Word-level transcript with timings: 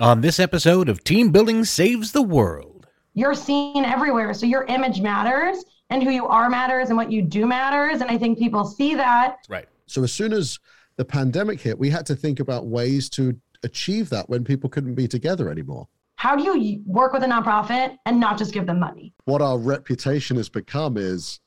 on 0.00 0.22
this 0.22 0.40
episode 0.40 0.88
of 0.88 1.04
Team 1.04 1.30
Building 1.30 1.62
Saves 1.62 2.12
the 2.12 2.22
World. 2.22 2.86
You're 3.12 3.34
seen 3.34 3.84
everywhere, 3.84 4.32
so 4.32 4.46
your 4.46 4.64
image 4.64 5.02
matters, 5.02 5.62
and 5.90 6.02
who 6.02 6.08
you 6.08 6.26
are 6.26 6.48
matters, 6.48 6.88
and 6.88 6.96
what 6.96 7.12
you 7.12 7.20
do 7.20 7.44
matters. 7.44 8.00
And 8.00 8.10
I 8.10 8.16
think 8.16 8.38
people 8.38 8.64
see 8.64 8.94
that. 8.94 9.36
Right. 9.46 9.66
So 9.84 10.02
as 10.02 10.10
soon 10.10 10.32
as 10.32 10.58
the 10.96 11.04
pandemic 11.04 11.60
hit, 11.60 11.78
we 11.78 11.90
had 11.90 12.06
to 12.06 12.16
think 12.16 12.40
about 12.40 12.66
ways 12.66 13.10
to 13.10 13.38
achieve 13.62 14.08
that 14.08 14.30
when 14.30 14.42
people 14.42 14.70
couldn't 14.70 14.94
be 14.94 15.06
together 15.06 15.50
anymore. 15.50 15.86
How 16.16 16.34
do 16.34 16.58
you 16.58 16.82
work 16.86 17.12
with 17.12 17.22
a 17.22 17.26
nonprofit 17.26 17.98
and 18.06 18.18
not 18.18 18.38
just 18.38 18.54
give 18.54 18.66
them 18.66 18.80
money? 18.80 19.12
What 19.24 19.42
our 19.42 19.58
reputation 19.58 20.38
has 20.38 20.48
become 20.48 20.96
is 20.96 21.40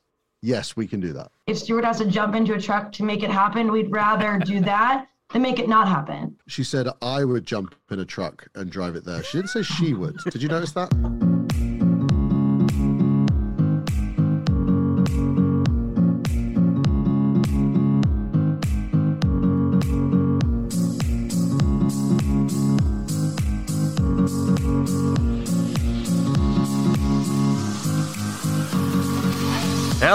yes, 0.43 0.75
we 0.75 0.87
can 0.87 0.99
do 0.99 1.11
that. 1.13 1.31
If 1.47 1.57
Stuart 1.57 1.85
has 1.85 1.97
to 1.99 2.05
jump 2.05 2.35
into 2.35 2.53
a 2.53 2.61
truck 2.61 2.91
to 2.93 3.03
make 3.03 3.23
it 3.23 3.31
happen, 3.31 3.71
we'd 3.71 3.91
rather 3.91 4.37
do 4.37 4.59
that 4.61 5.07
make 5.41 5.59
it 5.59 5.67
not 5.67 5.87
happen. 5.87 6.37
She 6.47 6.63
said 6.63 6.87
I 7.01 7.23
would 7.23 7.45
jump 7.45 7.75
in 7.89 7.99
a 7.99 8.05
truck 8.05 8.47
and 8.55 8.69
drive 8.69 8.95
it 8.95 9.05
there. 9.05 9.23
She 9.23 9.37
didn't 9.37 9.49
say 9.49 9.63
she 9.63 9.93
would. 9.93 10.17
Did 10.31 10.41
you 10.41 10.49
notice 10.49 10.71
that? 10.73 11.32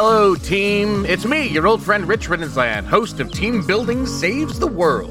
Hello, 0.00 0.36
team. 0.36 1.04
It's 1.06 1.24
me, 1.24 1.48
your 1.48 1.66
old 1.66 1.82
friend 1.82 2.06
Rich 2.06 2.28
Riddensland, 2.28 2.86
host 2.86 3.18
of 3.18 3.32
Team 3.32 3.66
Building 3.66 4.06
Saves 4.06 4.60
the 4.60 4.66
World, 4.68 5.10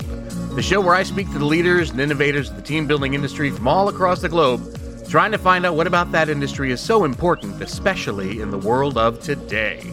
the 0.55 0.61
show 0.61 0.79
where 0.79 0.95
I 0.95 1.03
speak 1.03 1.29
to 1.33 1.39
the 1.39 1.43
leaders 1.43 1.89
and 1.89 1.99
innovators 1.99 2.49
of 2.49 2.55
the 2.55 2.61
team 2.61 2.87
building 2.87 3.13
industry 3.13 3.51
from 3.51 3.67
all 3.67 3.89
across 3.89 4.21
the 4.21 4.29
globe, 4.29 4.61
trying 5.09 5.33
to 5.33 5.37
find 5.37 5.65
out 5.65 5.75
what 5.75 5.87
about 5.87 6.13
that 6.13 6.29
industry 6.29 6.71
is 6.71 6.79
so 6.79 7.03
important, 7.03 7.61
especially 7.61 8.39
in 8.39 8.49
the 8.49 8.57
world 8.57 8.97
of 8.97 9.19
today. 9.19 9.83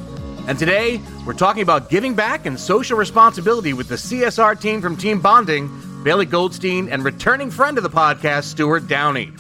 And 0.47 0.57
today, 0.61 1.01
we're 1.27 1.33
talking 1.33 1.65
about 1.65 1.91
giving 1.91 2.15
back 2.15 2.47
and 2.47 2.59
social 2.59 2.97
responsibility 2.97 3.73
with 3.73 3.89
the 3.89 3.97
CSR 3.97 4.61
team 4.61 4.81
from 4.81 4.97
Team 4.97 5.21
Bonding, 5.21 5.69
Bailey 6.05 6.27
Goldstein, 6.27 6.89
and 6.89 7.05
returning 7.05 7.51
friend 7.51 7.79
of 7.79 7.83
the 7.83 7.91
podcast, 7.91 8.45
Stuart 8.45 8.87
Downey. 8.87 9.33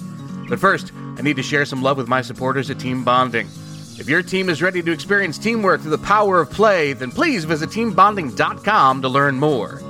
But 0.48 0.58
first, 0.58 0.90
I 1.16 1.22
need 1.22 1.36
to 1.36 1.44
share 1.44 1.64
some 1.64 1.80
love 1.80 1.96
with 1.96 2.08
my 2.08 2.22
supporters 2.22 2.70
at 2.70 2.80
Team 2.80 3.04
Bonding. 3.04 3.48
If 3.96 4.08
your 4.08 4.22
team 4.22 4.48
is 4.48 4.60
ready 4.60 4.82
to 4.82 4.90
experience 4.90 5.38
teamwork 5.38 5.80
through 5.80 5.92
the 5.92 5.98
power 5.98 6.40
of 6.40 6.50
play, 6.50 6.94
then 6.94 7.12
please 7.12 7.44
visit 7.44 7.70
teambonding.com 7.70 9.02
to 9.02 9.08
learn 9.08 9.38
more. 9.38 9.80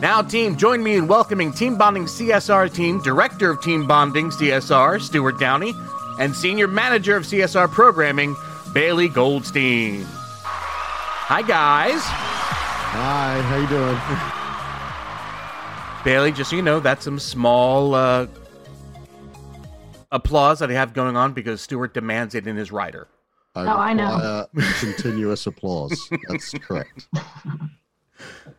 Now, 0.00 0.22
team, 0.22 0.56
join 0.56 0.82
me 0.82 0.96
in 0.96 1.06
welcoming 1.06 1.52
Team 1.52 1.76
Bonding 1.76 2.06
CSR 2.06 2.72
Team 2.72 3.02
Director 3.02 3.50
of 3.50 3.62
Team 3.62 3.86
Bonding 3.86 4.30
CSR, 4.30 4.98
Stuart 4.98 5.38
Downey, 5.38 5.74
and 6.18 6.34
Senior 6.34 6.68
Manager 6.68 7.16
of 7.16 7.24
CSR 7.24 7.70
Programming, 7.70 8.34
Bailey 8.72 9.08
Goldstein. 9.08 10.06
Hi, 10.06 11.42
guys. 11.42 12.00
Hi, 12.02 13.42
how 13.42 13.56
you 13.56 13.68
doing? 13.68 13.98
Bailey, 16.04 16.32
just 16.32 16.48
so 16.48 16.56
you 16.56 16.62
know, 16.62 16.80
that's 16.80 17.04
some 17.04 17.18
small 17.18 17.94
uh, 17.94 18.26
applause 20.10 20.60
that 20.60 20.70
I 20.70 20.74
have 20.74 20.94
going 20.94 21.18
on 21.18 21.34
because 21.34 21.60
Stuart 21.60 21.92
demands 21.92 22.34
it 22.34 22.46
in 22.46 22.56
his 22.56 22.72
rider. 22.72 23.06
I 23.54 23.62
Oh, 23.66 23.76
I 23.78 23.92
know. 23.92 24.46
require 24.52 24.72
continuous 24.80 25.46
applause. 25.46 26.08
That's 26.28 26.50
correct. 26.52 27.08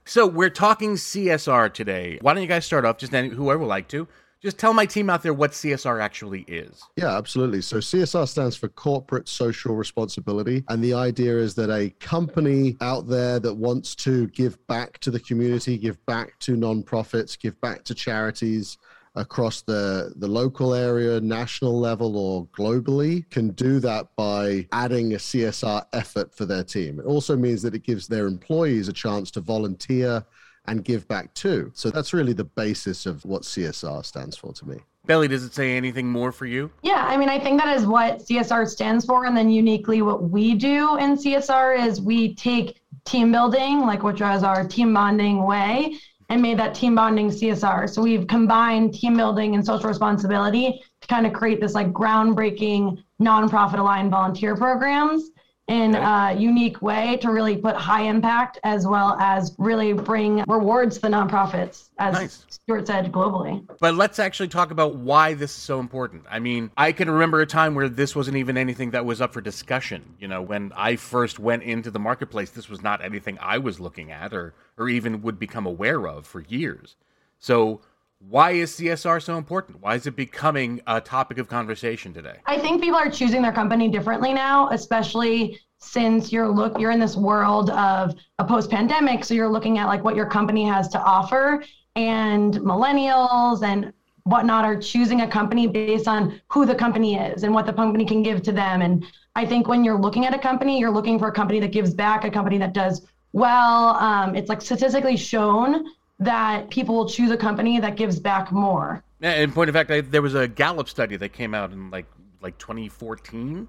So 0.05 0.25
we're 0.25 0.49
talking 0.49 0.93
CSR 0.95 1.71
today. 1.71 2.17
Why 2.21 2.33
don't 2.33 2.41
you 2.41 2.49
guys 2.49 2.65
start 2.65 2.83
off? 2.83 2.97
Just 2.97 3.13
any, 3.13 3.29
whoever 3.29 3.59
would 3.59 3.67
like 3.67 3.87
to. 3.89 4.07
Just 4.41 4.57
tell 4.57 4.73
my 4.73 4.87
team 4.87 5.07
out 5.07 5.21
there 5.21 5.35
what 5.35 5.51
CSR 5.51 6.01
actually 6.01 6.41
is. 6.47 6.81
Yeah, 6.97 7.15
absolutely. 7.15 7.61
So 7.61 7.77
CSR 7.77 8.27
stands 8.27 8.55
for 8.55 8.67
corporate 8.69 9.29
social 9.29 9.75
responsibility. 9.75 10.63
And 10.69 10.83
the 10.83 10.95
idea 10.95 11.37
is 11.37 11.53
that 11.55 11.69
a 11.69 11.91
company 11.99 12.75
out 12.81 13.07
there 13.07 13.39
that 13.39 13.53
wants 13.53 13.93
to 13.97 14.25
give 14.29 14.57
back 14.65 14.97
to 15.01 15.11
the 15.11 15.19
community, 15.19 15.77
give 15.77 16.03
back 16.07 16.39
to 16.39 16.53
nonprofits, 16.57 17.39
give 17.39 17.61
back 17.61 17.83
to 17.83 17.93
charities 17.93 18.79
across 19.15 19.61
the, 19.61 20.13
the 20.17 20.27
local 20.27 20.73
area, 20.73 21.19
national 21.19 21.77
level, 21.77 22.17
or 22.17 22.45
globally 22.47 23.29
can 23.29 23.49
do 23.49 23.79
that 23.79 24.07
by 24.15 24.67
adding 24.71 25.13
a 25.13 25.17
CSR 25.17 25.85
effort 25.93 26.33
for 26.33 26.45
their 26.45 26.63
team. 26.63 26.99
It 26.99 27.05
also 27.05 27.35
means 27.35 27.61
that 27.63 27.75
it 27.75 27.83
gives 27.83 28.07
their 28.07 28.27
employees 28.27 28.87
a 28.87 28.93
chance 28.93 29.31
to 29.31 29.41
volunteer 29.41 30.25
and 30.65 30.85
give 30.85 31.07
back 31.07 31.33
too. 31.33 31.71
So 31.73 31.89
that's 31.89 32.13
really 32.13 32.33
the 32.33 32.43
basis 32.43 33.05
of 33.05 33.25
what 33.25 33.41
CSR 33.43 34.05
stands 34.05 34.37
for 34.37 34.53
to 34.53 34.67
me. 34.67 34.77
Bailey, 35.07 35.27
does 35.27 35.43
it 35.43 35.53
say 35.53 35.75
anything 35.75 36.07
more 36.07 36.31
for 36.31 36.45
you? 36.45 36.69
Yeah, 36.83 37.05
I 37.07 37.17
mean, 37.17 37.27
I 37.27 37.39
think 37.39 37.59
that 37.59 37.75
is 37.75 37.87
what 37.87 38.19
CSR 38.19 38.67
stands 38.67 39.03
for. 39.03 39.25
And 39.25 39.35
then 39.35 39.49
uniquely, 39.49 40.03
what 40.03 40.29
we 40.29 40.53
do 40.53 40.97
in 40.97 41.17
CSR 41.17 41.87
is 41.87 41.99
we 41.99 42.35
take 42.35 42.81
team 43.03 43.31
building, 43.31 43.79
like 43.79 44.03
which 44.03 44.21
was 44.21 44.43
our 44.43 44.65
team 44.67 44.93
bonding 44.93 45.43
way, 45.43 45.97
and 46.31 46.41
made 46.41 46.57
that 46.57 46.73
team 46.73 46.95
bonding 46.95 47.27
CSR. 47.29 47.89
So 47.89 48.01
we've 48.01 48.25
combined 48.25 48.93
team 48.93 49.17
building 49.17 49.53
and 49.53 49.65
social 49.65 49.89
responsibility 49.89 50.81
to 51.01 51.07
kind 51.07 51.27
of 51.27 51.33
create 51.33 51.59
this 51.59 51.73
like 51.73 51.91
groundbreaking 51.91 53.03
nonprofit 53.21 53.79
aligned 53.79 54.11
volunteer 54.11 54.55
programs 54.55 55.29
in 55.67 55.95
a 55.95 56.35
unique 56.37 56.81
way 56.81 57.17
to 57.21 57.31
really 57.31 57.55
put 57.55 57.75
high 57.75 58.01
impact 58.01 58.59
as 58.63 58.85
well 58.85 59.15
as 59.19 59.55
really 59.57 59.93
bring 59.93 60.43
rewards 60.47 60.95
to 60.95 61.01
the 61.01 61.07
nonprofits, 61.07 61.89
as 61.97 62.13
Nice. 62.13 62.45
Stuart 62.49 62.87
said, 62.87 63.11
globally. 63.11 63.65
But 63.79 63.95
let's 63.95 64.19
actually 64.19 64.49
talk 64.49 64.71
about 64.71 64.95
why 64.95 65.33
this 65.33 65.51
is 65.51 65.57
so 65.57 65.79
important. 65.79 66.25
I 66.29 66.39
mean, 66.39 66.71
I 66.75 66.91
can 66.91 67.09
remember 67.09 67.39
a 67.41 67.45
time 67.45 67.73
where 67.73 67.87
this 67.87 68.15
wasn't 68.15 68.37
even 68.37 68.57
anything 68.57 68.91
that 68.91 69.05
was 69.05 69.21
up 69.21 69.33
for 69.33 69.41
discussion. 69.41 70.15
You 70.19 70.27
know, 70.27 70.41
when 70.41 70.73
I 70.75 70.97
first 70.97 71.39
went 71.39 71.63
into 71.63 71.89
the 71.89 71.99
marketplace, 71.99 72.49
this 72.49 72.67
was 72.67 72.81
not 72.81 73.03
anything 73.03 73.37
I 73.39 73.57
was 73.57 73.79
looking 73.79 74.11
at 74.11 74.33
or 74.33 74.53
or 74.77 74.89
even 74.89 75.21
would 75.21 75.37
become 75.39 75.65
aware 75.65 76.07
of 76.07 76.25
for 76.25 76.41
years. 76.41 76.95
So, 77.39 77.81
why 78.29 78.51
is 78.51 78.71
CSR 78.71 79.21
so 79.21 79.37
important? 79.37 79.81
Why 79.81 79.95
is 79.95 80.05
it 80.05 80.15
becoming 80.15 80.81
a 80.87 81.01
topic 81.01 81.37
of 81.37 81.47
conversation 81.47 82.13
today? 82.13 82.37
I 82.45 82.57
think 82.57 82.81
people 82.81 82.97
are 82.97 83.09
choosing 83.09 83.41
their 83.41 83.51
company 83.51 83.89
differently 83.89 84.33
now, 84.33 84.69
especially 84.69 85.59
since 85.79 86.31
you're 86.31 86.47
look 86.47 86.79
you're 86.79 86.91
in 86.91 86.99
this 86.99 87.17
world 87.17 87.71
of 87.71 88.13
a 88.37 88.45
post-pandemic. 88.45 89.25
So 89.25 89.33
you're 89.33 89.49
looking 89.49 89.79
at 89.79 89.87
like 89.87 90.03
what 90.03 90.15
your 90.15 90.27
company 90.27 90.63
has 90.65 90.87
to 90.89 91.01
offer, 91.01 91.63
and 91.95 92.53
millennials 92.55 93.63
and 93.63 93.91
whatnot 94.23 94.65
are 94.65 94.79
choosing 94.79 95.21
a 95.21 95.27
company 95.27 95.65
based 95.65 96.07
on 96.07 96.39
who 96.49 96.65
the 96.65 96.75
company 96.75 97.17
is 97.17 97.43
and 97.43 97.53
what 97.53 97.65
the 97.65 97.73
company 97.73 98.05
can 98.05 98.21
give 98.21 98.43
to 98.43 98.51
them. 98.51 98.83
And 98.83 99.03
I 99.35 99.45
think 99.47 99.67
when 99.67 99.83
you're 99.83 99.99
looking 99.99 100.27
at 100.27 100.35
a 100.35 100.39
company, 100.39 100.79
you're 100.79 100.91
looking 100.91 101.17
for 101.17 101.29
a 101.29 101.31
company 101.31 101.59
that 101.59 101.71
gives 101.71 101.93
back, 101.93 102.23
a 102.23 102.29
company 102.29 102.59
that 102.59 102.73
does 102.73 103.07
well. 103.33 103.95
Um, 103.95 104.35
it's 104.35 104.47
like 104.47 104.61
statistically 104.61 105.17
shown 105.17 105.85
that 106.21 106.69
people 106.69 106.95
will 106.95 107.09
choose 107.09 107.31
a 107.31 107.37
company 107.37 107.79
that 107.79 107.97
gives 107.97 108.19
back 108.19 108.51
more. 108.51 109.03
Yeah, 109.19 109.35
In 109.35 109.51
point 109.51 109.69
of 109.69 109.75
fact, 109.75 109.91
I, 109.91 110.01
there 110.01 110.21
was 110.21 110.35
a 110.35 110.47
Gallup 110.47 110.87
study 110.87 111.17
that 111.17 111.29
came 111.29 111.53
out 111.53 111.71
in 111.71 111.91
like 111.91 112.05
like 112.41 112.57
2014. 112.57 113.67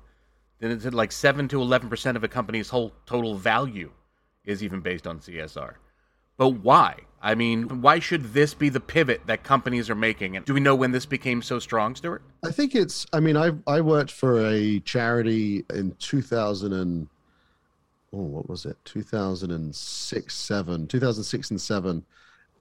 Then 0.61 0.71
it 0.71 0.83
said 0.83 0.95
like 0.95 1.12
seven 1.12 1.49
to 1.49 1.61
11 1.61 1.89
percent 1.89 2.17
of 2.17 2.25
a 2.25 2.29
company's 2.29 2.69
whole 2.69 2.93
total 3.07 3.35
value 3.35 3.91
is 4.45 4.62
even 4.62 4.81
based 4.81 5.07
on 5.07 5.19
CSR. 5.19 5.75
But 6.37 6.51
why? 6.51 6.97
I 7.21 7.35
mean, 7.35 7.83
why 7.83 7.99
should 8.01 8.33
this 8.33 8.53
be 8.55 8.69
the 8.69 8.81
pivot 8.81 9.23
that 9.27 9.45
companies 9.45 9.89
are 9.89 9.95
making? 9.95 10.37
And 10.37 10.45
do 10.45 10.55
we 10.55 10.61
know 10.61 10.75
when 10.75 10.91
this 10.91 11.07
became 11.07 11.41
so 11.41 11.59
strong, 11.59 11.95
Stuart? 11.95 12.23
I 12.45 12.51
think 12.51 12.75
it's. 12.75 13.07
I 13.12 13.21
mean, 13.21 13.37
I 13.37 13.53
I 13.67 13.81
worked 13.81 14.11
for 14.11 14.45
a 14.45 14.81
charity 14.81 15.65
in 15.71 15.95
2000 15.99 16.73
and 16.73 17.09
oh, 18.12 18.23
what 18.23 18.49
was 18.49 18.67
it? 18.67 18.77
2006, 18.85 20.35
seven, 20.35 20.87
2006 20.87 21.51
and 21.51 21.61
seven, 21.61 22.05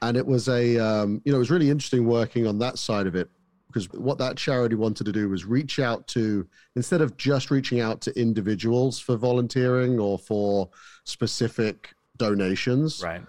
and 0.02 0.18
it 0.18 0.26
was 0.26 0.48
a 0.50 0.78
um, 0.80 1.22
you 1.26 1.32
know 1.32 1.38
it 1.38 1.40
was 1.40 1.52
really 1.52 1.70
interesting 1.70 2.06
working 2.06 2.48
on 2.48 2.58
that 2.60 2.78
side 2.80 3.08
of 3.08 3.16
it 3.16 3.30
because 3.68 3.90
what 3.94 4.18
that 4.18 4.36
charity 4.36 4.76
wanted 4.76 5.06
to 5.06 5.12
do 5.12 5.30
was 5.30 5.46
reach 5.46 5.80
out 5.80 6.06
to 6.08 6.46
instead 6.76 7.00
of 7.02 7.16
just 7.18 7.52
reaching 7.52 7.80
out 7.80 8.02
to 8.02 8.12
individuals 8.20 9.00
for 9.00 9.16
volunteering 9.16 10.00
or 10.00 10.18
for 10.20 10.70
specific 11.06 11.94
donations 12.18 13.02
Right. 13.04 13.24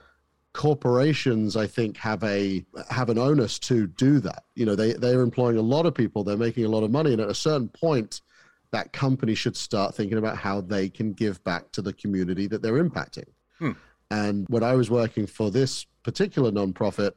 corporations 0.52 1.56
i 1.56 1.66
think 1.66 1.96
have 1.96 2.22
a 2.24 2.64
have 2.90 3.08
an 3.08 3.18
onus 3.18 3.58
to 3.58 3.86
do 3.86 4.20
that 4.20 4.44
you 4.54 4.66
know 4.66 4.74
they 4.76 4.92
they're 4.92 5.22
employing 5.22 5.56
a 5.56 5.62
lot 5.62 5.86
of 5.86 5.94
people 5.94 6.22
they're 6.24 6.36
making 6.36 6.64
a 6.64 6.68
lot 6.68 6.82
of 6.84 6.90
money 6.90 7.12
and 7.12 7.20
at 7.22 7.28
a 7.30 7.34
certain 7.34 7.68
point 7.68 8.20
that 8.70 8.92
company 8.92 9.34
should 9.34 9.56
start 9.56 9.94
thinking 9.94 10.18
about 10.18 10.36
how 10.36 10.60
they 10.60 10.88
can 10.88 11.12
give 11.12 11.42
back 11.44 11.70
to 11.72 11.80
the 11.82 11.92
community 11.92 12.46
that 12.46 12.62
they're 12.62 12.82
impacting 12.84 13.24
Hmm. 13.58 13.72
And 14.12 14.46
when 14.48 14.62
i 14.62 14.74
was 14.74 14.90
working 14.90 15.26
for 15.26 15.50
this 15.50 15.86
particular 16.02 16.50
nonprofit 16.50 17.12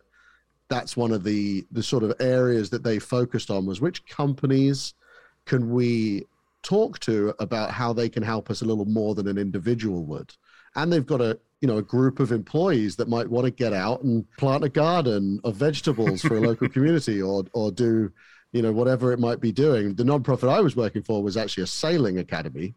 that's 0.70 0.96
one 0.98 1.12
of 1.12 1.24
the 1.24 1.66
the 1.72 1.84
sort 1.84 2.04
of 2.04 2.14
areas 2.20 2.70
that 2.70 2.84
they 2.84 2.98
focused 2.98 3.52
on 3.52 3.66
was 3.66 3.82
which 3.82 4.06
companies 4.08 4.94
can 5.46 5.70
we 5.72 6.26
talk 6.64 6.98
to 7.00 7.34
about 7.40 7.70
how 7.70 7.94
they 7.94 8.10
can 8.10 8.24
help 8.24 8.50
us 8.50 8.62
a 8.62 8.66
little 8.66 8.86
more 8.86 9.14
than 9.14 9.28
an 9.28 9.38
individual 9.38 10.06
would 10.06 10.34
and 10.76 10.92
they've 10.92 11.06
got 11.06 11.22
a 11.22 11.38
you 11.62 11.68
know 11.68 11.78
a 11.78 11.84
group 11.84 12.20
of 12.20 12.32
employees 12.32 12.96
that 12.96 13.10
might 13.10 13.30
want 13.30 13.46
to 13.46 13.52
get 13.52 13.74
out 13.74 14.02
and 14.04 14.26
plant 14.38 14.64
a 14.64 14.70
garden 14.70 15.40
of 15.44 15.56
vegetables 15.56 16.22
for 16.22 16.38
a 16.38 16.42
local 16.42 16.70
community 16.76 17.22
or 17.22 17.44
or 17.54 17.72
do 17.72 18.12
you 18.52 18.62
know 18.62 18.72
whatever 18.72 19.12
it 19.12 19.20
might 19.20 19.42
be 19.42 19.52
doing 19.52 19.94
the 19.96 20.04
nonprofit 20.04 20.50
i 20.50 20.62
was 20.62 20.76
working 20.76 21.04
for 21.04 21.22
was 21.22 21.38
actually 21.38 21.64
a 21.64 21.68
sailing 21.68 22.20
academy. 22.20 22.74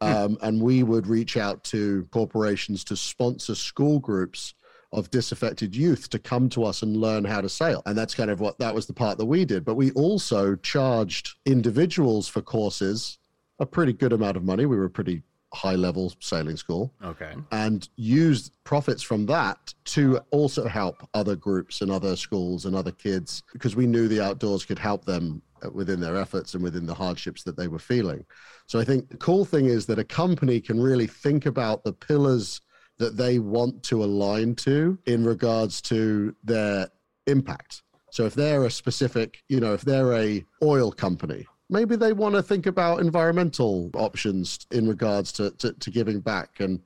Um, 0.00 0.38
and 0.42 0.62
we 0.62 0.82
would 0.82 1.06
reach 1.06 1.36
out 1.36 1.64
to 1.64 2.06
corporations 2.10 2.84
to 2.84 2.96
sponsor 2.96 3.54
school 3.54 3.98
groups 3.98 4.54
of 4.92 5.10
disaffected 5.10 5.76
youth 5.76 6.08
to 6.08 6.18
come 6.18 6.48
to 6.48 6.64
us 6.64 6.82
and 6.82 6.96
learn 6.96 7.24
how 7.24 7.40
to 7.40 7.48
sail. 7.48 7.82
And 7.84 7.96
that's 7.96 8.14
kind 8.14 8.30
of 8.30 8.40
what 8.40 8.58
that 8.58 8.74
was 8.74 8.86
the 8.86 8.94
part 8.94 9.18
that 9.18 9.26
we 9.26 9.44
did. 9.44 9.64
But 9.64 9.74
we 9.74 9.90
also 9.92 10.56
charged 10.56 11.36
individuals 11.44 12.26
for 12.26 12.40
courses 12.40 13.18
a 13.58 13.66
pretty 13.66 13.92
good 13.92 14.12
amount 14.12 14.36
of 14.36 14.44
money. 14.44 14.66
We 14.66 14.76
were 14.76 14.84
a 14.84 14.90
pretty 14.90 15.22
high 15.52 15.74
level 15.74 16.12
sailing 16.20 16.56
school. 16.56 16.92
Okay. 17.02 17.34
And 17.50 17.88
used 17.96 18.52
profits 18.64 19.02
from 19.02 19.26
that 19.26 19.74
to 19.86 20.20
also 20.30 20.68
help 20.68 21.08
other 21.14 21.36
groups 21.36 21.80
and 21.80 21.90
other 21.90 22.16
schools 22.16 22.66
and 22.66 22.76
other 22.76 22.92
kids 22.92 23.42
because 23.52 23.74
we 23.74 23.86
knew 23.86 24.08
the 24.08 24.20
outdoors 24.20 24.64
could 24.64 24.78
help 24.78 25.04
them 25.04 25.42
Uh, 25.64 25.70
within 25.70 25.98
their 25.98 26.16
efforts 26.16 26.54
and 26.54 26.62
within 26.62 26.86
the 26.86 26.94
hardships 26.94 27.42
that 27.42 27.56
they 27.56 27.68
were 27.68 27.78
feeling. 27.78 28.24
So 28.66 28.78
I 28.78 28.84
think 28.84 29.08
the 29.08 29.16
cool 29.16 29.44
thing 29.44 29.66
is 29.66 29.86
that 29.86 29.98
a 29.98 30.04
company 30.04 30.60
can 30.60 30.80
really 30.80 31.06
think 31.06 31.46
about 31.46 31.82
the 31.82 31.92
pillars 31.92 32.60
that 32.98 33.16
they 33.16 33.38
want 33.38 33.82
to 33.84 34.04
align 34.04 34.54
to 34.56 34.98
in 35.06 35.24
regards 35.24 35.80
to 35.82 36.34
their 36.44 36.88
impact. 37.26 37.82
So 38.10 38.24
if 38.24 38.34
they're 38.34 38.64
a 38.64 38.70
specific, 38.70 39.42
you 39.48 39.60
know, 39.60 39.74
if 39.74 39.82
they're 39.82 40.12
a 40.12 40.44
oil 40.62 40.92
company, 40.92 41.46
maybe 41.70 41.96
they 41.96 42.12
want 42.12 42.34
to 42.34 42.42
think 42.42 42.66
about 42.66 43.00
environmental 43.00 43.90
options 43.94 44.66
in 44.70 44.88
regards 44.88 45.32
to, 45.32 45.50
to, 45.52 45.72
to 45.72 45.90
giving 45.90 46.20
back 46.20 46.60
and 46.60 46.80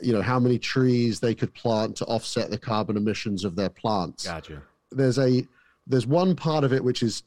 you 0.00 0.12
know 0.12 0.22
how 0.22 0.38
many 0.38 0.58
trees 0.58 1.18
they 1.18 1.34
could 1.34 1.52
plant 1.54 1.96
to 1.96 2.04
offset 2.06 2.50
the 2.50 2.58
carbon 2.58 2.96
emissions 2.96 3.44
of 3.44 3.56
their 3.56 3.68
plants. 3.68 4.26
Gotcha. 4.26 4.62
There's 4.92 5.18
a 5.18 5.46
there's 5.86 6.06
one 6.06 6.36
part 6.36 6.64
of 6.64 6.72
it 6.72 6.84
which 6.84 7.02
is 7.02 7.24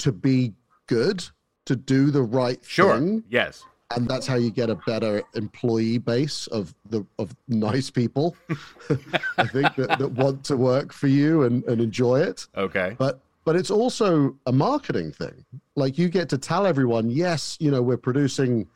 to 0.00 0.12
be 0.12 0.54
good, 0.86 1.24
to 1.66 1.76
do 1.76 2.10
the 2.10 2.22
right 2.22 2.58
sure. 2.64 2.98
thing. 2.98 3.24
Yes 3.28 3.64
and 3.94 4.08
that's 4.08 4.26
how 4.26 4.36
you 4.36 4.50
get 4.50 4.70
a 4.70 4.74
better 4.86 5.22
employee 5.34 5.98
base 5.98 6.46
of 6.48 6.74
the 6.88 7.04
of 7.18 7.34
nice 7.48 7.90
people 7.90 8.36
i 9.38 9.46
think 9.46 9.74
that, 9.76 9.96
that 9.98 10.10
want 10.12 10.44
to 10.44 10.56
work 10.56 10.92
for 10.92 11.08
you 11.08 11.42
and, 11.42 11.64
and 11.64 11.80
enjoy 11.80 12.20
it 12.20 12.46
okay 12.56 12.94
but 12.98 13.20
but 13.44 13.56
it's 13.56 13.70
also 13.70 14.36
a 14.46 14.52
marketing 14.52 15.10
thing 15.10 15.44
like 15.76 15.98
you 15.98 16.08
get 16.08 16.28
to 16.28 16.38
tell 16.38 16.66
everyone 16.66 17.10
yes 17.10 17.56
you 17.60 17.70
know 17.70 17.82
we're 17.82 17.96
producing 17.96 18.66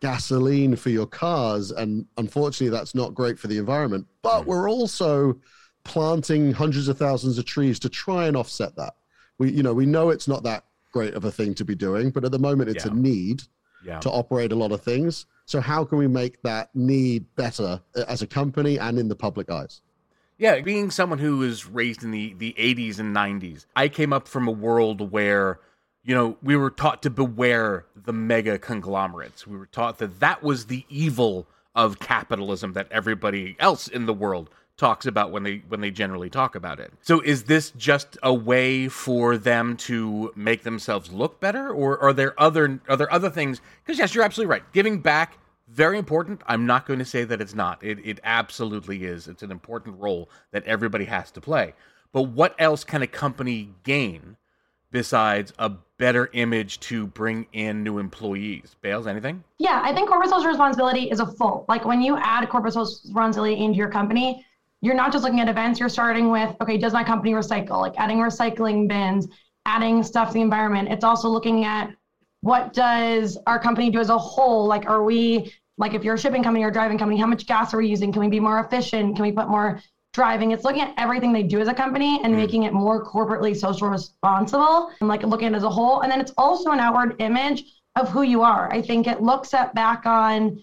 gasoline 0.00 0.76
for 0.76 0.90
your 0.90 1.06
cars 1.06 1.70
and 1.70 2.04
unfortunately 2.18 2.68
that's 2.76 2.94
not 2.94 3.14
great 3.14 3.38
for 3.38 3.46
the 3.46 3.58
environment 3.58 4.06
but 4.22 4.42
mm. 4.42 4.46
we're 4.46 4.68
also 4.68 5.38
planting 5.84 6.52
hundreds 6.52 6.88
of 6.88 6.98
thousands 6.98 7.38
of 7.38 7.44
trees 7.44 7.78
to 7.78 7.88
try 7.88 8.26
and 8.26 8.36
offset 8.36 8.74
that 8.76 8.94
we 9.38 9.50
you 9.50 9.62
know 9.62 9.72
we 9.72 9.86
know 9.86 10.10
it's 10.10 10.28
not 10.28 10.42
that 10.42 10.64
great 10.94 11.14
of 11.14 11.24
a 11.24 11.30
thing 11.38 11.52
to 11.60 11.64
be 11.64 11.74
doing 11.74 12.06
but 12.10 12.24
at 12.24 12.32
the 12.32 12.38
moment 12.48 12.70
it's 12.70 12.86
yeah. 12.86 12.92
a 12.92 12.94
need 12.94 13.42
yeah. 13.84 14.00
to 14.00 14.10
operate 14.10 14.52
a 14.52 14.54
lot 14.54 14.72
of 14.72 14.80
things. 14.82 15.26
So 15.46 15.60
how 15.60 15.84
can 15.84 15.98
we 15.98 16.08
make 16.08 16.42
that 16.42 16.74
need 16.74 17.26
better 17.36 17.80
uh, 17.96 18.04
as 18.08 18.22
a 18.22 18.26
company 18.26 18.78
and 18.78 18.98
in 18.98 19.08
the 19.08 19.16
public 19.16 19.50
eyes? 19.50 19.82
Yeah, 20.38 20.60
being 20.60 20.90
someone 20.90 21.18
who 21.18 21.38
was 21.38 21.66
raised 21.66 22.02
in 22.02 22.10
the, 22.10 22.34
the 22.34 22.54
80s 22.58 22.98
and 22.98 23.14
90s, 23.14 23.66
I 23.76 23.88
came 23.88 24.12
up 24.12 24.26
from 24.26 24.48
a 24.48 24.50
world 24.50 25.12
where, 25.12 25.60
you 26.02 26.14
know, 26.14 26.36
we 26.42 26.56
were 26.56 26.70
taught 26.70 27.02
to 27.02 27.10
beware 27.10 27.86
the 27.94 28.12
mega 28.12 28.58
conglomerates. 28.58 29.46
We 29.46 29.56
were 29.56 29.66
taught 29.66 29.98
that 29.98 30.18
that 30.20 30.42
was 30.42 30.66
the 30.66 30.84
evil 30.88 31.46
of 31.76 32.00
capitalism 32.00 32.72
that 32.72 32.88
everybody 32.90 33.56
else 33.60 33.86
in 33.86 34.06
the 34.06 34.14
world 34.14 34.50
talks 34.76 35.06
about 35.06 35.30
when 35.30 35.42
they 35.44 35.62
when 35.68 35.80
they 35.80 35.90
generally 35.90 36.28
talk 36.28 36.54
about 36.54 36.80
it. 36.80 36.92
So 37.02 37.20
is 37.20 37.44
this 37.44 37.70
just 37.70 38.18
a 38.22 38.34
way 38.34 38.88
for 38.88 39.38
them 39.38 39.76
to 39.78 40.32
make 40.34 40.62
themselves 40.62 41.12
look 41.12 41.40
better 41.40 41.70
or 41.70 41.98
are 42.02 42.12
there 42.12 42.40
other 42.40 42.80
are 42.88 42.96
there 42.96 43.12
other 43.12 43.30
things 43.30 43.60
because 43.84 43.98
yes 43.98 44.14
you're 44.14 44.24
absolutely 44.24 44.50
right. 44.50 44.72
Giving 44.72 45.00
back 45.00 45.38
very 45.68 45.98
important. 45.98 46.42
I'm 46.46 46.66
not 46.66 46.86
going 46.86 46.98
to 46.98 47.04
say 47.04 47.24
that 47.24 47.40
it's 47.40 47.54
not. 47.54 47.82
It 47.82 47.98
it 48.04 48.20
absolutely 48.24 49.04
is. 49.04 49.28
It's 49.28 49.42
an 49.42 49.50
important 49.50 49.98
role 50.00 50.28
that 50.50 50.64
everybody 50.64 51.04
has 51.04 51.30
to 51.32 51.40
play. 51.40 51.74
But 52.12 52.24
what 52.24 52.54
else 52.58 52.84
can 52.84 53.02
a 53.02 53.06
company 53.06 53.74
gain 53.82 54.36
besides 54.90 55.52
a 55.58 55.72
better 55.98 56.30
image 56.32 56.78
to 56.80 57.06
bring 57.08 57.46
in 57.52 57.82
new 57.82 57.98
employees? 57.98 58.76
Bales, 58.80 59.06
anything? 59.06 59.42
Yeah, 59.58 59.80
I 59.82 59.92
think 59.92 60.08
corporate 60.08 60.30
social 60.30 60.48
responsibility 60.48 61.10
is 61.10 61.18
a 61.18 61.26
full. 61.26 61.64
Like 61.68 61.84
when 61.84 62.00
you 62.00 62.16
add 62.16 62.48
corporate 62.48 62.74
social 62.74 63.00
responsibility 63.04 63.62
into 63.62 63.76
your 63.76 63.90
company, 63.90 64.44
you're 64.84 64.94
not 64.94 65.12
just 65.12 65.24
looking 65.24 65.40
at 65.40 65.48
events, 65.48 65.80
you're 65.80 65.88
starting 65.88 66.30
with, 66.30 66.54
okay, 66.60 66.76
does 66.76 66.92
my 66.92 67.02
company 67.02 67.32
recycle? 67.32 67.80
Like 67.80 67.94
adding 67.96 68.18
recycling 68.18 68.86
bins, 68.86 69.26
adding 69.64 70.02
stuff 70.02 70.28
to 70.28 70.34
the 70.34 70.42
environment. 70.42 70.90
It's 70.90 71.04
also 71.04 71.28
looking 71.28 71.64
at 71.64 71.90
what 72.42 72.74
does 72.74 73.38
our 73.46 73.58
company 73.58 73.88
do 73.88 73.98
as 73.98 74.10
a 74.10 74.18
whole? 74.18 74.66
Like, 74.66 74.84
are 74.86 75.02
we, 75.02 75.50
like, 75.78 75.94
if 75.94 76.04
you're 76.04 76.16
a 76.16 76.18
shipping 76.18 76.42
company 76.42 76.62
or 76.62 76.68
a 76.68 76.72
driving 76.72 76.98
company, 76.98 77.18
how 77.18 77.26
much 77.26 77.46
gas 77.46 77.72
are 77.72 77.78
we 77.78 77.88
using? 77.88 78.12
Can 78.12 78.20
we 78.20 78.28
be 78.28 78.40
more 78.40 78.60
efficient? 78.60 79.16
Can 79.16 79.24
we 79.24 79.32
put 79.32 79.48
more 79.48 79.80
driving? 80.12 80.50
It's 80.50 80.64
looking 80.64 80.82
at 80.82 80.92
everything 80.98 81.32
they 81.32 81.42
do 81.42 81.60
as 81.60 81.68
a 81.68 81.74
company 81.74 82.20
and 82.22 82.34
mm. 82.34 82.36
making 82.36 82.64
it 82.64 82.74
more 82.74 83.02
corporately 83.02 83.56
social 83.56 83.88
responsible 83.88 84.90
and 85.00 85.08
like 85.08 85.22
looking 85.22 85.46
at 85.46 85.54
it 85.54 85.56
as 85.56 85.64
a 85.64 85.70
whole. 85.70 86.02
And 86.02 86.12
then 86.12 86.20
it's 86.20 86.32
also 86.36 86.72
an 86.72 86.78
outward 86.78 87.16
image 87.20 87.64
of 87.96 88.10
who 88.10 88.20
you 88.20 88.42
are. 88.42 88.70
I 88.70 88.82
think 88.82 89.06
it 89.06 89.22
looks 89.22 89.54
at 89.54 89.74
back 89.74 90.04
on 90.04 90.62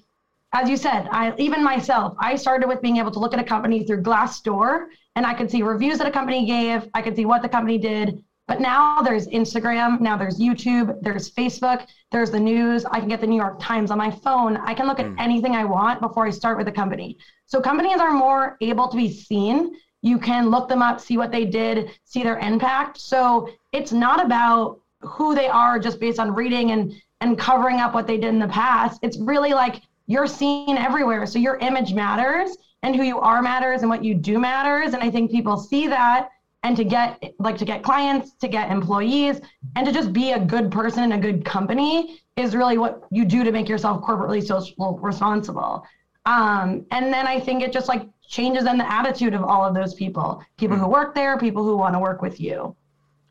as 0.53 0.69
you 0.69 0.75
said, 0.75 1.07
I 1.11 1.33
even 1.37 1.63
myself, 1.63 2.15
I 2.19 2.35
started 2.35 2.67
with 2.67 2.81
being 2.81 2.97
able 2.97 3.11
to 3.11 3.19
look 3.19 3.33
at 3.33 3.39
a 3.39 3.43
company 3.43 3.85
through 3.85 4.03
Glassdoor 4.03 4.87
and 5.15 5.25
I 5.25 5.33
could 5.33 5.49
see 5.49 5.61
reviews 5.61 5.97
that 5.97 6.07
a 6.07 6.11
company 6.11 6.45
gave, 6.45 6.87
I 6.93 7.01
could 7.01 7.15
see 7.15 7.25
what 7.25 7.41
the 7.41 7.49
company 7.49 7.77
did. 7.77 8.23
But 8.47 8.59
now 8.59 9.01
there's 9.01 9.27
Instagram, 9.27 10.01
now 10.01 10.17
there's 10.17 10.37
YouTube, 10.37 11.01
there's 11.01 11.31
Facebook, 11.31 11.87
there's 12.11 12.31
the 12.31 12.39
news. 12.39 12.83
I 12.85 12.99
can 12.99 13.07
get 13.07 13.21
the 13.21 13.27
New 13.27 13.37
York 13.37 13.61
Times 13.61 13.91
on 13.91 13.97
my 13.97 14.11
phone. 14.11 14.57
I 14.57 14.73
can 14.73 14.87
look 14.87 14.99
at 14.99 15.05
mm. 15.05 15.15
anything 15.19 15.55
I 15.55 15.63
want 15.63 16.01
before 16.01 16.25
I 16.25 16.31
start 16.31 16.57
with 16.57 16.67
a 16.67 16.71
company. 16.71 17.17
So 17.45 17.61
companies 17.61 17.99
are 18.01 18.11
more 18.11 18.57
able 18.59 18.89
to 18.89 18.97
be 18.97 19.09
seen. 19.09 19.77
You 20.01 20.17
can 20.17 20.49
look 20.49 20.67
them 20.67 20.81
up, 20.81 20.99
see 20.99 21.15
what 21.15 21.31
they 21.31 21.45
did, 21.45 21.91
see 22.03 22.23
their 22.23 22.39
impact. 22.39 22.99
So 22.99 23.49
it's 23.71 23.93
not 23.93 24.25
about 24.25 24.81
who 24.99 25.33
they 25.33 25.47
are 25.47 25.79
just 25.79 25.99
based 25.99 26.19
on 26.19 26.33
reading 26.33 26.71
and 26.71 26.93
and 27.21 27.37
covering 27.37 27.79
up 27.79 27.93
what 27.93 28.07
they 28.07 28.17
did 28.17 28.29
in 28.29 28.39
the 28.39 28.47
past. 28.47 28.99
It's 29.03 29.17
really 29.19 29.53
like 29.53 29.81
you're 30.07 30.27
seen 30.27 30.77
everywhere. 30.77 31.25
So 31.25 31.39
your 31.39 31.57
image 31.57 31.93
matters 31.93 32.57
and 32.83 32.95
who 32.95 33.03
you 33.03 33.19
are 33.19 33.41
matters 33.41 33.81
and 33.81 33.89
what 33.89 34.03
you 34.03 34.13
do 34.13 34.39
matters. 34.39 34.93
And 34.93 35.03
I 35.03 35.09
think 35.09 35.31
people 35.31 35.57
see 35.57 35.87
that 35.87 36.29
and 36.63 36.77
to 36.77 36.83
get 36.83 37.33
like 37.39 37.57
to 37.57 37.65
get 37.65 37.83
clients, 37.83 38.33
to 38.33 38.47
get 38.47 38.71
employees, 38.71 39.41
and 39.75 39.85
to 39.85 39.91
just 39.91 40.13
be 40.13 40.31
a 40.31 40.39
good 40.39 40.71
person 40.71 41.03
in 41.03 41.11
a 41.13 41.19
good 41.19 41.43
company 41.43 42.21
is 42.35 42.55
really 42.55 42.77
what 42.77 43.03
you 43.11 43.25
do 43.25 43.43
to 43.43 43.51
make 43.51 43.67
yourself 43.67 44.03
corporately 44.03 44.45
social 44.45 44.97
responsible. 44.99 45.85
Um, 46.25 46.85
and 46.91 47.11
then 47.11 47.25
I 47.25 47.39
think 47.39 47.63
it 47.63 47.73
just 47.73 47.87
like 47.87 48.07
changes 48.27 48.65
in 48.65 48.77
the 48.77 48.91
attitude 48.91 49.33
of 49.33 49.43
all 49.43 49.65
of 49.65 49.73
those 49.73 49.95
people, 49.95 50.43
people 50.57 50.77
who 50.77 50.85
hmm. 50.85 50.91
work 50.91 51.15
there, 51.15 51.37
people 51.37 51.63
who 51.63 51.75
want 51.75 51.95
to 51.95 51.99
work 51.99 52.21
with 52.21 52.39
you. 52.39 52.75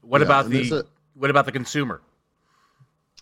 What 0.00 0.20
yeah, 0.20 0.26
about 0.26 0.50
the 0.50 0.80
a- 0.80 0.84
what 1.14 1.30
about 1.30 1.46
the 1.46 1.52
consumer? 1.52 2.02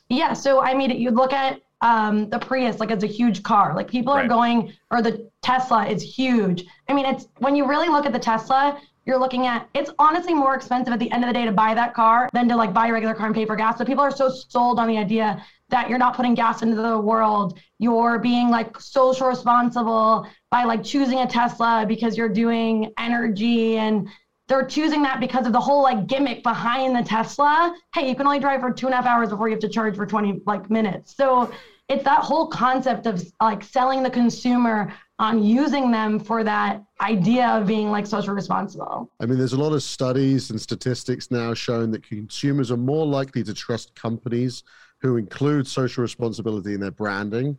Yeah, 0.09 0.33
so 0.33 0.63
I 0.63 0.75
mean, 0.75 0.91
you 0.91 1.11
look 1.11 1.33
at 1.33 1.61
um, 1.81 2.29
the 2.29 2.39
Prius 2.39 2.81
like 2.81 2.91
it's 2.91 3.05
a 3.05 3.09
huge 3.09 3.43
car. 3.43 3.75
Like 3.75 3.89
people 3.89 4.15
right. 4.15 4.25
are 4.25 4.29
going, 4.29 4.73
or 4.91 5.03
the 5.03 5.31
Tesla 5.43 5.87
is 5.87 6.03
huge. 6.03 6.65
I 6.89 6.93
mean, 6.93 7.07
it's 7.07 7.29
when 7.39 7.55
you 7.55 7.67
really 7.67 7.89
look 7.89 8.07
at 8.07 8.13
the 8.13 8.19
Tesla, 8.19 8.81
you're 9.05 9.19
looking 9.19 9.47
at 9.47 9.69
it's 9.75 9.91
honestly 9.99 10.35
more 10.35 10.55
expensive 10.55 10.93
at 10.93 10.99
the 10.99 11.11
end 11.13 11.25
of 11.25 11.29
the 11.29 11.35
day 11.35 11.45
to 11.45 11.53
buy 11.53 11.75
that 11.75 11.95
car 11.95 12.29
than 12.33 12.49
to 12.49 12.57
like 12.57 12.75
buy 12.75 12.89
a 12.89 12.93
regular 12.93 13.15
car 13.15 13.27
and 13.27 13.35
pay 13.35 13.47
for 13.47 13.57
gas. 13.57 13.79
But 13.79 13.87
people 13.87 14.03
are 14.03 14.11
so 14.11 14.29
sold 14.29 14.79
on 14.79 14.89
the 14.89 14.99
idea 14.99 15.43
that 15.71 15.89
you're 15.89 15.99
not 15.99 16.17
putting 16.17 16.35
gas 16.35 16.63
into 16.63 16.77
the 16.77 16.99
world. 16.99 17.59
You're 17.79 18.19
being 18.19 18.49
like 18.51 18.79
social 18.81 19.29
responsible 19.29 20.27
by 20.51 20.65
like 20.65 20.83
choosing 20.83 21.21
a 21.21 21.27
Tesla 21.27 21.85
because 21.87 22.17
you're 22.17 22.29
doing 22.29 22.93
energy 22.99 23.77
and 23.77 24.09
they're 24.49 24.65
choosing 24.67 25.03
that 25.03 25.21
because 25.21 25.47
of 25.47 25.53
the 25.53 25.61
whole 25.61 25.83
like 25.83 26.07
gimmick 26.07 26.43
behind 26.43 26.97
the 26.97 27.03
Tesla. 27.03 27.77
Hey, 27.95 28.09
you 28.09 28.17
can 28.17 28.27
only 28.27 28.41
drive 28.41 28.61
for 28.61 28.73
two 28.73 28.87
and 28.87 28.95
a 28.95 28.97
half 28.97 29.07
hours 29.07 29.29
before 29.29 29.49
you 29.49 29.55
have 29.55 29.61
to 29.61 29.69
charge 29.69 29.95
for 29.95 30.07
20 30.07 30.41
like 30.47 30.71
minutes. 30.71 31.15
So 31.15 31.53
it's 31.89 32.05
that 32.05 32.21
whole 32.21 32.49
concept 32.49 33.07
of 33.07 33.23
like 33.41 33.63
selling 33.63 34.03
the 34.03 34.11
consumer 34.11 34.93
on 35.19 35.43
using 35.43 35.91
them 35.91 36.19
for 36.19 36.45
that 36.45 36.83
idea 37.01 37.47
of 37.49 37.67
being 37.67 37.91
like 37.91 38.07
social 38.07 38.35
responsible. 38.35 39.11
I 39.21 39.27
mean, 39.27 39.39
there's 39.39 39.53
a 39.53 39.59
lot 39.59 39.73
of 39.73 39.83
studies 39.83 40.51
and 40.51 40.61
statistics 40.61 41.31
now 41.31 41.55
showing 41.55 41.91
that 41.91 42.03
consumers 42.03 42.71
are 42.71 42.77
more 42.77 43.07
likely 43.07 43.43
to 43.45 43.53
trust 43.53 43.95
companies 43.95 44.63
who 45.01 45.17
include 45.17 45.67
social 45.67 46.03
responsibility 46.03 46.75
in 46.75 46.81
their 46.81 46.91
branding. 46.91 47.59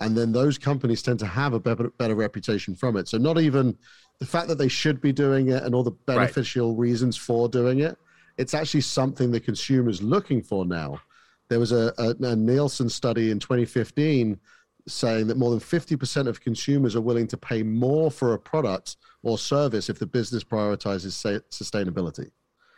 And 0.00 0.16
then 0.16 0.32
those 0.32 0.58
companies 0.58 1.02
tend 1.02 1.18
to 1.20 1.26
have 1.26 1.54
a 1.54 1.60
better, 1.60 1.90
better 1.98 2.14
reputation 2.14 2.74
from 2.74 2.96
it. 2.96 3.08
So, 3.08 3.18
not 3.18 3.40
even 3.40 3.76
the 4.20 4.26
fact 4.26 4.48
that 4.48 4.58
they 4.58 4.68
should 4.68 5.00
be 5.00 5.12
doing 5.12 5.48
it 5.48 5.62
and 5.62 5.74
all 5.74 5.84
the 5.84 5.90
beneficial 5.90 6.70
right. 6.70 6.80
reasons 6.80 7.16
for 7.16 7.48
doing 7.48 7.80
it, 7.80 7.96
it's 8.36 8.54
actually 8.54 8.80
something 8.80 9.30
the 9.30 9.40
consumer's 9.40 10.02
looking 10.02 10.42
for 10.42 10.64
now. 10.64 11.00
There 11.48 11.60
was 11.60 11.72
a, 11.72 11.92
a, 11.98 12.14
a 12.20 12.36
Nielsen 12.36 12.88
study 12.88 13.30
in 13.30 13.38
2015 13.38 14.38
saying 14.86 15.26
that 15.26 15.36
more 15.36 15.50
than 15.50 15.60
50% 15.60 16.26
of 16.26 16.40
consumers 16.40 16.96
are 16.96 17.00
willing 17.00 17.26
to 17.28 17.36
pay 17.36 17.62
more 17.62 18.10
for 18.10 18.34
a 18.34 18.38
product 18.38 18.96
or 19.22 19.38
service 19.38 19.88
if 19.88 19.98
the 19.98 20.06
business 20.06 20.44
prioritizes 20.44 21.42
sustainability. 21.50 22.30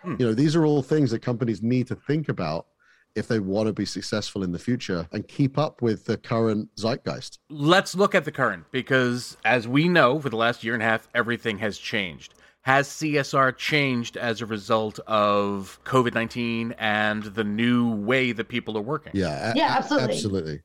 Hmm. 0.03 0.17
You 0.19 0.27
know, 0.27 0.35
these 0.35 0.57
are 0.57 0.65
all 0.67 0.83
things 0.83 1.11
that 1.11 1.21
companies 1.21 1.63
need 1.63 1.87
to 1.89 1.95
think 1.95 2.29
about 2.29 2.67
if 3.15 3.29
they 3.29 3.41
want 3.41 3.67
to 3.67 3.73
be 3.73 3.85
successful 3.85 4.43
in 4.43 4.53
the 4.53 4.59
future 4.59 5.07
and 5.13 5.27
keep 5.27 5.59
up 5.59 5.83
with 5.83 6.05
the 6.05 6.17
current 6.17 6.69
zeitgeist. 6.77 7.39
Let's 7.49 7.95
look 7.95 8.15
at 8.15 8.25
the 8.25 8.33
current 8.33 8.65
because, 8.71 9.37
as 9.45 9.67
we 9.67 9.89
know, 9.89 10.21
for 10.21 10.31
the 10.31 10.37
last 10.37 10.65
year 10.65 10.75
and 10.75 10.83
a 10.83 10.87
half, 10.87 11.09
everything 11.15 11.59
has 11.59 11.79
changed. 11.79 12.35
Has 12.63 12.89
CSR 12.89 13.57
changed 13.57 14.19
as 14.19 14.43
a 14.43 14.47
result 14.47 15.01
of 15.07 15.81
COVID 15.85 16.15
19 16.15 16.75
and 16.79 17.23
the 17.23 17.45
new 17.45 17.95
way 17.95 18.33
that 18.33 18.49
people 18.49 18.77
are 18.77 18.83
working? 18.83 19.13
Yeah, 19.15 19.55
yeah, 19.57 19.77
absolutely. 19.79 20.15
Absolutely. 20.15 20.63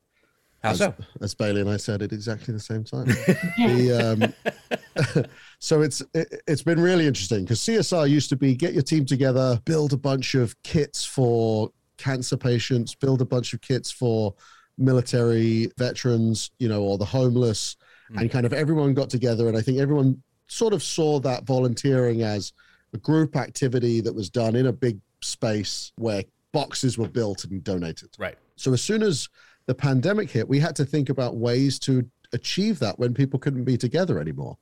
How 0.62 0.70
as, 0.70 0.78
so? 0.78 0.94
As 1.20 1.34
Bailey 1.34 1.62
and 1.62 1.70
I 1.70 1.76
said 1.78 2.02
at 2.02 2.12
exactly 2.12 2.52
the 2.52 2.60
same 2.60 2.84
time. 2.84 3.06
the, 3.56 4.34
um, 5.16 5.24
so 5.58 5.80
it's 5.80 6.02
it, 6.12 6.42
has 6.46 6.62
been 6.62 6.80
really 6.80 7.06
interesting 7.06 7.44
because 7.44 7.60
CSR 7.60 8.08
used 8.10 8.28
to 8.30 8.36
be 8.36 8.54
get 8.54 8.74
your 8.74 8.82
team 8.82 9.06
together, 9.06 9.60
build 9.64 9.92
a 9.92 9.96
bunch 9.96 10.34
of 10.34 10.60
kits 10.62 11.04
for 11.04 11.70
cancer 11.96 12.36
patients, 12.36 12.94
build 12.94 13.20
a 13.20 13.26
bunch 13.26 13.52
of 13.52 13.60
kits 13.60 13.90
for 13.90 14.34
military 14.78 15.70
veterans, 15.78 16.50
you 16.58 16.68
know, 16.68 16.82
or 16.82 16.98
the 16.98 17.04
homeless, 17.04 17.76
mm. 18.12 18.20
and 18.20 18.30
kind 18.30 18.46
of 18.46 18.52
everyone 18.52 18.94
got 18.94 19.10
together. 19.10 19.48
And 19.48 19.56
I 19.56 19.62
think 19.62 19.78
everyone 19.78 20.22
sort 20.48 20.72
of 20.72 20.82
saw 20.82 21.18
that 21.20 21.44
volunteering 21.44 22.22
as 22.22 22.52
a 22.92 22.98
group 22.98 23.36
activity 23.36 24.00
that 24.00 24.14
was 24.14 24.30
done 24.30 24.54
in 24.54 24.66
a 24.66 24.72
big 24.72 24.98
space 25.20 25.92
where 25.96 26.22
boxes 26.52 26.96
were 26.96 27.08
built 27.08 27.44
and 27.44 27.62
donated. 27.64 28.10
Right. 28.18 28.36
So 28.56 28.72
as 28.72 28.82
soon 28.82 29.02
as 29.02 29.28
the 29.66 29.74
pandemic 29.74 30.30
hit, 30.30 30.48
we 30.48 30.58
had 30.60 30.76
to 30.76 30.84
think 30.84 31.08
about 31.08 31.36
ways 31.36 31.78
to 31.80 32.08
achieve 32.32 32.78
that 32.78 32.98
when 32.98 33.14
people 33.14 33.38
couldn't 33.38 33.64
be 33.64 33.76
together 33.76 34.20
anymore. 34.20 34.56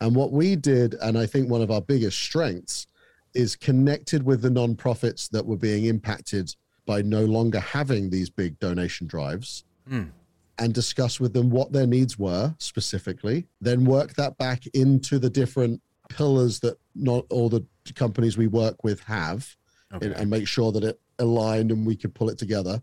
And 0.00 0.14
what 0.14 0.32
we 0.32 0.56
did, 0.56 0.94
and 0.94 1.18
I 1.18 1.26
think 1.26 1.48
one 1.48 1.60
of 1.60 1.70
our 1.70 1.82
biggest 1.82 2.18
strengths, 2.18 2.86
is 3.34 3.56
connected 3.56 4.22
with 4.22 4.42
the 4.42 4.48
nonprofits 4.48 5.28
that 5.30 5.44
were 5.44 5.56
being 5.56 5.84
impacted 5.86 6.54
by 6.86 7.02
no 7.02 7.24
longer 7.24 7.60
having 7.60 8.10
these 8.10 8.30
big 8.30 8.58
donation 8.58 9.06
drives 9.06 9.64
mm. 9.90 10.08
and 10.58 10.74
discuss 10.74 11.20
with 11.20 11.32
them 11.32 11.50
what 11.50 11.72
their 11.72 11.86
needs 11.86 12.18
were 12.18 12.54
specifically, 12.58 13.46
then 13.60 13.84
work 13.84 14.14
that 14.14 14.36
back 14.38 14.66
into 14.74 15.18
the 15.18 15.30
different 15.30 15.80
pillars 16.08 16.60
that 16.60 16.76
not 16.94 17.24
all 17.30 17.48
the 17.48 17.64
companies 17.94 18.36
we 18.36 18.46
work 18.46 18.82
with 18.82 19.00
have 19.00 19.56
okay. 19.94 20.06
and, 20.06 20.16
and 20.16 20.30
make 20.30 20.46
sure 20.48 20.72
that 20.72 20.84
it 20.84 21.00
aligned 21.18 21.70
and 21.70 21.86
we 21.86 21.96
could 21.96 22.14
pull 22.14 22.28
it 22.28 22.38
together. 22.38 22.82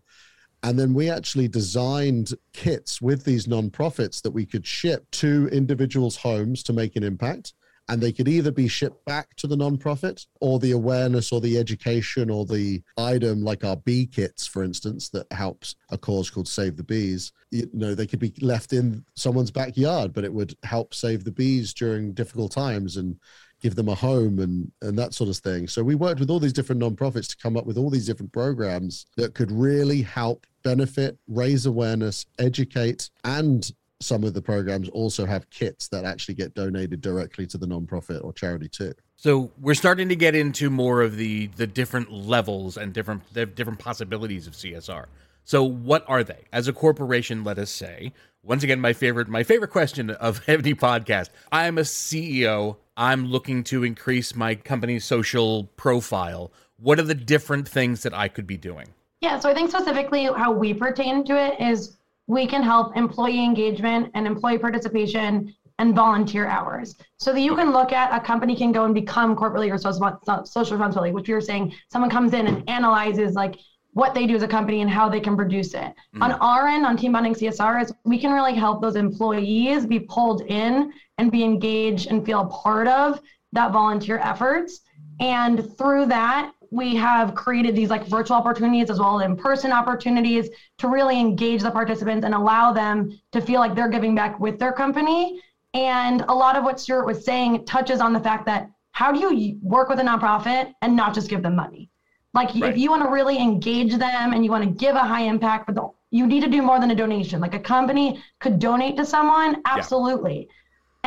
And 0.62 0.78
then 0.78 0.92
we 0.92 1.08
actually 1.08 1.46
designed 1.46 2.32
kits 2.52 3.00
with 3.00 3.24
these 3.24 3.46
nonprofits 3.46 4.22
that 4.22 4.30
we 4.32 4.44
could 4.44 4.66
ship 4.66 5.08
to 5.12 5.48
individuals' 5.52 6.16
homes 6.16 6.62
to 6.64 6.72
make 6.72 6.96
an 6.96 7.04
impact 7.04 7.54
and 7.88 8.00
they 8.00 8.12
could 8.12 8.28
either 8.28 8.50
be 8.50 8.68
shipped 8.68 9.04
back 9.04 9.34
to 9.36 9.46
the 9.46 9.56
nonprofit 9.56 10.26
or 10.40 10.58
the 10.58 10.72
awareness 10.72 11.32
or 11.32 11.40
the 11.40 11.58
education 11.58 12.30
or 12.30 12.44
the 12.44 12.82
item 12.96 13.42
like 13.42 13.64
our 13.64 13.76
bee 13.76 14.06
kits 14.06 14.46
for 14.46 14.62
instance 14.62 15.08
that 15.08 15.30
helps 15.32 15.76
a 15.90 15.98
cause 15.98 16.30
called 16.30 16.48
save 16.48 16.76
the 16.76 16.82
bees. 16.82 17.32
You 17.50 17.68
know 17.72 17.94
they 17.94 18.06
could 18.06 18.18
be 18.18 18.32
left 18.40 18.72
in 18.72 19.04
someone's 19.14 19.50
backyard 19.50 20.12
but 20.12 20.24
it 20.24 20.32
would 20.32 20.56
help 20.62 20.94
save 20.94 21.24
the 21.24 21.32
bees 21.32 21.72
during 21.72 22.12
difficult 22.12 22.52
times 22.52 22.96
and 22.96 23.18
give 23.60 23.74
them 23.74 23.88
a 23.88 23.94
home 23.94 24.38
and 24.38 24.70
and 24.82 24.98
that 24.98 25.14
sort 25.14 25.30
of 25.30 25.36
thing. 25.36 25.66
So 25.66 25.82
we 25.82 25.94
worked 25.94 26.20
with 26.20 26.30
all 26.30 26.40
these 26.40 26.52
different 26.52 26.80
nonprofits 26.80 27.28
to 27.28 27.36
come 27.36 27.56
up 27.56 27.66
with 27.66 27.78
all 27.78 27.90
these 27.90 28.06
different 28.06 28.32
programs 28.32 29.06
that 29.16 29.34
could 29.34 29.50
really 29.50 30.02
help 30.02 30.46
benefit 30.62 31.18
raise 31.28 31.66
awareness 31.66 32.26
educate 32.38 33.10
and 33.24 33.70
some 34.00 34.24
of 34.24 34.34
the 34.34 34.42
programs 34.42 34.88
also 34.90 35.26
have 35.26 35.48
kits 35.50 35.88
that 35.88 36.04
actually 36.04 36.34
get 36.34 36.54
donated 36.54 37.00
directly 37.00 37.46
to 37.46 37.58
the 37.58 37.66
nonprofit 37.66 38.22
or 38.24 38.32
charity 38.32 38.68
too. 38.68 38.92
So 39.16 39.50
we're 39.60 39.74
starting 39.74 40.08
to 40.08 40.16
get 40.16 40.34
into 40.34 40.70
more 40.70 41.02
of 41.02 41.16
the 41.16 41.48
the 41.48 41.66
different 41.66 42.12
levels 42.12 42.76
and 42.76 42.92
different 42.92 43.22
the 43.34 43.46
different 43.46 43.78
possibilities 43.78 44.46
of 44.46 44.54
CSR. 44.54 45.06
So 45.44 45.64
what 45.64 46.04
are 46.06 46.22
they? 46.22 46.44
As 46.52 46.68
a 46.68 46.72
corporation, 46.72 47.42
let 47.42 47.58
us 47.58 47.70
say, 47.70 48.12
once 48.42 48.62
again 48.62 48.80
my 48.80 48.92
favorite 48.92 49.28
my 49.28 49.42
favorite 49.42 49.70
question 49.70 50.10
of 50.10 50.40
any 50.48 50.74
podcast. 50.74 51.30
I'm 51.50 51.78
a 51.78 51.82
CEO, 51.82 52.76
I'm 52.96 53.26
looking 53.26 53.64
to 53.64 53.82
increase 53.82 54.36
my 54.36 54.54
company's 54.54 55.04
social 55.04 55.64
profile. 55.76 56.52
What 56.76 57.00
are 57.00 57.04
the 57.04 57.14
different 57.14 57.68
things 57.68 58.04
that 58.04 58.14
I 58.14 58.28
could 58.28 58.46
be 58.46 58.56
doing? 58.56 58.86
Yeah, 59.20 59.40
so 59.40 59.48
I 59.48 59.54
think 59.54 59.70
specifically 59.70 60.24
how 60.24 60.52
we 60.52 60.72
pertain 60.72 61.24
to 61.24 61.36
it 61.36 61.60
is 61.60 61.97
we 62.28 62.46
can 62.46 62.62
help 62.62 62.96
employee 62.96 63.42
engagement 63.42 64.10
and 64.14 64.26
employee 64.26 64.58
participation 64.58 65.52
and 65.80 65.94
volunteer 65.94 66.46
hours. 66.46 66.94
So 67.16 67.32
that 67.32 67.40
you 67.40 67.56
can 67.56 67.72
look 67.72 67.92
at 67.92 68.14
a 68.14 68.24
company 68.24 68.54
can 68.54 68.70
go 68.70 68.84
and 68.84 68.94
become 68.94 69.34
corporately 69.34 69.72
or 69.72 69.78
social 69.78 70.76
responsibility, 70.76 71.12
which 71.12 71.26
we 71.26 71.34
were 71.34 71.40
saying 71.40 71.74
someone 71.90 72.10
comes 72.10 72.34
in 72.34 72.46
and 72.46 72.68
analyzes 72.68 73.34
like 73.34 73.56
what 73.92 74.14
they 74.14 74.26
do 74.26 74.36
as 74.36 74.42
a 74.42 74.48
company 74.48 74.82
and 74.82 74.90
how 74.90 75.08
they 75.08 75.20
can 75.20 75.36
produce 75.36 75.72
it. 75.72 75.94
Mm. 76.14 76.22
On 76.22 76.32
our 76.32 76.68
end, 76.68 76.84
on 76.84 76.96
team 76.96 77.12
bonding 77.12 77.34
CSR, 77.34 77.82
is 77.82 77.92
we 78.04 78.18
can 78.18 78.32
really 78.32 78.54
help 78.54 78.82
those 78.82 78.96
employees 78.96 79.86
be 79.86 80.00
pulled 80.00 80.42
in 80.42 80.92
and 81.16 81.32
be 81.32 81.42
engaged 81.42 82.08
and 82.08 82.24
feel 82.26 82.40
a 82.40 82.46
part 82.48 82.86
of 82.86 83.20
that 83.52 83.72
volunteer 83.72 84.18
efforts. 84.18 84.80
And 85.20 85.76
through 85.78 86.06
that, 86.06 86.52
we 86.70 86.94
have 86.96 87.34
created 87.34 87.74
these 87.74 87.90
like 87.90 88.06
virtual 88.06 88.36
opportunities 88.36 88.90
as 88.90 88.98
well 88.98 89.20
as 89.20 89.26
in-person 89.26 89.72
opportunities 89.72 90.50
to 90.78 90.88
really 90.88 91.18
engage 91.18 91.62
the 91.62 91.70
participants 91.70 92.24
and 92.24 92.34
allow 92.34 92.72
them 92.72 93.10
to 93.32 93.40
feel 93.40 93.60
like 93.60 93.74
they're 93.74 93.88
giving 93.88 94.14
back 94.14 94.38
with 94.38 94.58
their 94.58 94.72
company. 94.72 95.40
And 95.74 96.22
a 96.28 96.34
lot 96.34 96.56
of 96.56 96.64
what 96.64 96.80
Stuart 96.80 97.06
was 97.06 97.24
saying 97.24 97.64
touches 97.64 98.00
on 98.00 98.12
the 98.12 98.20
fact 98.20 98.46
that 98.46 98.70
how 98.92 99.12
do 99.12 99.34
you 99.34 99.58
work 99.62 99.88
with 99.88 99.98
a 100.00 100.02
nonprofit 100.02 100.72
and 100.82 100.96
not 100.96 101.14
just 101.14 101.30
give 101.30 101.42
them 101.42 101.56
money? 101.56 101.90
Like 102.34 102.48
right. 102.54 102.72
if 102.72 102.78
you 102.78 102.90
want 102.90 103.02
to 103.02 103.10
really 103.10 103.38
engage 103.38 103.96
them 103.96 104.32
and 104.32 104.44
you 104.44 104.50
want 104.50 104.64
to 104.64 104.70
give 104.70 104.94
a 104.94 105.00
high 105.00 105.22
impact, 105.22 105.72
but 105.72 105.92
you 106.10 106.26
need 106.26 106.40
to 106.40 106.48
do 106.48 106.62
more 106.62 106.80
than 106.80 106.90
a 106.90 106.94
donation. 106.94 107.40
Like 107.40 107.54
a 107.54 107.60
company 107.60 108.22
could 108.40 108.58
donate 108.58 108.96
to 108.96 109.04
someone, 109.04 109.62
absolutely. 109.66 110.48
Yeah. 110.48 110.54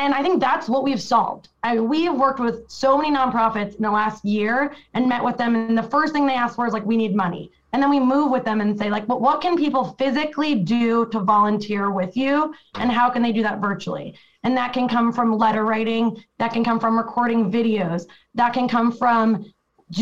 And 0.02 0.16
I 0.16 0.24
think 0.24 0.40
that's 0.40 0.68
what 0.68 0.84
we've 0.84 1.00
solved. 1.00 1.50
I, 1.62 1.80
we 1.80 2.06
have 2.06 2.18
worked 2.18 2.40
with 2.40 2.68
so 2.68 2.98
many 2.98 3.16
nonprofits 3.16 3.76
in 3.76 3.84
the 3.84 3.92
last 3.92 4.26
year 4.26 4.74
and 4.96 5.08
met 5.08 5.24
with 5.24 5.38
them. 5.38 5.56
And 5.56 5.78
the 5.78 5.84
first 5.84 6.12
thing 6.12 6.26
they 6.26 6.34
ask 6.34 6.56
for 6.56 6.66
is 6.66 6.74
like, 6.74 6.84
we 6.84 6.98
need 6.98 7.16
money. 7.16 7.52
And 7.72 7.84
then 7.84 7.92
we 7.92 8.00
move 8.00 8.32
with 8.32 8.44
them 8.44 8.62
and 8.62 8.76
say, 8.76 8.90
like, 8.90 9.08
well, 9.08 9.20
what 9.20 9.42
can 9.42 9.56
people 9.56 9.96
physically 10.00 10.56
do 10.56 11.06
to 11.12 11.20
volunteer 11.20 11.92
with 11.92 12.18
you? 12.18 12.52
And 12.74 12.92
how 12.92 13.12
can 13.12 13.22
they 13.22 13.32
do 13.32 13.44
that 13.44 13.60
virtually? 13.60 14.18
And 14.44 14.58
that 14.58 14.74
can 14.74 14.88
come 14.88 15.14
from 15.14 15.38
letter 15.38 15.66
writing, 15.66 16.18
that 16.40 16.52
can 16.52 16.64
come 16.64 16.80
from 16.80 16.98
recording 16.98 17.52
videos, 17.52 18.08
that 18.34 18.54
can 18.54 18.68
come 18.68 18.92
from 18.92 19.46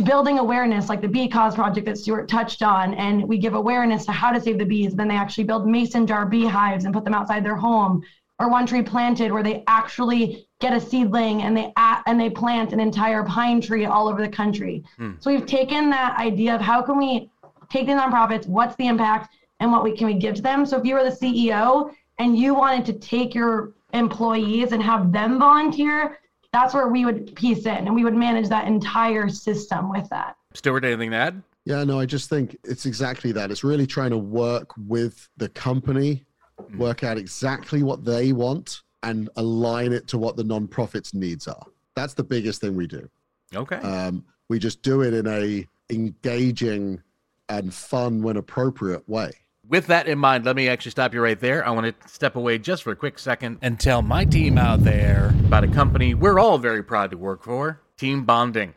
building 0.05 0.39
awareness, 0.39 0.87
like 0.87 1.01
the 1.01 1.09
Bee 1.09 1.27
Cause 1.27 1.55
project 1.55 1.87
that 1.87 1.97
Stuart 1.97 2.29
touched 2.29 2.63
on. 2.63 2.93
And 2.93 3.27
we 3.27 3.37
give 3.37 3.53
awareness 3.53 4.05
to 4.05 4.13
how 4.13 4.31
to 4.31 4.39
save 4.39 4.59
the 4.59 4.65
bees. 4.65 4.95
Then 4.95 5.09
they 5.09 5.17
actually 5.17 5.43
build 5.43 5.67
mason 5.67 6.07
jar 6.07 6.25
beehives 6.25 6.85
and 6.85 6.93
put 6.93 7.03
them 7.03 7.13
outside 7.13 7.43
their 7.43 7.57
home 7.57 8.01
or 8.39 8.49
one 8.49 8.65
tree 8.65 8.81
planted 8.81 9.31
where 9.31 9.43
they 9.43 9.63
actually 9.67 10.47
get 10.59 10.73
a 10.73 10.79
seedling 10.79 11.41
and 11.43 11.55
they 11.55 11.73
and 11.77 12.19
they 12.19 12.29
plant 12.29 12.73
an 12.73 12.79
entire 12.79 13.23
pine 13.23 13.59
tree 13.61 13.85
all 13.85 14.07
over 14.07 14.21
the 14.21 14.29
country. 14.29 14.83
Hmm. 14.97 15.13
So 15.19 15.31
we've 15.31 15.45
taken 15.45 15.89
that 15.89 16.17
idea 16.17 16.55
of 16.55 16.61
how 16.61 16.81
can 16.81 16.97
we 16.97 17.29
take 17.69 17.85
the 17.85 17.93
nonprofits, 17.93 18.47
what's 18.47 18.75
the 18.77 18.87
impact, 18.87 19.35
and 19.59 19.71
what 19.71 19.83
we 19.83 19.95
can 19.95 20.07
we 20.07 20.13
give 20.15 20.35
to 20.35 20.41
them. 20.41 20.65
So 20.65 20.77
if 20.77 20.85
you 20.85 20.95
were 20.95 21.03
the 21.03 21.15
CEO 21.15 21.93
and 22.17 22.37
you 22.37 22.53
wanted 22.55 22.85
to 22.87 22.93
take 22.93 23.35
your 23.35 23.73
employees 23.93 24.71
and 24.71 24.81
have 24.81 25.11
them 25.11 25.39
volunteer, 25.39 26.19
that's 26.51 26.73
where 26.73 26.87
we 26.87 27.05
would 27.05 27.35
piece 27.35 27.65
in 27.65 27.87
and 27.87 27.93
we 27.93 28.03
would 28.03 28.15
manage 28.15 28.49
that 28.49 28.67
entire 28.67 29.29
system 29.29 29.89
with 29.89 30.09
that. 30.09 30.35
Stuart, 30.53 30.83
anything 30.83 31.11
to 31.11 31.17
add? 31.17 31.43
Yeah, 31.65 31.83
no, 31.83 31.99
I 31.99 32.05
just 32.05 32.29
think 32.29 32.57
it's 32.63 32.85
exactly 32.85 33.31
that. 33.33 33.51
It's 33.51 33.63
really 33.63 33.85
trying 33.85 34.09
to 34.11 34.17
work 34.17 34.71
with 34.77 35.29
the 35.37 35.49
company 35.49 36.25
Mm. 36.71 36.77
work 36.77 37.03
out 37.03 37.17
exactly 37.17 37.83
what 37.83 38.03
they 38.03 38.31
want 38.33 38.81
and 39.03 39.29
align 39.35 39.93
it 39.93 40.07
to 40.07 40.17
what 40.17 40.35
the 40.35 40.43
nonprofit's 40.43 41.13
needs 41.13 41.47
are. 41.47 41.65
That's 41.95 42.13
the 42.13 42.23
biggest 42.23 42.61
thing 42.61 42.75
we 42.75 42.87
do. 42.87 43.09
Okay. 43.55 43.77
Um, 43.77 44.25
we 44.49 44.59
just 44.59 44.81
do 44.81 45.01
it 45.01 45.13
in 45.13 45.27
a 45.27 45.65
engaging 45.89 47.01
and 47.47 47.73
fun 47.73 48.21
when 48.21 48.37
appropriate 48.37 49.07
way. 49.09 49.31
With 49.67 49.87
that 49.87 50.07
in 50.07 50.17
mind, 50.17 50.45
let 50.45 50.55
me 50.55 50.67
actually 50.67 50.91
stop 50.91 51.13
you 51.13 51.21
right 51.21 51.39
there. 51.39 51.65
I 51.65 51.69
want 51.71 52.01
to 52.01 52.09
step 52.09 52.35
away 52.35 52.57
just 52.57 52.83
for 52.83 52.91
a 52.91 52.95
quick 52.95 53.19
second 53.19 53.59
and 53.61 53.79
tell 53.79 54.01
my 54.01 54.25
team 54.25 54.57
out 54.57 54.83
there 54.83 55.33
about 55.45 55.63
a 55.63 55.67
company 55.67 56.13
we're 56.13 56.39
all 56.39 56.57
very 56.57 56.83
proud 56.83 57.11
to 57.11 57.17
work 57.17 57.43
for 57.43 57.81
Team 57.97 58.23
Bonding. 58.23 58.73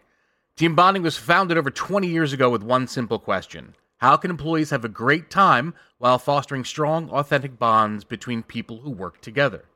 Team 0.56 0.74
Bonding 0.74 1.02
was 1.02 1.16
founded 1.16 1.56
over 1.56 1.70
20 1.70 2.06
years 2.06 2.32
ago 2.32 2.50
with 2.50 2.62
one 2.62 2.86
simple 2.86 3.18
question 3.18 3.74
how 4.02 4.16
can 4.16 4.32
employees 4.32 4.70
have 4.70 4.84
a 4.84 4.88
great 4.88 5.30
time 5.30 5.74
while 5.98 6.18
fostering 6.18 6.64
strong, 6.64 7.08
authentic 7.10 7.56
bonds 7.56 8.02
between 8.02 8.42
people 8.42 8.80
who 8.80 8.90
work 8.90 9.20
together? 9.20 9.66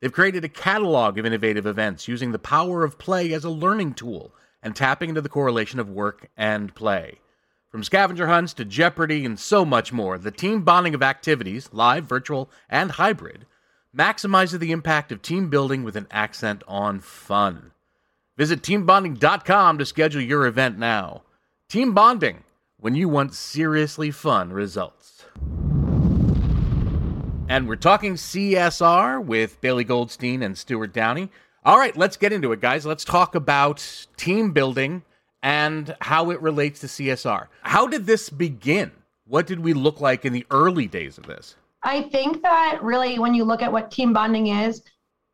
They've 0.00 0.10
created 0.10 0.42
a 0.42 0.48
catalog 0.48 1.18
of 1.18 1.26
innovative 1.26 1.66
events 1.66 2.08
using 2.08 2.32
the 2.32 2.38
power 2.38 2.82
of 2.82 2.98
play 2.98 3.30
as 3.34 3.44
a 3.44 3.50
learning 3.50 3.92
tool 3.92 4.32
and 4.62 4.74
tapping 4.74 5.10
into 5.10 5.20
the 5.20 5.28
correlation 5.28 5.78
of 5.78 5.90
work 5.90 6.30
and 6.34 6.74
play. 6.74 7.18
From 7.68 7.84
scavenger 7.84 8.28
hunts 8.28 8.54
to 8.54 8.64
Jeopardy 8.64 9.26
and 9.26 9.38
so 9.38 9.66
much 9.66 9.92
more, 9.92 10.16
the 10.16 10.30
team 10.30 10.62
bonding 10.62 10.94
of 10.94 11.02
activities, 11.02 11.68
live, 11.70 12.04
virtual, 12.04 12.48
and 12.70 12.92
hybrid, 12.92 13.44
maximizes 13.94 14.60
the 14.60 14.72
impact 14.72 15.12
of 15.12 15.20
team 15.20 15.50
building 15.50 15.84
with 15.84 15.94
an 15.94 16.06
accent 16.10 16.64
on 16.66 17.00
fun. 17.00 17.72
Visit 18.38 18.62
teambonding.com 18.62 19.76
to 19.76 19.84
schedule 19.84 20.22
your 20.22 20.46
event 20.46 20.78
now. 20.78 21.24
Team 21.68 21.92
bonding, 21.92 22.44
when 22.80 22.94
you 22.94 23.08
want 23.08 23.34
seriously 23.34 24.10
fun 24.10 24.52
results. 24.52 25.24
And 27.48 27.66
we're 27.66 27.76
talking 27.76 28.14
CSR 28.14 29.24
with 29.24 29.60
Bailey 29.60 29.82
Goldstein 29.82 30.42
and 30.42 30.56
Stuart 30.56 30.92
Downey. 30.92 31.30
All 31.64 31.76
right, 31.76 31.96
let's 31.96 32.16
get 32.16 32.32
into 32.32 32.52
it, 32.52 32.60
guys. 32.60 32.86
Let's 32.86 33.04
talk 33.04 33.34
about 33.34 34.06
team 34.16 34.52
building 34.52 35.02
and 35.42 35.96
how 36.00 36.30
it 36.30 36.40
relates 36.40 36.80
to 36.80 36.86
CSR. 36.86 37.48
How 37.62 37.88
did 37.88 38.06
this 38.06 38.30
begin? 38.30 38.92
What 39.26 39.46
did 39.46 39.60
we 39.60 39.72
look 39.72 40.00
like 40.00 40.24
in 40.24 40.32
the 40.32 40.46
early 40.50 40.86
days 40.86 41.18
of 41.18 41.26
this? 41.26 41.56
I 41.82 42.02
think 42.02 42.42
that 42.42 42.78
really, 42.82 43.18
when 43.18 43.34
you 43.34 43.44
look 43.44 43.62
at 43.62 43.72
what 43.72 43.90
team 43.90 44.12
bonding 44.12 44.48
is, 44.48 44.82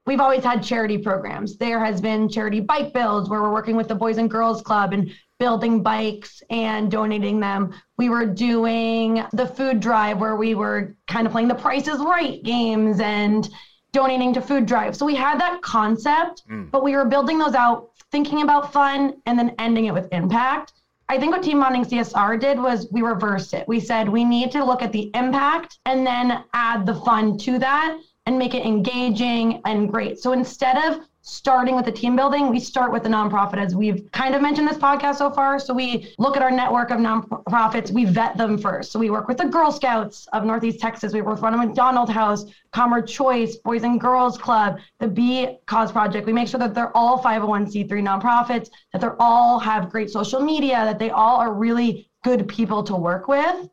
we've 0.07 0.21
always 0.21 0.45
had 0.45 0.63
charity 0.63 0.99
programs. 0.99 1.57
There 1.57 1.83
has 1.83 2.01
been 2.01 2.29
charity 2.29 2.61
bike 2.61 2.93
builds 2.93 3.29
where 3.29 3.43
we're 3.43 3.53
working 3.53 3.77
with 3.77 3.89
the 3.89 3.95
Boys 3.95 4.19
and 4.19 4.31
Girls 4.31 4.63
Club 4.63 4.93
and 4.93 5.11
building 5.39 5.83
bikes 5.83 6.43
and 6.51 6.91
donating 6.91 7.41
them. 7.41 7.75
We 7.97 8.09
were 8.09 8.27
doing 8.27 9.25
the 9.33 9.47
food 9.47 9.81
drive 9.81 10.21
where 10.21 10.37
we 10.37 10.55
were 10.55 10.97
kind 11.07 11.27
of 11.27 11.33
playing 11.33 11.49
the 11.49 11.55
Price 11.55 11.89
is 11.89 11.99
Right 11.99 12.43
games 12.43 13.01
and 13.01 13.49
donating 13.93 14.35
to 14.35 14.43
food 14.43 14.67
drive. 14.67 14.97
So 14.97 15.07
we 15.07 15.15
had 15.15 15.39
that 15.41 15.63
concept, 15.63 16.43
mm. 16.51 16.71
but 16.71 16.83
we 16.83 16.97
were 16.97 17.05
building 17.05 17.39
those 17.39 17.55
out, 17.55 17.91
thinking 18.11 18.43
about 18.43 18.73
fun 18.73 19.15
and 19.27 19.39
then 19.39 19.55
ending 19.59 19.87
it 19.87 19.95
with 19.95 20.09
impact. 20.13 20.73
I 21.09 21.19
think 21.19 21.33
what 21.33 21.43
Team 21.43 21.61
Bonding 21.61 21.85
CSR 21.85 22.41
did 22.41 22.59
was 22.59 22.89
we 22.91 23.03
reversed 23.03 23.55
it. 23.55 23.69
We 23.69 23.79
said 23.79 24.09
we 24.09 24.25
need 24.25 24.51
to 24.53 24.65
look 24.65 24.83
at 24.83 24.91
the 24.91 25.11
impact 25.15 25.79
and 25.85 26.07
then 26.07 26.45
add 26.55 26.87
the 26.87 26.95
fun 26.95 27.37
to 27.39 27.59
that 27.59 27.99
and 28.27 28.39
make 28.39 28.55
it 28.55 28.65
engaging 28.65 29.61
and 29.65 29.91
great. 29.91 30.19
So 30.19 30.33
instead 30.33 30.77
of 30.79 31.07
starting 31.27 31.75
with 31.75 31.87
the 31.87 31.93
team 31.93 32.15
building, 32.17 32.51
we 32.51 32.61
start 32.61 32.93
with 32.93 33.03
the 33.03 33.09
nonprofit 33.09 33.57
as 33.57 33.75
we've 33.75 34.11
kind 34.13 34.35
of 34.35 34.43
mentioned 34.43 34.69
this 34.69 34.77
podcast 34.77 35.17
so 35.17 35.31
far. 35.31 35.59
So 35.59 35.73
we 35.73 36.15
look 36.19 36.37
at 36.37 36.43
our 36.43 36.51
network 36.51 36.91
of 36.91 36.99
nonprofits, 36.99 37.91
we 37.91 38.05
vet 38.05 38.37
them 38.37 38.59
first. 38.59 38.93
So 38.93 38.99
we 38.99 39.09
work 39.09 39.27
with 39.27 39.39
the 39.39 39.47
Girl 39.47 39.73
Scouts 39.73 40.27
of 40.35 40.45
Northeast 40.45 40.81
Texas, 40.81 41.15
we 41.15 41.23
work 41.23 41.37
with 41.37 41.43
Ronald 41.43 41.67
McDonald 41.67 42.11
House, 42.11 42.45
Karma 42.73 43.07
Choice, 43.07 43.57
Boys 43.57 43.85
and 43.85 43.99
Girls 43.99 44.37
Club, 44.37 44.79
the 44.99 45.09
Bee 45.09 45.57
Cause 45.65 45.93
Project. 45.93 46.27
We 46.27 46.35
make 46.35 46.49
sure 46.49 46.61
that 46.61 46.75
they're 46.75 46.95
all 46.95 47.23
501c3 47.23 47.89
nonprofits, 47.89 48.69
that 48.93 49.01
they're 49.01 49.21
all 49.21 49.59
have 49.59 49.89
great 49.89 50.11
social 50.11 50.41
media, 50.41 50.77
that 50.85 50.99
they 50.99 51.11
all 51.11 51.39
are 51.39 51.55
really 51.55 52.11
good 52.23 52.49
people 52.49 52.83
to 52.83 52.97
work 52.97 53.29
with. 53.29 53.69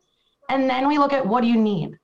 And 0.48 0.68
then 0.70 0.88
we 0.88 0.98
look 0.98 1.12
at 1.12 1.26
what 1.26 1.42
do 1.42 1.48
you 1.48 1.60
need? 1.60 1.98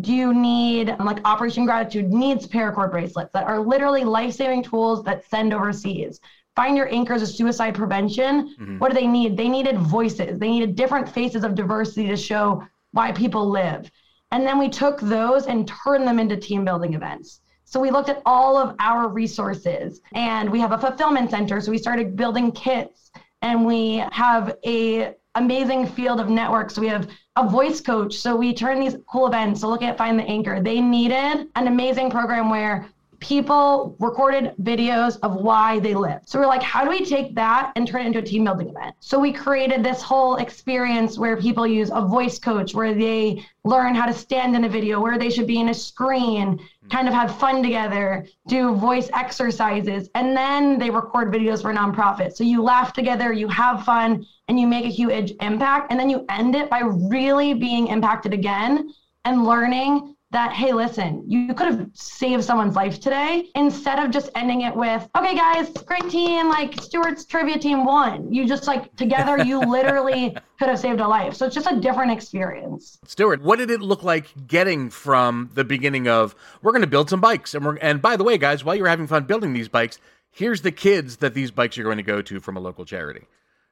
Do 0.00 0.12
you 0.12 0.34
need 0.34 0.94
like 0.98 1.20
Operation 1.24 1.64
Gratitude 1.64 2.10
needs 2.10 2.46
paracord 2.46 2.90
bracelets 2.90 3.32
that 3.32 3.44
are 3.44 3.60
literally 3.60 4.04
life-saving 4.04 4.62
tools 4.62 5.04
that 5.04 5.28
send 5.28 5.52
overseas. 5.52 6.20
Find 6.56 6.76
your 6.76 6.92
anchors 6.92 7.22
of 7.22 7.28
suicide 7.28 7.74
prevention. 7.74 8.54
Mm-hmm. 8.54 8.78
What 8.78 8.90
do 8.90 8.94
they 8.94 9.06
need? 9.06 9.36
They 9.36 9.48
needed 9.48 9.78
voices. 9.78 10.38
They 10.38 10.50
needed 10.50 10.74
different 10.74 11.08
faces 11.08 11.44
of 11.44 11.54
diversity 11.54 12.08
to 12.08 12.16
show 12.16 12.66
why 12.92 13.12
people 13.12 13.48
live. 13.48 13.90
And 14.30 14.46
then 14.46 14.58
we 14.58 14.68
took 14.68 15.00
those 15.00 15.46
and 15.46 15.68
turned 15.68 16.06
them 16.06 16.18
into 16.18 16.36
team 16.36 16.64
building 16.64 16.94
events. 16.94 17.40
So 17.64 17.78
we 17.80 17.90
looked 17.90 18.08
at 18.08 18.22
all 18.26 18.56
of 18.56 18.74
our 18.78 19.08
resources 19.08 20.00
and 20.14 20.50
we 20.50 20.58
have 20.60 20.72
a 20.72 20.78
fulfillment 20.78 21.30
center. 21.30 21.60
So 21.60 21.70
we 21.70 21.78
started 21.78 22.16
building 22.16 22.50
kits 22.50 23.10
and 23.42 23.64
we 23.64 24.02
have 24.10 24.56
a 24.66 25.14
amazing 25.34 25.86
field 25.86 26.18
of 26.18 26.28
networks. 26.28 26.78
We 26.78 26.88
have 26.88 27.08
a 27.38 27.48
voice 27.48 27.80
coach. 27.80 28.14
So 28.14 28.34
we 28.34 28.52
turn 28.52 28.80
these 28.80 28.96
cool 29.06 29.28
events. 29.28 29.60
So 29.60 29.68
look 29.68 29.82
at 29.82 29.96
Find 29.96 30.18
the 30.18 30.24
Anchor. 30.24 30.60
They 30.60 30.80
needed 30.80 31.46
an 31.54 31.68
amazing 31.68 32.10
program 32.10 32.50
where 32.50 32.88
people 33.20 33.96
recorded 33.98 34.54
videos 34.62 35.18
of 35.22 35.36
why 35.36 35.78
they 35.78 35.94
live. 35.94 36.20
So 36.24 36.38
we're 36.38 36.46
like, 36.46 36.62
how 36.62 36.84
do 36.84 36.90
we 36.90 37.04
take 37.04 37.34
that 37.36 37.72
and 37.76 37.86
turn 37.86 38.02
it 38.02 38.06
into 38.06 38.18
a 38.18 38.22
team 38.22 38.44
building 38.44 38.68
event? 38.68 38.94
So 39.00 39.18
we 39.18 39.32
created 39.32 39.84
this 39.84 40.02
whole 40.02 40.36
experience 40.36 41.18
where 41.18 41.36
people 41.36 41.66
use 41.66 41.90
a 41.92 42.00
voice 42.00 42.38
coach, 42.38 42.74
where 42.74 42.94
they 42.94 43.44
learn 43.64 43.94
how 43.94 44.06
to 44.06 44.12
stand 44.12 44.54
in 44.56 44.64
a 44.64 44.68
video, 44.68 45.00
where 45.00 45.18
they 45.18 45.30
should 45.30 45.46
be 45.46 45.60
in 45.60 45.68
a 45.68 45.74
screen, 45.74 46.60
kind 46.90 47.08
of 47.08 47.14
have 47.14 47.36
fun 47.38 47.62
together, 47.62 48.26
do 48.46 48.74
voice 48.74 49.10
exercises, 49.14 50.08
and 50.14 50.36
then 50.36 50.78
they 50.78 50.90
record 50.90 51.32
videos 51.32 51.62
for 51.62 51.72
nonprofits. 51.72 52.34
So 52.34 52.44
you 52.44 52.62
laugh 52.62 52.92
together, 52.92 53.32
you 53.32 53.48
have 53.48 53.84
fun, 53.84 54.26
and 54.48 54.58
you 54.58 54.66
make 54.66 54.84
a 54.84 54.90
huge 54.90 55.32
impact. 55.40 55.90
And 55.90 56.00
then 56.00 56.10
you 56.10 56.24
end 56.28 56.54
it 56.54 56.70
by 56.70 56.80
really 56.80 57.54
being 57.54 57.88
impacted 57.88 58.32
again 58.32 58.90
and 59.24 59.44
learning 59.44 60.14
that 60.30 60.52
hey 60.52 60.74
listen 60.74 61.24
you 61.26 61.54
could 61.54 61.66
have 61.66 61.88
saved 61.94 62.44
someone's 62.44 62.76
life 62.76 63.00
today 63.00 63.48
instead 63.54 63.98
of 63.98 64.10
just 64.10 64.28
ending 64.34 64.60
it 64.60 64.76
with 64.76 65.08
okay 65.16 65.34
guys 65.34 65.70
great 65.86 66.06
team 66.10 66.48
like 66.48 66.78
stuart's 66.82 67.24
trivia 67.24 67.58
team 67.58 67.84
won. 67.84 68.32
You 68.32 68.46
just 68.46 68.66
like 68.66 68.94
together 68.96 69.42
you 69.42 69.60
literally 69.66 70.36
could 70.58 70.68
have 70.68 70.78
saved 70.78 71.00
a 71.00 71.08
life. 71.08 71.34
So 71.34 71.46
it's 71.46 71.54
just 71.54 71.70
a 71.70 71.80
different 71.80 72.12
experience. 72.12 72.98
Stuart 73.06 73.42
what 73.42 73.56
did 73.56 73.70
it 73.70 73.80
look 73.80 74.02
like 74.02 74.46
getting 74.46 74.90
from 74.90 75.50
the 75.54 75.64
beginning 75.64 76.08
of 76.08 76.34
we're 76.60 76.72
going 76.72 76.82
to 76.82 76.88
build 76.88 77.08
some 77.08 77.20
bikes 77.20 77.54
and 77.54 77.64
we're 77.64 77.76
and 77.76 78.02
by 78.02 78.16
the 78.16 78.24
way 78.24 78.36
guys 78.36 78.62
while 78.62 78.74
you're 78.74 78.88
having 78.88 79.06
fun 79.06 79.24
building 79.24 79.54
these 79.54 79.68
bikes 79.68 79.98
here's 80.30 80.60
the 80.60 80.72
kids 80.72 81.16
that 81.18 81.32
these 81.32 81.50
bikes 81.50 81.78
are 81.78 81.82
going 81.82 81.96
to 81.96 82.02
go 82.02 82.20
to 82.20 82.38
from 82.38 82.56
a 82.56 82.60
local 82.60 82.84
charity 82.84 83.26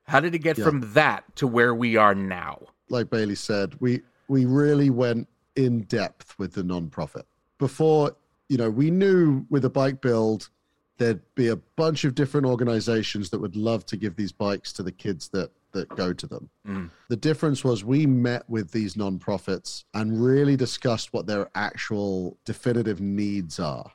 how 0.07 0.21
did 0.21 0.35
it 0.35 0.39
get 0.39 0.59
yeah. 0.59 0.65
from 0.65 0.93
that 0.93 1.25
to 1.37 1.47
where 1.47 1.75
we 1.75 1.97
are 1.97 2.15
now 2.15 2.61
like 2.89 3.11
bailey 3.11 3.35
said 3.35 3.75
we 3.81 4.01
we 4.29 4.45
really 4.45 4.91
went 4.91 5.29
in 5.57 5.83
depth 5.83 6.39
with 6.39 6.53
the 6.53 6.63
nonprofit. 6.63 7.25
Before, 7.59 8.15
you 8.49 8.59
know, 8.59 8.71
we 8.71 8.91
knew 8.91 9.47
with 9.51 9.65
a 9.65 9.71
bike 9.71 10.01
build, 10.01 10.51
there'd 10.99 11.23
be 11.35 11.49
a 11.49 11.57
bunch 11.57 12.05
of 12.05 12.15
different 12.15 12.47
organizations 12.47 13.31
that 13.31 13.41
would 13.41 13.57
love 13.57 13.85
to 13.87 13.97
give 13.97 14.17
these 14.17 14.33
bikes 14.33 14.73
to 14.75 14.83
the 14.83 14.93
kids 14.93 15.29
that 15.31 15.51
that 15.73 15.89
go 15.91 16.11
to 16.11 16.27
them. 16.27 16.49
Mm. 16.67 16.91
The 17.09 17.17
difference 17.17 17.63
was 17.63 17.85
we 17.85 18.07
met 18.07 18.49
with 18.49 18.71
these 18.71 18.95
nonprofits 18.95 19.85
and 19.93 20.25
really 20.25 20.57
discussed 20.57 21.13
what 21.13 21.27
their 21.27 21.51
actual 21.55 22.39
definitive 22.47 23.03
needs 23.03 23.61
are 23.61 23.93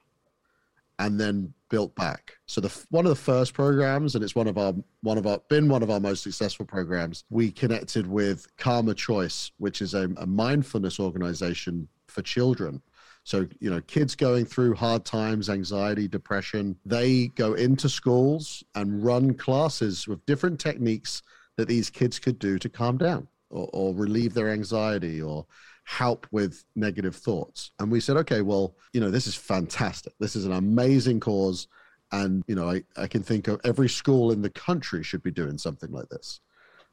and 1.01 1.19
then 1.19 1.51
built 1.69 1.95
back. 1.95 2.37
So 2.45 2.61
the 2.61 2.85
one 2.91 3.05
of 3.05 3.09
the 3.09 3.15
first 3.15 3.53
programs, 3.53 4.13
and 4.13 4.23
it's 4.23 4.35
one 4.35 4.47
of 4.47 4.57
our 4.57 4.73
one 5.01 5.17
of 5.17 5.25
our 5.25 5.39
been 5.49 5.67
one 5.67 5.81
of 5.81 5.89
our 5.89 5.99
most 5.99 6.21
successful 6.23 6.65
programs. 6.65 7.25
We 7.29 7.51
connected 7.51 8.05
with 8.05 8.45
Karma 8.57 8.93
Choice, 8.93 9.51
which 9.57 9.81
is 9.81 9.95
a, 9.95 10.09
a 10.17 10.27
mindfulness 10.27 10.99
organization 10.99 11.87
for 12.07 12.21
children. 12.21 12.81
So, 13.23 13.47
you 13.59 13.69
know, 13.69 13.81
kids 13.81 14.15
going 14.15 14.45
through 14.45 14.75
hard 14.75 15.05
times, 15.05 15.49
anxiety, 15.49 16.07
depression, 16.07 16.75
they 16.85 17.27
go 17.27 17.53
into 17.53 17.87
schools 17.89 18.63
and 18.75 19.03
run 19.03 19.33
classes 19.33 20.07
with 20.07 20.25
different 20.25 20.59
techniques 20.59 21.21
that 21.57 21.67
these 21.67 21.89
kids 21.89 22.19
could 22.19 22.39
do 22.39 22.57
to 22.59 22.69
calm 22.69 22.97
down 22.97 23.27
or, 23.49 23.69
or 23.73 23.95
relieve 23.95 24.33
their 24.33 24.49
anxiety 24.49 25.21
or 25.21 25.45
help 25.83 26.27
with 26.31 26.63
negative 26.75 27.15
thoughts. 27.15 27.71
And 27.79 27.91
we 27.91 27.99
said, 27.99 28.17
okay, 28.17 28.41
well, 28.41 28.75
you 28.93 29.01
know, 29.01 29.11
this 29.11 29.27
is 29.27 29.35
fantastic. 29.35 30.13
This 30.19 30.35
is 30.35 30.45
an 30.45 30.53
amazing 30.53 31.19
cause. 31.19 31.67
And, 32.11 32.43
you 32.47 32.55
know, 32.55 32.69
I, 32.69 32.83
I 32.97 33.07
can 33.07 33.23
think 33.23 33.47
of 33.47 33.59
every 33.63 33.89
school 33.89 34.31
in 34.31 34.41
the 34.41 34.49
country 34.49 35.03
should 35.03 35.23
be 35.23 35.31
doing 35.31 35.57
something 35.57 35.91
like 35.91 36.09
this. 36.09 36.39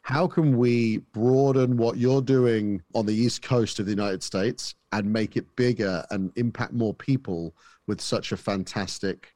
How 0.02 0.26
can 0.26 0.56
we 0.56 0.98
broaden 1.12 1.76
what 1.76 1.98
you're 1.98 2.22
doing 2.22 2.82
on 2.94 3.04
the 3.04 3.14
East 3.14 3.42
Coast 3.42 3.78
of 3.78 3.86
the 3.86 3.92
United 3.92 4.22
States 4.22 4.74
and 4.92 5.12
make 5.12 5.36
it 5.36 5.44
bigger 5.56 6.04
and 6.10 6.32
impact 6.36 6.72
more 6.72 6.94
people 6.94 7.54
with 7.86 8.00
such 8.00 8.32
a 8.32 8.36
fantastic 8.36 9.34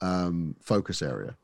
um, 0.00 0.56
focus 0.60 1.00
area? 1.00 1.36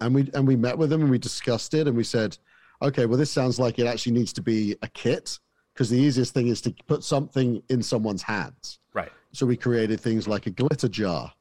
And 0.00 0.14
we 0.14 0.30
and 0.34 0.46
we 0.46 0.56
met 0.56 0.76
with 0.76 0.90
them 0.90 1.02
and 1.02 1.10
we 1.10 1.18
discussed 1.18 1.74
it 1.74 1.86
and 1.86 1.96
we 1.96 2.04
said, 2.04 2.36
okay, 2.82 3.06
well, 3.06 3.18
this 3.18 3.30
sounds 3.30 3.58
like 3.58 3.78
it 3.78 3.86
actually 3.86 4.12
needs 4.12 4.32
to 4.34 4.42
be 4.42 4.76
a 4.82 4.88
kit 4.88 5.38
because 5.72 5.90
the 5.90 5.98
easiest 5.98 6.34
thing 6.34 6.48
is 6.48 6.60
to 6.62 6.74
put 6.86 7.04
something 7.04 7.62
in 7.68 7.82
someone's 7.82 8.22
hands. 8.22 8.78
Right. 8.92 9.10
So 9.32 9.46
we 9.46 9.56
created 9.56 10.00
things 10.00 10.28
like 10.28 10.46
a 10.46 10.50
glitter 10.50 10.88
jar, 10.88 11.32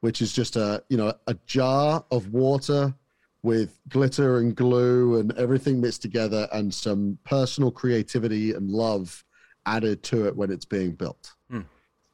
which 0.00 0.20
is 0.20 0.32
just 0.32 0.56
a 0.56 0.82
you 0.88 0.96
know 0.96 1.12
a 1.26 1.34
jar 1.46 2.04
of 2.10 2.32
water 2.32 2.94
with 3.42 3.80
glitter 3.88 4.38
and 4.38 4.54
glue 4.54 5.18
and 5.18 5.32
everything 5.38 5.80
mixed 5.80 6.02
together 6.02 6.46
and 6.52 6.74
some 6.74 7.18
personal 7.24 7.70
creativity 7.70 8.52
and 8.52 8.68
love 8.68 9.24
added 9.64 10.02
to 10.02 10.26
it 10.26 10.36
when 10.36 10.50
it's 10.50 10.66
being 10.66 10.92
built. 10.92 11.32
Mm. 11.50 11.64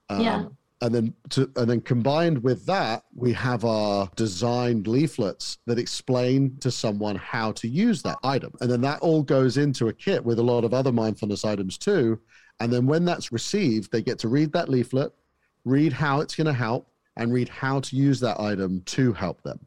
Um, 0.09 0.21
yeah 0.21 0.45
and 0.83 0.95
then 0.95 1.15
to 1.31 1.51
and 1.57 1.71
then 1.71 1.81
combined 1.81 2.43
with 2.43 2.67
that 2.67 3.05
we 3.15 3.33
have 3.33 3.65
our 3.65 4.11
designed 4.15 4.87
leaflets 4.87 5.59
that 5.67 5.79
explain 5.79 6.57
to 6.59 6.71
someone 6.71 7.17
how 7.17 7.51
to 7.53 7.67
use 7.67 8.03
that 8.03 8.19
item 8.23 8.53
and 8.61 8.71
then 8.71 8.81
that 8.83 9.01
all 9.01 9.23
goes 9.23 9.57
into 9.57 9.89
a 9.89 9.93
kit 9.93 10.23
with 10.25 10.39
a 10.39 10.43
lot 10.43 10.65
of 10.65 10.75
other 10.75 10.93
mindfulness 10.93 11.45
items 11.45 11.79
too 11.79 12.21
and 12.61 12.73
then 12.73 12.87
when 12.87 13.05
that's 13.05 13.33
received 13.33 13.91
they 13.91 14.03
get 14.03 14.19
to 14.19 14.29
read 14.29 14.53
that 14.53 14.69
leaflet 14.69 15.13
read 15.65 15.93
how 15.93 16.21
it's 16.21 16.35
going 16.35 16.47
to 16.47 16.53
help 16.53 16.91
and 17.17 17.33
read 17.33 17.49
how 17.49 17.81
to 17.81 17.97
use 17.97 18.21
that 18.21 18.39
item 18.39 18.83
to 18.85 19.15
help 19.15 19.43
them 19.43 19.59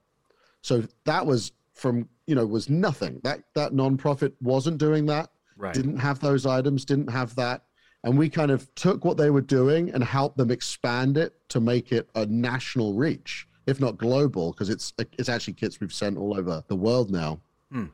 so 0.62 0.84
that 1.06 1.26
was 1.26 1.52
from 1.74 2.08
you 2.28 2.36
know 2.36 2.46
was 2.46 2.70
nothing. 2.70 3.20
That 3.24 3.40
that 3.56 3.72
nonprofit 3.72 4.34
wasn't 4.42 4.78
doing 4.78 5.06
that. 5.08 5.30
Right. 5.58 5.74
Didn't 5.74 5.98
have 5.98 6.20
those 6.20 6.46
items. 6.46 6.86
Didn't 6.86 7.10
have 7.10 7.36
that. 7.36 7.64
And 8.04 8.18
we 8.18 8.30
kind 8.30 8.52
of 8.52 8.74
took 8.76 9.04
what 9.04 9.18
they 9.18 9.30
were 9.30 9.42
doing 9.42 9.90
and 9.92 10.04
helped 10.04 10.38
them 10.38 10.52
expand 10.52 11.18
it 11.18 11.34
to 11.50 11.60
make 11.60 11.92
it 11.92 12.10
a 12.16 12.26
national 12.28 12.94
reach, 12.94 13.48
if 13.68 13.80
not 13.82 13.98
global, 13.98 14.52
because 14.52 14.70
it's 14.70 14.94
it's 15.18 15.28
actually 15.30 15.54
kits 15.54 15.80
we've 15.82 15.94
sent 15.94 16.18
all 16.18 16.38
over 16.38 16.64
the 16.68 16.76
world 16.76 17.12
now. 17.12 17.40
Hmm. 17.72 17.88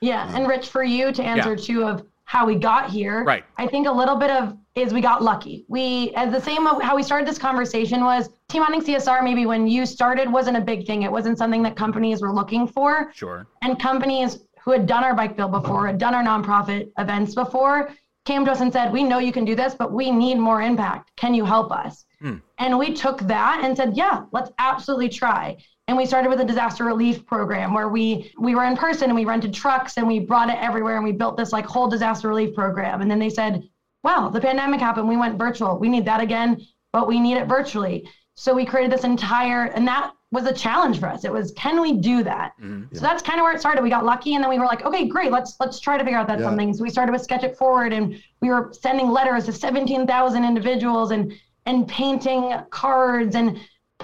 Yeah, 0.00 0.30
and 0.36 0.48
Rich, 0.48 0.68
for 0.68 0.82
you 0.82 1.12
to 1.12 1.22
answer 1.22 1.50
Yeah. 1.50 1.56
too 1.64 1.84
of 1.84 2.04
how 2.24 2.46
we 2.46 2.56
got 2.56 2.90
here, 2.90 3.22
Right. 3.22 3.44
I 3.58 3.66
think 3.66 3.86
a 3.86 3.92
little 3.92 4.16
bit 4.16 4.30
of 4.30 4.56
is 4.74 4.92
we 4.92 5.00
got 5.00 5.22
lucky. 5.22 5.64
We, 5.68 6.10
as 6.16 6.32
the 6.32 6.40
same 6.40 6.66
how 6.66 6.96
we 6.96 7.02
started 7.02 7.28
this 7.28 7.38
conversation 7.38 8.02
was 8.02 8.28
team 8.48 8.62
bonding 8.62 8.80
CSR. 8.82 9.22
Maybe 9.22 9.46
when 9.46 9.68
you 9.68 9.86
started 9.86 10.30
wasn't 10.32 10.56
a 10.56 10.60
big 10.60 10.84
thing. 10.86 11.02
It 11.02 11.12
wasn't 11.12 11.38
something 11.38 11.62
that 11.62 11.76
companies 11.76 12.22
were 12.22 12.32
looking 12.32 12.66
for, 12.66 13.12
Sure. 13.14 13.46
and 13.62 13.78
companies 13.78 14.40
who 14.64 14.72
had 14.72 14.86
done 14.86 15.04
our 15.04 15.14
bike 15.14 15.36
bill 15.36 15.48
before, 15.48 15.86
had 15.86 15.98
done 15.98 16.14
our 16.14 16.24
nonprofit 16.24 16.90
events 16.98 17.34
before, 17.34 17.90
came 18.24 18.44
to 18.44 18.50
us 18.50 18.60
and 18.60 18.72
said, 18.72 18.92
"We 18.92 19.02
know 19.02 19.18
you 19.18 19.32
can 19.32 19.44
do 19.44 19.54
this, 19.54 19.74
but 19.74 19.92
we 19.92 20.10
need 20.10 20.38
more 20.38 20.62
impact. 20.62 21.12
Can 21.16 21.34
you 21.34 21.44
help 21.44 21.70
us?" 21.72 22.04
Hmm. 22.20 22.36
And 22.58 22.78
we 22.78 22.94
took 22.94 23.20
that 23.22 23.60
and 23.62 23.76
said, 23.76 23.96
"Yeah, 23.96 24.24
let's 24.32 24.50
absolutely 24.58 25.08
try." 25.08 25.56
And 25.86 25.96
we 25.96 26.06
started 26.06 26.30
with 26.30 26.40
a 26.40 26.44
disaster 26.44 26.84
relief 26.84 27.26
program 27.26 27.74
where 27.74 27.88
we 27.88 28.32
we 28.38 28.54
were 28.54 28.64
in 28.64 28.76
person 28.76 29.10
and 29.10 29.14
we 29.14 29.24
rented 29.24 29.52
trucks 29.52 29.98
and 29.98 30.06
we 30.06 30.18
brought 30.18 30.48
it 30.48 30.56
everywhere 30.60 30.96
and 30.96 31.04
we 31.04 31.12
built 31.12 31.36
this 31.36 31.52
like 31.52 31.66
whole 31.66 31.88
disaster 31.88 32.28
relief 32.28 32.54
program. 32.54 33.02
And 33.02 33.10
then 33.10 33.18
they 33.18 33.30
said, 33.30 33.62
"Wow, 34.02 34.28
the 34.28 34.40
pandemic 34.40 34.80
happened. 34.80 35.08
We 35.08 35.16
went 35.16 35.38
virtual. 35.38 35.78
We 35.78 35.88
need 35.88 36.06
that 36.06 36.20
again, 36.20 36.60
but 36.92 37.06
we 37.06 37.20
need 37.20 37.36
it 37.36 37.46
virtually." 37.46 38.08
So 38.36 38.54
we 38.54 38.64
created 38.64 38.90
this 38.90 39.04
entire 39.04 39.64
and 39.66 39.86
that 39.86 40.12
was 40.34 40.44
a 40.46 40.52
challenge 40.52 41.00
for 41.00 41.08
us. 41.08 41.24
It 41.24 41.32
was, 41.32 41.52
can 41.52 41.80
we 41.80 41.94
do 41.94 42.22
that? 42.24 42.52
Mm-hmm. 42.60 42.94
So 42.94 43.00
that's 43.00 43.22
kind 43.22 43.38
of 43.40 43.44
where 43.44 43.54
it 43.54 43.60
started. 43.60 43.82
We 43.82 43.88
got 43.90 44.04
lucky 44.04 44.34
and 44.34 44.42
then 44.44 44.50
we 44.50 44.58
were 44.58 44.66
like, 44.66 44.84
okay, 44.84 45.06
great, 45.08 45.30
let's 45.32 45.56
let's 45.60 45.80
try 45.80 45.96
to 45.96 46.04
figure 46.04 46.18
out 46.18 46.26
that 46.28 46.38
Yeah. 46.40 46.44
something. 46.46 46.74
So 46.74 46.82
we 46.82 46.90
started 46.90 47.12
with 47.12 47.22
Sketch 47.22 47.44
It 47.44 47.56
Forward 47.56 47.92
and 47.94 48.22
we 48.42 48.48
were 48.50 48.70
sending 48.78 49.08
letters 49.08 49.46
to 49.46 49.52
17,000 49.52 50.44
individuals 50.44 51.10
and 51.12 51.32
and 51.66 51.88
painting 51.88 52.52
cards 52.70 53.34
and 53.36 53.58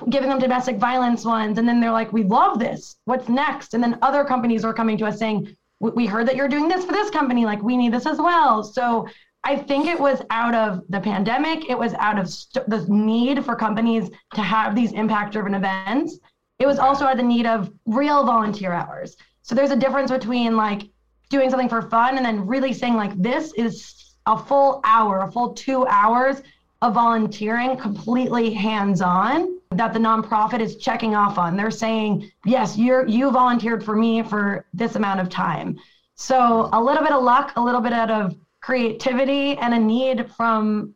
giving 0.08 0.30
them 0.30 0.38
domestic 0.38 0.76
violence 0.78 1.24
ones. 1.26 1.58
And 1.58 1.68
then 1.68 1.78
they're 1.80 1.90
like, 1.92 2.10
we 2.12 2.22
love 2.22 2.58
this. 2.58 2.96
What's 3.04 3.28
next? 3.28 3.74
And 3.74 3.82
then 3.84 3.98
other 4.00 4.24
companies 4.24 4.64
were 4.64 4.72
coming 4.72 4.96
to 4.98 5.04
us 5.06 5.18
saying, 5.18 5.54
"We- 5.80 5.90
we 5.90 6.06
heard 6.06 6.26
that 6.28 6.36
you're 6.36 6.48
doing 6.48 6.68
this 6.68 6.84
for 6.86 6.92
this 6.92 7.10
company. 7.10 7.44
Like, 7.44 7.60
we 7.62 7.76
need 7.76 7.92
this 7.92 8.06
as 8.06 8.18
well. 8.18 8.62
So 8.62 9.06
I 9.44 9.56
think 9.56 9.86
it 9.86 9.98
was 9.98 10.20
out 10.30 10.54
of 10.54 10.82
the 10.88 11.00
pandemic. 11.00 11.70
It 11.70 11.78
was 11.78 11.94
out 11.94 12.18
of 12.18 12.28
st- 12.28 12.68
the 12.68 12.86
need 12.88 13.44
for 13.44 13.56
companies 13.56 14.10
to 14.34 14.42
have 14.42 14.74
these 14.74 14.92
impact 14.92 15.32
driven 15.32 15.54
events. 15.54 16.18
It 16.58 16.66
was 16.66 16.78
also 16.78 17.06
out 17.06 17.12
of 17.12 17.18
the 17.18 17.24
need 17.24 17.46
of 17.46 17.72
real 17.86 18.24
volunteer 18.24 18.72
hours. 18.72 19.16
So 19.42 19.54
there's 19.54 19.70
a 19.70 19.76
difference 19.76 20.10
between 20.10 20.56
like 20.56 20.82
doing 21.30 21.48
something 21.48 21.68
for 21.68 21.82
fun 21.82 22.16
and 22.16 22.24
then 22.24 22.46
really 22.46 22.72
saying, 22.72 22.96
like, 22.96 23.20
this 23.20 23.52
is 23.54 24.14
a 24.26 24.36
full 24.36 24.80
hour, 24.84 25.22
a 25.22 25.32
full 25.32 25.54
two 25.54 25.86
hours 25.86 26.42
of 26.82 26.94
volunteering 26.94 27.76
completely 27.76 28.52
hands-on 28.52 29.58
that 29.70 29.92
the 29.92 29.98
nonprofit 29.98 30.60
is 30.60 30.76
checking 30.76 31.14
off 31.14 31.38
on. 31.38 31.56
They're 31.56 31.70
saying, 31.70 32.30
yes, 32.44 32.76
you're 32.76 33.06
you 33.06 33.30
volunteered 33.30 33.84
for 33.84 33.96
me 33.96 34.22
for 34.22 34.66
this 34.74 34.96
amount 34.96 35.20
of 35.20 35.28
time. 35.28 35.78
So 36.16 36.68
a 36.72 36.82
little 36.82 37.02
bit 37.02 37.12
of 37.12 37.22
luck, 37.22 37.52
a 37.56 37.60
little 37.60 37.80
bit 37.80 37.92
out 37.92 38.10
of 38.10 38.34
creativity 38.60 39.56
and 39.56 39.74
a 39.74 39.78
need 39.78 40.30
from 40.32 40.94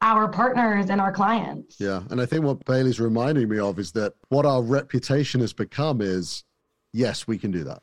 our 0.00 0.28
partners 0.28 0.90
and 0.90 1.00
our 1.00 1.12
clients. 1.12 1.76
Yeah. 1.78 2.02
And 2.10 2.20
I 2.20 2.26
think 2.26 2.44
what 2.44 2.64
Bailey's 2.64 3.00
reminding 3.00 3.48
me 3.48 3.58
of 3.58 3.78
is 3.78 3.92
that 3.92 4.14
what 4.28 4.44
our 4.44 4.62
reputation 4.62 5.40
has 5.40 5.52
become 5.52 6.00
is 6.00 6.44
yes, 6.92 7.26
we 7.26 7.38
can 7.38 7.50
do 7.50 7.64
that. 7.64 7.82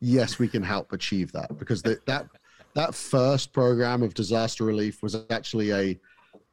Yes, 0.00 0.38
we 0.38 0.48
can 0.48 0.62
help 0.62 0.92
achieve 0.92 1.32
that 1.32 1.56
because 1.58 1.82
the, 1.82 1.98
that 2.06 2.26
that 2.74 2.94
first 2.94 3.54
program 3.54 4.02
of 4.02 4.12
disaster 4.12 4.64
relief 4.64 5.02
was 5.02 5.16
actually 5.30 5.72
a 5.72 5.98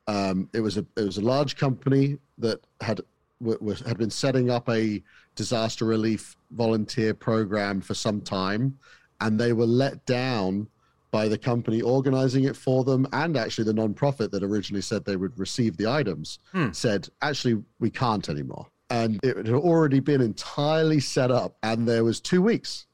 um, 0.08 0.49
it 0.54 0.62
was 0.62 0.78
a 0.78 0.86
it 0.95 1.04
was 1.04 1.17
a 1.17 1.21
large 1.21 1.58
company 1.58 2.17
that 2.38 2.65
had 2.80 3.02
w- 3.41 3.60
was 3.62 3.82
had 3.82 3.97
been 3.97 4.10
setting 4.10 4.49
up 4.49 4.69
a 4.69 5.04
disaster 5.36 5.84
relief 5.84 6.38
volunteer 6.52 7.13
program 7.13 7.82
for 7.82 7.93
some 7.93 8.21
time, 8.21 8.78
and 9.19 9.38
they 9.38 9.52
were 9.52 9.65
let 9.65 10.06
down 10.06 10.67
by 11.13 11.28
the 11.28 11.38
company 11.38 11.80
organizing 11.80 12.45
it 12.45 12.58
for 12.58 12.84
them 12.84 13.06
and 13.13 13.38
actually 13.38 13.63
the 13.63 13.71
nonprofit 13.71 14.32
that 14.32 14.41
originally 14.41 14.82
said 14.82 15.06
they 15.06 15.15
would 15.15 15.38
receive 15.38 15.78
the 15.78 15.88
items 15.88 16.39
Hmm. 16.52 16.71
said 16.71 17.08
actually 17.21 17.63
we 17.80 17.91
can't 17.91 18.28
anymore. 18.30 18.65
And 18.89 19.19
it 19.23 19.38
had 19.38 19.49
already 19.56 19.99
been 19.99 20.21
entirely 20.21 20.99
set 20.99 21.30
up 21.30 21.56
and 21.62 21.88
there 21.88 22.04
was 22.04 22.19
two 22.19 22.41
weeks. 22.41 22.88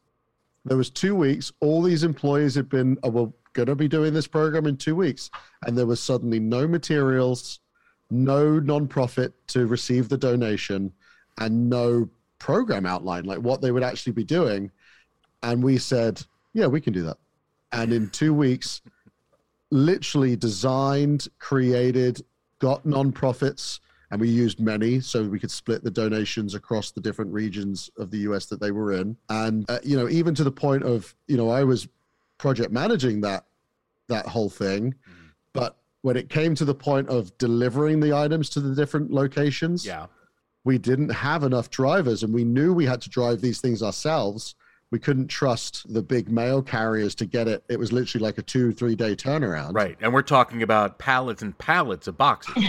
There 0.65 0.75
was 0.75 0.89
two 0.89 1.15
weeks. 1.15 1.53
All 1.62 1.82
these 1.82 2.03
employees 2.03 2.55
had 2.55 2.67
been 2.67 2.97
oh, 3.03 3.34
going 3.53 3.67
to 3.67 3.75
be 3.75 3.88
doing 3.88 4.13
this 4.13 4.27
program 4.27 4.65
in 4.65 4.75
two 4.75 4.97
weeks. 4.97 5.32
And 5.65 5.77
there 5.77 5.88
was 5.88 6.03
suddenly 6.03 6.41
no 6.41 6.67
materials 6.67 7.62
no 8.12 8.60
nonprofit 8.60 9.32
to 9.47 9.65
receive 9.65 10.10
the 10.10 10.17
donation 10.17 10.91
and 11.38 11.69
no 11.69 12.10
program 12.38 12.86
outline 12.86 13.23
like 13.23 13.39
what 13.39 13.62
they 13.62 13.71
would 13.71 13.84
actually 13.84 14.12
be 14.12 14.25
doing. 14.25 14.71
And 15.41 15.63
we 15.63 15.77
said 15.77 16.21
yeah 16.53 16.67
we 16.67 16.82
can 16.82 16.91
do 16.91 17.03
that 17.03 17.17
and 17.71 17.93
in 17.93 18.10
two 18.10 18.34
weeks 18.34 18.82
literally 19.71 20.36
designed 20.36 21.27
created 21.38 22.21
got 22.60 22.84
nonprofits 22.84 23.79
and 24.12 24.19
we 24.19 24.27
used 24.27 24.60
many 24.60 24.99
so 24.99 25.23
we 25.23 25.39
could 25.39 25.51
split 25.51 25.84
the 25.84 25.91
donations 25.91 26.55
across 26.55 26.89
the 26.91 26.99
different 26.99 27.32
regions 27.32 27.91
of 27.99 28.10
the 28.10 28.17
us 28.21 28.47
that 28.47 28.60
they 28.60 28.71
were 28.71 28.93
in. 28.93 29.15
And 29.29 29.69
uh, 29.69 29.79
you 29.84 29.95
know 29.95 30.10
even 30.10 30.34
to 30.36 30.43
the 30.43 30.51
point 30.51 30.84
of 30.84 31.13
you 31.27 31.38
know 31.38 31.49
i 31.49 31.63
was 31.63 31.88
project 32.39 32.71
managing 32.71 33.21
that 33.21 33.45
that 34.08 34.25
whole 34.25 34.49
thing. 34.49 34.95
But 35.53 35.77
when 36.01 36.17
it 36.17 36.29
came 36.29 36.55
to 36.55 36.65
the 36.65 36.73
point 36.73 37.10
of 37.10 37.38
delivering 37.38 37.99
the 37.99 38.12
items 38.15 38.49
to 38.51 38.60
the 38.60 38.73
different 38.73 39.12
locations 39.12 39.86
Yeah. 39.86 40.08
we 40.63 40.79
didn't 40.79 41.10
have 41.10 41.43
enough 41.43 41.69
drivers 41.69 42.23
and 42.23 42.34
we 42.34 42.43
knew 42.43 42.73
we 42.73 42.86
had 42.86 43.01
to 43.01 43.10
drive 43.10 43.41
these 43.41 43.62
things 43.62 43.84
ourselves 43.84 44.55
we 44.91 44.99
couldn't 44.99 45.28
trust 45.28 45.91
the 45.93 46.02
big 46.02 46.30
mail 46.30 46.62
carriers 46.62 47.13
to 47.15 47.25
get 47.25 47.47
it 47.47 47.63
it 47.69 47.78
was 47.78 47.91
literally 47.91 48.23
like 48.23 48.38
a 48.38 48.41
two 48.41 48.71
three 48.71 48.95
day 48.95 49.15
turnaround 49.15 49.73
Right. 49.73 49.97
And 50.02 50.13
we're 50.13 50.21
talking 50.21 50.63
about 50.63 50.97
pallets 50.99 51.41
and 51.41 51.58
pallets 51.58 52.08
of 52.08 52.17
boxes. 52.17 52.63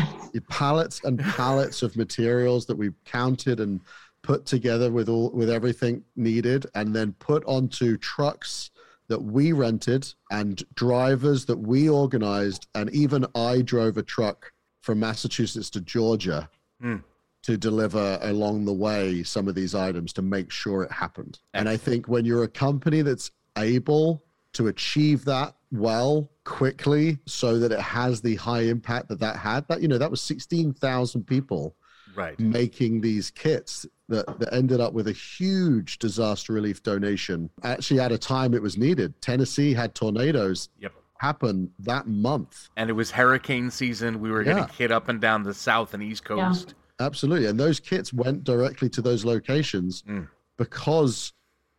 pallets 0.48 1.02
and 1.04 1.18
pallets 1.18 1.82
of 1.82 1.96
materials 1.96 2.66
that 2.66 2.76
we 2.76 2.90
counted 3.04 3.60
and 3.60 3.80
put 4.22 4.44
together 4.46 4.90
with 4.92 5.08
all 5.08 5.30
with 5.30 5.48
everything 5.50 6.02
needed 6.16 6.66
and 6.74 6.94
then 6.94 7.12
put 7.18 7.42
onto 7.46 7.96
trucks 7.96 8.70
that 9.08 9.20
we 9.22 9.52
rented 9.52 10.12
and 10.30 10.62
drivers 10.74 11.44
that 11.46 11.56
we 11.58 11.88
organized 11.88 12.66
and 12.74 12.90
even 12.90 13.26
I 13.34 13.62
drove 13.62 13.96
a 13.96 14.02
truck 14.02 14.52
from 14.82 15.00
Massachusetts 15.00 15.70
to 15.70 15.80
Georgia 15.80 16.48
Hmm. 16.80 16.96
To 17.42 17.56
deliver 17.56 18.18
along 18.22 18.64
the 18.64 18.72
way 18.72 19.22
some 19.22 19.48
of 19.48 19.54
these 19.54 19.74
items 19.74 20.12
to 20.14 20.22
make 20.22 20.50
sure 20.50 20.82
it 20.82 20.92
happened. 20.92 21.38
And 21.54 21.68
I 21.68 21.76
think 21.76 22.06
when 22.08 22.24
you're 22.24 22.44
a 22.44 22.48
company 22.48 23.02
that's 23.02 23.30
able 23.56 24.24
to 24.52 24.66
achieve 24.68 25.24
that 25.24 25.54
well 25.72 26.30
quickly 26.44 27.18
so 27.26 27.58
that 27.58 27.72
it 27.72 27.80
has 27.80 28.20
the 28.20 28.34
high 28.36 28.62
impact 28.62 29.08
that 29.08 29.20
that 29.20 29.36
had 29.36 29.66
that 29.68 29.80
you 29.80 29.86
know 29.88 29.98
that 29.98 30.10
was 30.10 30.20
16,000 30.20 31.24
people 31.26 31.76
Right. 32.16 32.38
making 32.40 33.00
these 33.00 33.30
kits 33.30 33.86
that, 34.08 34.26
that 34.40 34.52
ended 34.52 34.80
up 34.80 34.92
with 34.92 35.06
a 35.06 35.12
huge 35.12 36.00
disaster 36.00 36.52
relief 36.52 36.82
donation 36.82 37.48
actually 37.62 38.00
at 38.00 38.10
a 38.10 38.18
time 38.18 38.52
it 38.52 38.60
was 38.60 38.76
needed 38.76 39.20
tennessee 39.22 39.72
had 39.72 39.94
tornadoes 39.94 40.70
Yep. 40.80 40.92
happen 41.18 41.70
that 41.78 42.08
month 42.08 42.68
And 42.76 42.90
it 42.90 42.94
was 42.94 43.12
hurricane 43.12 43.70
season. 43.70 44.20
We 44.20 44.32
were 44.32 44.42
getting 44.42 44.66
hit 44.76 44.90
up 44.90 45.08
and 45.08 45.20
down 45.20 45.44
the 45.44 45.54
south 45.54 45.94
and 45.94 46.02
east 46.02 46.24
Yeah. 46.28 46.48
coast. 46.48 46.74
Absolutely. 47.00 47.46
And 47.48 47.58
those 47.58 47.80
kits 47.80 48.12
went 48.12 48.44
directly 48.44 48.88
to 48.90 49.02
those 49.02 49.24
locations 49.24 50.02
Mm. 50.02 50.28
because 50.56 51.32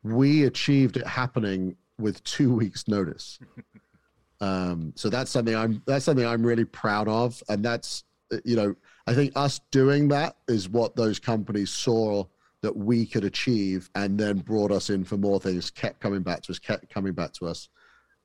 we 0.04 0.44
achieved 0.46 0.98
it 0.98 1.06
happening 1.08 1.76
with 2.00 2.24
two 2.24 2.54
weeks 2.62 2.88
notice. 2.88 3.40
Um, 4.40 4.94
so 4.96 5.08
that's 5.12 5.30
something 5.30 5.56
i'm 5.56 5.84
that's 5.86 6.06
something 6.06 6.26
i'm 6.26 6.44
really 6.44 6.66
proud 6.66 7.08
of. 7.08 7.44
And 7.48 7.64
that's 7.64 8.04
you 8.44 8.56
know 8.56 8.74
i 9.06 9.14
think 9.14 9.34
us 9.36 9.60
doing 9.70 10.08
that 10.08 10.36
is 10.48 10.68
what 10.68 10.96
those 10.96 11.20
companies 11.20 11.70
saw 11.70 12.24
that 12.64 12.76
we 12.76 13.06
could 13.06 13.24
achieve 13.24 13.90
and 13.94 14.20
then 14.20 14.40
brought 14.40 14.72
us 14.72 14.90
in 14.90 15.04
for 15.04 15.18
more 15.18 15.40
things. 15.40 15.70
Kept 15.70 16.00
coming 16.00 16.24
back 16.24 16.42
to 16.44 16.52
us 16.54 16.58
kept 16.58 16.92
coming 16.92 17.14
back 17.14 17.34
to 17.34 17.46
us 17.46 17.70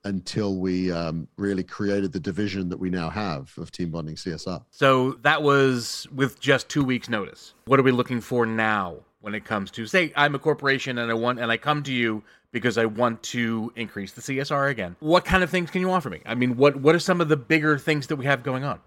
until 0.06 0.56
we 0.56 0.92
um, 0.92 1.26
really 1.36 1.64
created 1.64 2.12
the 2.12 2.20
division 2.20 2.68
that 2.68 2.78
we 2.78 2.88
now 2.90 3.10
have 3.10 3.52
of 3.58 3.70
team 3.72 3.90
bonding 3.90 4.14
csr 4.14 4.62
So 4.70 5.12
that 5.22 5.42
was 5.42 6.06
with 6.14 6.38
just 6.40 6.68
two 6.68 6.84
weeks' 6.84 7.08
notice. 7.08 7.54
What 7.66 7.80
are 7.80 7.82
we 7.82 7.90
looking 7.92 8.20
for 8.20 8.46
now 8.46 8.96
when 9.20 9.34
it 9.34 9.44
comes 9.44 9.70
to 9.72 9.86
say 9.86 10.12
I'm 10.16 10.34
a 10.34 10.38
corporation 10.38 10.98
and 10.98 11.10
I 11.10 11.14
want 11.14 11.40
and 11.40 11.50
I 11.50 11.56
come 11.56 11.82
to 11.84 11.92
you 11.92 12.22
because 12.52 12.78
I 12.78 12.86
want 12.86 13.22
to 13.24 13.72
increase 13.74 14.12
the 14.12 14.20
CSR 14.22 14.70
again? 14.70 14.94
What 15.00 15.24
kind 15.24 15.42
of 15.42 15.50
things 15.50 15.70
can 15.70 15.80
you 15.80 15.90
offer 15.90 16.08
me? 16.08 16.20
I 16.24 16.34
mean, 16.34 16.56
what 16.56 16.76
what 16.76 16.94
are 16.94 17.00
some 17.00 17.20
of 17.20 17.28
the 17.28 17.36
bigger 17.36 17.76
things 17.76 18.06
that 18.06 18.16
we 18.16 18.24
have 18.26 18.42
going 18.44 18.64
on? 18.64 18.78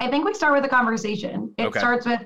I 0.00 0.10
think 0.10 0.24
we 0.26 0.34
start 0.34 0.52
with 0.54 0.64
a 0.64 0.68
conversation. 0.68 1.54
It 1.56 1.66
Okay. 1.66 1.78
starts 1.78 2.04
with 2.04 2.22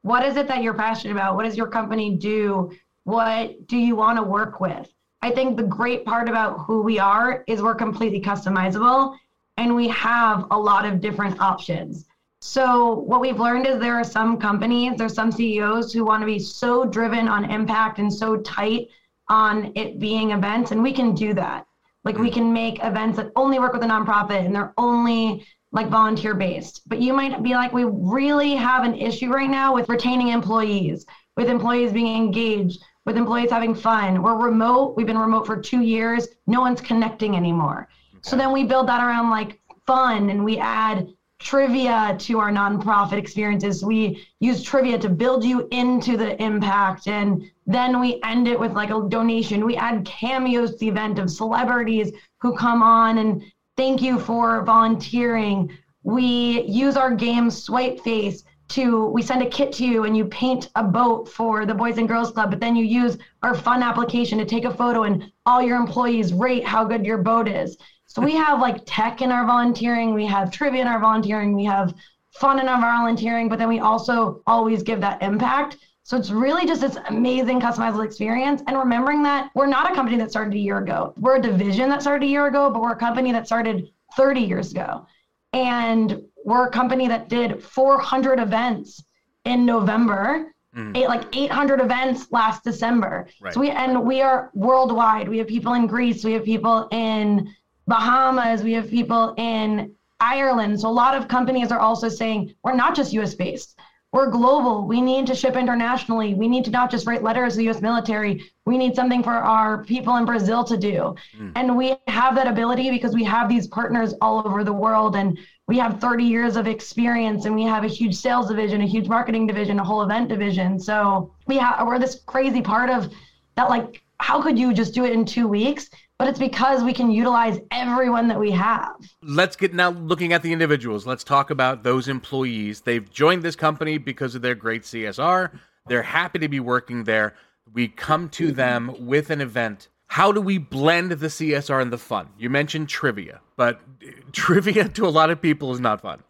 what 0.00 0.24
is 0.24 0.36
it 0.36 0.48
that 0.48 0.62
you're 0.62 0.74
passionate 0.74 1.12
about? 1.12 1.36
What 1.36 1.44
does 1.44 1.56
your 1.56 1.68
company 1.68 2.16
do? 2.16 2.72
What 3.04 3.66
do 3.66 3.76
you 3.76 3.94
want 3.94 4.16
to 4.18 4.22
work 4.22 4.60
with? 4.60 4.88
I 5.22 5.30
think 5.30 5.56
the 5.56 5.62
great 5.62 6.04
part 6.04 6.28
about 6.28 6.60
who 6.60 6.82
we 6.82 6.98
are 6.98 7.44
is 7.46 7.62
we're 7.62 7.76
completely 7.76 8.20
customizable 8.20 9.16
and 9.56 9.74
we 9.74 9.88
have 9.88 10.46
a 10.50 10.58
lot 10.58 10.84
of 10.84 11.00
different 11.00 11.40
options. 11.40 12.06
So 12.40 12.94
what 12.94 13.20
we've 13.20 13.38
learned 13.38 13.68
is 13.68 13.78
there 13.78 13.94
are 13.94 14.04
some 14.04 14.36
companies, 14.36 14.98
there's 14.98 15.14
some 15.14 15.30
CEOs 15.30 15.92
who 15.92 16.04
want 16.04 16.22
to 16.22 16.26
be 16.26 16.40
so 16.40 16.84
driven 16.84 17.28
on 17.28 17.48
impact 17.48 18.00
and 18.00 18.12
so 18.12 18.38
tight 18.38 18.88
on 19.28 19.72
it 19.76 20.00
being 20.00 20.32
events, 20.32 20.72
and 20.72 20.82
we 20.82 20.92
can 20.92 21.14
do 21.14 21.34
that. 21.34 21.66
Like 22.04 22.18
we 22.18 22.30
mm. 22.30 22.34
can 22.34 22.52
make 22.52 22.82
events 22.82 23.16
that 23.18 23.30
only 23.36 23.60
work 23.60 23.72
with 23.72 23.82
a 23.84 23.86
nonprofit 23.86 24.44
and 24.44 24.52
they're 24.52 24.74
only 24.76 25.46
like 25.70 25.88
volunteer 25.88 26.34
based. 26.34 26.82
But 26.86 27.00
you 27.00 27.12
might 27.12 27.42
be 27.42 27.54
like, 27.54 27.72
we 27.72 27.84
really 27.84 28.56
have 28.56 28.84
an 28.84 28.94
issue 28.96 29.32
right 29.32 29.48
now 29.48 29.72
with 29.72 29.88
retaining 29.88 30.28
employees, 30.28 31.06
with 31.36 31.48
employees 31.48 31.92
being 31.92 32.16
engaged, 32.16 32.82
with 33.04 33.16
employees 33.16 33.50
having 33.50 33.74
fun. 33.74 34.22
We're 34.22 34.36
remote. 34.36 34.96
We've 34.96 35.06
been 35.06 35.18
remote 35.18 35.46
for 35.46 35.56
two 35.56 35.80
years. 35.80 36.28
No 36.46 36.60
one's 36.60 36.80
connecting 36.80 37.36
anymore. 37.36 37.88
Okay. 38.12 38.20
So 38.22 38.36
then 38.36 38.52
we 38.52 38.64
build 38.64 38.88
that 38.88 39.00
around 39.00 39.30
like 39.30 39.60
fun 39.86 40.30
and 40.30 40.44
we 40.44 40.58
add 40.58 41.08
trivia 41.42 42.16
to 42.20 42.38
our 42.38 42.50
nonprofit 42.50 43.14
experiences. 43.14 43.84
We 43.84 44.24
use 44.38 44.62
trivia 44.62 44.98
to 44.98 45.08
build 45.08 45.44
you 45.44 45.66
into 45.72 46.16
the 46.16 46.40
impact. 46.40 47.08
And 47.08 47.50
then 47.66 48.00
we 48.00 48.20
end 48.22 48.46
it 48.46 48.58
with 48.58 48.72
like 48.72 48.90
a 48.90 49.08
donation. 49.08 49.64
We 49.64 49.76
add 49.76 50.04
cameos 50.04 50.72
to 50.72 50.78
the 50.78 50.88
event 50.88 51.18
of 51.18 51.30
celebrities 51.30 52.12
who 52.40 52.56
come 52.56 52.82
on 52.82 53.18
and 53.18 53.42
thank 53.76 54.00
you 54.00 54.20
for 54.20 54.62
volunteering. 54.64 55.76
We 56.04 56.62
use 56.62 56.96
our 56.96 57.14
game 57.14 57.50
Swipe 57.50 58.00
Face 58.00 58.44
to, 58.72 59.06
we 59.06 59.22
send 59.22 59.42
a 59.42 59.48
kit 59.48 59.72
to 59.74 59.86
you 59.86 60.04
and 60.04 60.16
you 60.16 60.24
paint 60.26 60.70
a 60.74 60.82
boat 60.82 61.28
for 61.28 61.64
the 61.66 61.74
Boys 61.74 61.98
and 61.98 62.08
Girls 62.08 62.32
Club, 62.32 62.50
but 62.50 62.60
then 62.60 62.76
you 62.76 62.84
use 62.84 63.18
our 63.42 63.54
fun 63.54 63.82
application 63.82 64.38
to 64.38 64.44
take 64.44 64.64
a 64.64 64.74
photo 64.74 65.04
and 65.04 65.30
all 65.46 65.62
your 65.62 65.76
employees 65.76 66.32
rate 66.32 66.64
how 66.64 66.84
good 66.84 67.06
your 67.06 67.18
boat 67.18 67.48
is. 67.48 67.76
So 68.06 68.20
we 68.20 68.34
have 68.34 68.60
like 68.60 68.82
tech 68.84 69.22
in 69.22 69.30
our 69.30 69.46
volunteering, 69.46 70.12
we 70.12 70.26
have 70.26 70.50
trivia 70.50 70.82
in 70.82 70.86
our 70.86 71.00
volunteering, 71.00 71.54
we 71.54 71.64
have 71.64 71.94
fun 72.30 72.58
in 72.60 72.68
our 72.68 72.80
volunteering, 72.80 73.48
but 73.48 73.58
then 73.58 73.68
we 73.68 73.80
also 73.80 74.42
always 74.46 74.82
give 74.82 75.00
that 75.00 75.22
impact. 75.22 75.78
So 76.04 76.16
it's 76.16 76.30
really 76.30 76.66
just 76.66 76.80
this 76.80 76.96
amazing 77.08 77.60
customizable 77.60 78.04
experience. 78.04 78.62
And 78.66 78.76
remembering 78.76 79.22
that 79.22 79.50
we're 79.54 79.66
not 79.66 79.90
a 79.90 79.94
company 79.94 80.16
that 80.18 80.30
started 80.30 80.54
a 80.54 80.58
year 80.58 80.78
ago. 80.78 81.14
We're 81.16 81.36
a 81.36 81.40
division 81.40 81.88
that 81.90 82.02
started 82.02 82.26
a 82.26 82.28
year 82.28 82.46
ago, 82.46 82.70
but 82.70 82.82
we're 82.82 82.92
a 82.92 82.96
company 82.96 83.32
that 83.32 83.46
started 83.46 83.88
30 84.16 84.40
years 84.40 84.72
ago. 84.72 85.06
And 85.52 86.22
we're 86.44 86.66
a 86.66 86.70
company 86.70 87.08
that 87.08 87.28
did 87.28 87.62
400 87.62 88.38
events 88.38 89.02
in 89.44 89.64
November. 89.66 90.48
Mm. 90.76 90.96
Eight, 90.96 91.06
like 91.06 91.36
800 91.36 91.80
events 91.80 92.28
last 92.30 92.64
December. 92.64 93.28
Right. 93.42 93.52
So 93.52 93.60
we 93.60 93.70
and 93.70 94.06
we 94.06 94.22
are 94.22 94.50
worldwide. 94.54 95.28
We 95.28 95.36
have 95.36 95.46
people 95.46 95.74
in 95.74 95.86
Greece. 95.86 96.24
We 96.24 96.32
have 96.32 96.46
people 96.46 96.88
in 96.92 97.52
Bahamas, 97.86 98.62
we 98.62 98.72
have 98.74 98.88
people 98.88 99.34
in 99.36 99.94
Ireland. 100.20 100.80
So 100.80 100.88
a 100.88 100.90
lot 100.90 101.16
of 101.16 101.28
companies 101.28 101.72
are 101.72 101.80
also 101.80 102.08
saying 102.08 102.54
we're 102.62 102.74
not 102.74 102.94
just 102.94 103.12
US 103.12 103.34
based. 103.34 103.78
We're 104.12 104.28
global. 104.28 104.86
We 104.86 105.00
need 105.00 105.26
to 105.28 105.34
ship 105.34 105.56
internationally. 105.56 106.34
We 106.34 106.46
need 106.46 106.66
to 106.66 106.70
not 106.70 106.90
just 106.90 107.06
write 107.06 107.22
letters 107.22 107.54
to 107.54 107.58
the 107.58 107.70
US 107.70 107.80
military. 107.80 108.44
We 108.66 108.76
need 108.76 108.94
something 108.94 109.22
for 109.22 109.30
our 109.30 109.84
people 109.84 110.16
in 110.16 110.26
Brazil 110.26 110.64
to 110.64 110.76
do. 110.76 111.14
Mm. 111.38 111.52
And 111.56 111.76
we 111.76 111.96
have 112.08 112.34
that 112.34 112.46
ability 112.46 112.90
because 112.90 113.14
we 113.14 113.24
have 113.24 113.48
these 113.48 113.66
partners 113.68 114.12
all 114.20 114.46
over 114.46 114.64
the 114.64 114.72
world 114.72 115.16
and 115.16 115.38
we 115.66 115.78
have 115.78 115.98
30 115.98 116.24
years 116.24 116.56
of 116.56 116.66
experience 116.66 117.46
and 117.46 117.54
we 117.54 117.62
have 117.62 117.84
a 117.84 117.88
huge 117.88 118.14
sales 118.14 118.48
division, 118.48 118.82
a 118.82 118.86
huge 118.86 119.08
marketing 119.08 119.46
division, 119.46 119.78
a 119.78 119.84
whole 119.84 120.02
event 120.02 120.28
division. 120.28 120.78
So 120.78 121.32
we 121.46 121.56
have 121.56 121.86
we're 121.86 121.98
this 121.98 122.20
crazy 122.26 122.60
part 122.60 122.90
of 122.90 123.10
that 123.56 123.70
like 123.70 124.02
how 124.18 124.42
could 124.42 124.58
you 124.58 124.74
just 124.74 124.92
do 124.94 125.04
it 125.04 125.12
in 125.12 125.24
2 125.24 125.48
weeks? 125.48 125.88
But 126.22 126.28
it's 126.28 126.38
because 126.38 126.84
we 126.84 126.92
can 126.92 127.10
utilize 127.10 127.58
everyone 127.72 128.28
that 128.28 128.38
we 128.38 128.52
have. 128.52 128.94
Let's 129.24 129.56
get 129.56 129.74
now 129.74 129.90
looking 129.90 130.32
at 130.32 130.40
the 130.40 130.52
individuals. 130.52 131.04
Let's 131.04 131.24
talk 131.24 131.50
about 131.50 131.82
those 131.82 132.06
employees. 132.06 132.82
They've 132.82 133.10
joined 133.10 133.42
this 133.42 133.56
company 133.56 133.98
because 133.98 134.36
of 134.36 134.42
their 134.42 134.54
great 134.54 134.82
CSR. 134.82 135.50
They're 135.88 136.04
happy 136.04 136.38
to 136.38 136.46
be 136.46 136.60
working 136.60 137.02
there. 137.02 137.34
We 137.72 137.88
come 137.88 138.28
to 138.28 138.52
them 138.52 138.94
with 139.00 139.30
an 139.30 139.40
event. 139.40 139.88
How 140.06 140.30
do 140.30 140.40
we 140.40 140.58
blend 140.58 141.10
the 141.10 141.26
CSR 141.26 141.82
and 141.82 141.92
the 141.92 141.98
fun? 141.98 142.28
You 142.38 142.50
mentioned 142.50 142.88
trivia, 142.88 143.40
but 143.56 143.80
trivia 144.32 144.88
to 144.90 145.08
a 145.08 145.10
lot 145.10 145.30
of 145.30 145.42
people 145.42 145.72
is 145.72 145.80
not 145.80 146.02
fun. 146.02 146.22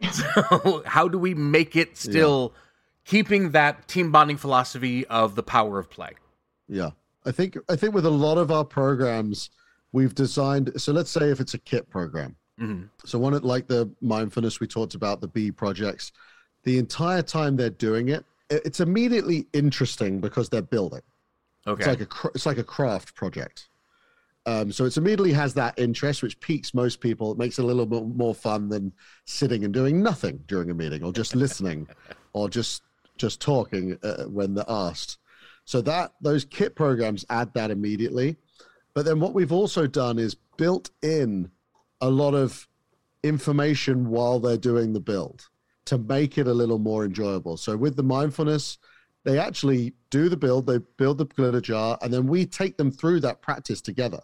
So, 0.12 0.84
how 0.86 1.08
do 1.08 1.18
we 1.18 1.34
make 1.34 1.74
it 1.74 1.96
still 1.96 2.52
yeah. 2.54 2.60
keeping 3.04 3.50
that 3.50 3.88
team 3.88 4.12
bonding 4.12 4.36
philosophy 4.36 5.08
of 5.08 5.34
the 5.34 5.42
power 5.42 5.80
of 5.80 5.90
play? 5.90 6.12
Yeah. 6.68 6.90
I 7.26 7.32
think 7.32 7.56
I 7.68 7.76
think 7.76 7.94
with 7.94 8.06
a 8.06 8.10
lot 8.10 8.38
of 8.38 8.50
our 8.50 8.64
programs, 8.64 9.50
we've 9.92 10.14
designed. 10.14 10.72
So 10.80 10.92
let's 10.92 11.10
say 11.10 11.30
if 11.30 11.40
it's 11.40 11.54
a 11.54 11.58
kit 11.58 11.88
program. 11.90 12.36
Mm-hmm. 12.60 12.86
So 13.04 13.18
one 13.18 13.38
like 13.40 13.66
the 13.66 13.90
mindfulness 14.00 14.60
we 14.60 14.66
talked 14.66 14.94
about, 14.94 15.20
the 15.20 15.28
B 15.28 15.50
projects, 15.50 16.12
the 16.64 16.78
entire 16.78 17.22
time 17.22 17.56
they're 17.56 17.70
doing 17.70 18.08
it, 18.08 18.24
it's 18.50 18.80
immediately 18.80 19.46
interesting 19.52 20.20
because 20.20 20.48
they're 20.48 20.62
building. 20.62 21.00
Okay. 21.66 21.80
It's 21.80 21.86
like 21.86 22.00
a 22.00 22.28
it's 22.34 22.46
like 22.46 22.58
a 22.58 22.64
craft 22.64 23.14
project. 23.14 23.68
Um, 24.46 24.72
so 24.72 24.86
it 24.86 24.96
immediately 24.96 25.32
has 25.32 25.52
that 25.54 25.78
interest, 25.78 26.22
which 26.22 26.40
piques 26.40 26.72
most 26.72 27.00
people. 27.00 27.30
It 27.30 27.38
makes 27.38 27.58
it 27.58 27.62
a 27.62 27.66
little 27.66 27.84
bit 27.86 28.04
more 28.16 28.34
fun 28.34 28.68
than 28.68 28.92
sitting 29.26 29.64
and 29.64 29.72
doing 29.72 30.02
nothing 30.02 30.42
during 30.46 30.70
a 30.70 30.74
meeting, 30.74 31.02
or 31.02 31.12
just 31.12 31.36
listening, 31.44 31.86
or 32.32 32.48
just 32.48 32.82
just 33.16 33.40
talking 33.40 33.98
uh, 34.02 34.24
when 34.24 34.54
they're 34.54 34.64
asked. 34.68 35.18
So 35.70 35.80
that 35.82 36.14
those 36.20 36.44
kit 36.44 36.74
programs 36.74 37.24
add 37.30 37.54
that 37.54 37.70
immediately. 37.70 38.34
But 38.92 39.04
then 39.04 39.20
what 39.20 39.34
we've 39.34 39.52
also 39.52 39.86
done 39.86 40.18
is 40.18 40.34
built 40.56 40.90
in 41.00 41.48
a 42.00 42.10
lot 42.10 42.34
of 42.34 42.66
information 43.22 44.08
while 44.08 44.40
they're 44.40 44.56
doing 44.56 44.94
the 44.94 44.98
build 44.98 45.48
to 45.84 45.96
make 45.96 46.38
it 46.38 46.48
a 46.48 46.52
little 46.52 46.80
more 46.80 47.04
enjoyable. 47.04 47.56
So 47.56 47.76
with 47.76 47.94
the 47.94 48.02
mindfulness, 48.02 48.78
they 49.22 49.38
actually 49.38 49.94
do 50.10 50.28
the 50.28 50.36
build, 50.36 50.66
they 50.66 50.78
build 50.96 51.18
the 51.18 51.26
glitter 51.26 51.60
jar, 51.60 51.96
and 52.02 52.12
then 52.12 52.26
we 52.26 52.46
take 52.46 52.76
them 52.76 52.90
through 52.90 53.20
that 53.20 53.40
practice 53.40 53.80
together. 53.80 54.22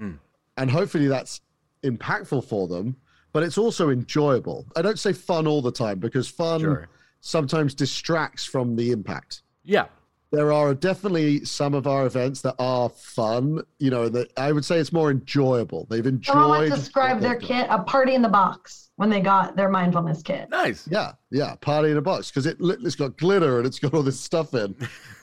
Mm. 0.00 0.18
And 0.56 0.70
hopefully 0.70 1.08
that's 1.08 1.42
impactful 1.82 2.44
for 2.44 2.68
them, 2.68 2.96
but 3.34 3.42
it's 3.42 3.58
also 3.58 3.90
enjoyable. 3.90 4.64
I 4.74 4.80
don't 4.80 4.98
say 4.98 5.12
fun 5.12 5.46
all 5.46 5.60
the 5.60 5.70
time 5.72 5.98
because 5.98 6.26
fun 6.26 6.60
sure. 6.60 6.88
sometimes 7.20 7.74
distracts 7.74 8.46
from 8.46 8.76
the 8.76 8.92
impact. 8.92 9.42
Yeah 9.62 9.88
there 10.32 10.52
are 10.52 10.74
definitely 10.74 11.44
some 11.44 11.74
of 11.74 11.86
our 11.86 12.06
events 12.06 12.40
that 12.42 12.56
are 12.58 12.88
fun. 12.88 13.62
You 13.78 13.90
know, 13.90 14.08
that 14.08 14.32
I 14.36 14.52
would 14.52 14.64
say 14.64 14.78
it's 14.78 14.92
more 14.92 15.10
enjoyable. 15.10 15.86
They've 15.88 16.06
enjoyed. 16.06 16.34
Someone 16.34 16.70
describe 16.70 17.20
their 17.20 17.36
kit 17.36 17.66
a 17.70 17.82
party 17.82 18.14
in 18.14 18.22
the 18.22 18.28
box 18.28 18.90
when 18.96 19.10
they 19.10 19.20
got 19.20 19.56
their 19.56 19.68
mindfulness 19.68 20.22
kit. 20.22 20.48
Nice. 20.50 20.88
Yeah, 20.90 21.12
yeah, 21.30 21.54
party 21.56 21.90
in 21.90 21.96
a 21.96 22.02
box 22.02 22.30
because 22.30 22.46
it 22.46 22.56
it's 22.60 22.96
got 22.96 23.16
glitter 23.16 23.58
and 23.58 23.66
it's 23.66 23.78
got 23.78 23.94
all 23.94 24.02
this 24.02 24.18
stuff 24.18 24.54
in, 24.54 24.74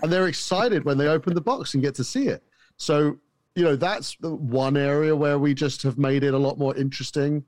and 0.02 0.12
they're 0.12 0.28
excited 0.28 0.86
when 0.86 0.98
they 0.98 1.08
open 1.08 1.34
the 1.34 1.42
box 1.42 1.74
and 1.74 1.84
get 1.84 1.96
to 1.96 2.04
see 2.04 2.28
it. 2.28 2.44
So 2.78 3.18
you 3.56 3.64
know 3.64 3.76
that's 3.76 4.16
the 4.22 4.34
one 4.34 4.78
area 4.78 5.16
where 5.16 5.38
we 5.38 5.54
just 5.54 5.84
have 5.84 5.98
made 5.98 6.24
it 6.24 6.34
a 6.34 6.38
lot 6.38 6.58
more 6.58 6.76
interesting 6.76 7.44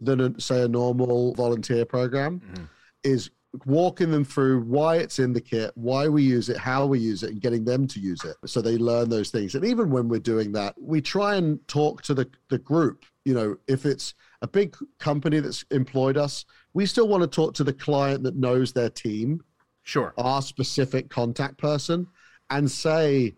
than 0.00 0.20
a, 0.20 0.40
say 0.40 0.62
a 0.62 0.68
normal 0.68 1.34
volunteer 1.34 1.84
program. 1.84 2.40
Mm-hmm. 2.40 2.64
Is 3.02 3.30
walking 3.66 4.10
them 4.10 4.24
through 4.24 4.62
why 4.62 4.96
it's 4.96 5.18
in 5.18 5.32
the 5.32 5.40
kit, 5.40 5.72
why 5.74 6.08
we 6.08 6.22
use 6.22 6.48
it, 6.48 6.56
how 6.56 6.86
we 6.86 6.98
use 6.98 7.22
it, 7.22 7.30
and 7.30 7.40
getting 7.40 7.64
them 7.64 7.86
to 7.88 8.00
use 8.00 8.24
it 8.24 8.36
so 8.46 8.60
they 8.60 8.78
learn 8.78 9.08
those 9.08 9.30
things. 9.30 9.54
And 9.54 9.64
even 9.64 9.90
when 9.90 10.08
we're 10.08 10.20
doing 10.20 10.52
that, 10.52 10.74
we 10.80 11.00
try 11.00 11.36
and 11.36 11.66
talk 11.66 12.02
to 12.02 12.14
the, 12.14 12.30
the 12.48 12.58
group. 12.58 13.04
You 13.24 13.34
know, 13.34 13.56
if 13.66 13.86
it's 13.86 14.14
a 14.42 14.48
big 14.48 14.76
company 14.98 15.40
that's 15.40 15.64
employed 15.70 16.16
us, 16.16 16.44
we 16.74 16.86
still 16.86 17.08
want 17.08 17.22
to 17.22 17.26
talk 17.26 17.54
to 17.54 17.64
the 17.64 17.72
client 17.72 18.22
that 18.22 18.36
knows 18.36 18.72
their 18.72 18.90
team, 18.90 19.42
sure, 19.82 20.14
our 20.16 20.42
specific 20.42 21.10
contact 21.10 21.58
person, 21.58 22.06
and 22.50 22.70
say, 22.70 23.34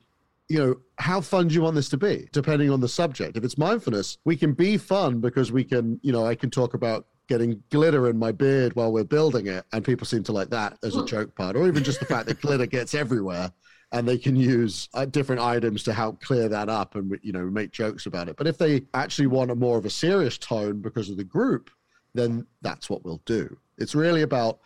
you 0.49 0.59
know, 0.59 0.77
how 0.99 1.21
fun 1.21 1.49
do 1.49 1.55
you 1.55 1.63
want 1.63 1.75
this 1.75 1.89
to 1.89 1.97
be? 1.97 2.29
Depending 2.33 2.71
on 2.71 2.81
the 2.81 2.89
subject. 2.89 3.39
If 3.39 3.45
it's 3.45 3.57
mindfulness, 3.57 4.19
we 4.25 4.37
can 4.37 4.53
be 4.53 4.77
fun 4.77 5.21
because 5.21 5.51
we 5.51 5.65
can, 5.65 5.99
you 6.03 6.13
know, 6.13 6.27
I 6.27 6.35
can 6.35 6.51
talk 6.51 6.75
about 6.75 7.07
getting 7.29 7.63
glitter 7.71 8.09
in 8.09 8.19
my 8.19 8.33
beard 8.33 8.75
while 8.75 8.93
we're 8.93 9.05
building 9.05 9.47
it, 9.47 9.65
and 9.73 9.85
people 9.85 10.07
seem 10.07 10.23
to 10.25 10.33
like 10.33 10.51
that 10.51 10.79
as 10.83 10.97
a 10.97 11.05
joke 11.05 11.35
part, 11.35 11.57
or 11.57 11.67
even 11.67 11.85
just 11.85 12.01
the 12.01 12.07
fact 12.07 12.27
that 12.27 12.41
glitter 12.41 12.67
gets 12.67 12.95
everywhere, 12.95 13.53
and 13.93 14.07
they 14.07 14.19
can 14.19 14.37
use 14.37 14.89
uh, 14.95 15.05
different 15.05 15.41
items 15.41 15.83
to 15.85 15.93
help 15.93 16.21
clear 16.21 16.49
that 16.49 16.69
up, 16.69 16.95
and 16.95 17.19
you 17.23 17.33
know 17.33 17.45
make 17.45 17.71
jokes 17.71 18.07
about 18.07 18.29
it. 18.29 18.37
But 18.37 18.47
if 18.47 18.59
they 18.59 18.83
actually 18.95 19.29
want 19.29 19.51
a 19.51 19.55
more 19.55 19.79
of 19.79 19.87
a 19.87 19.91
serious 19.91 20.39
tone 20.39 20.81
because 20.81 21.11
of 21.11 21.17
the 21.17 21.25
group, 21.25 21.71
then 22.15 22.47
that's 22.61 22.91
what 22.91 23.05
we'll 23.05 23.23
do. 23.25 23.57
It's 23.79 23.95
really 23.95 24.23
about 24.23 24.59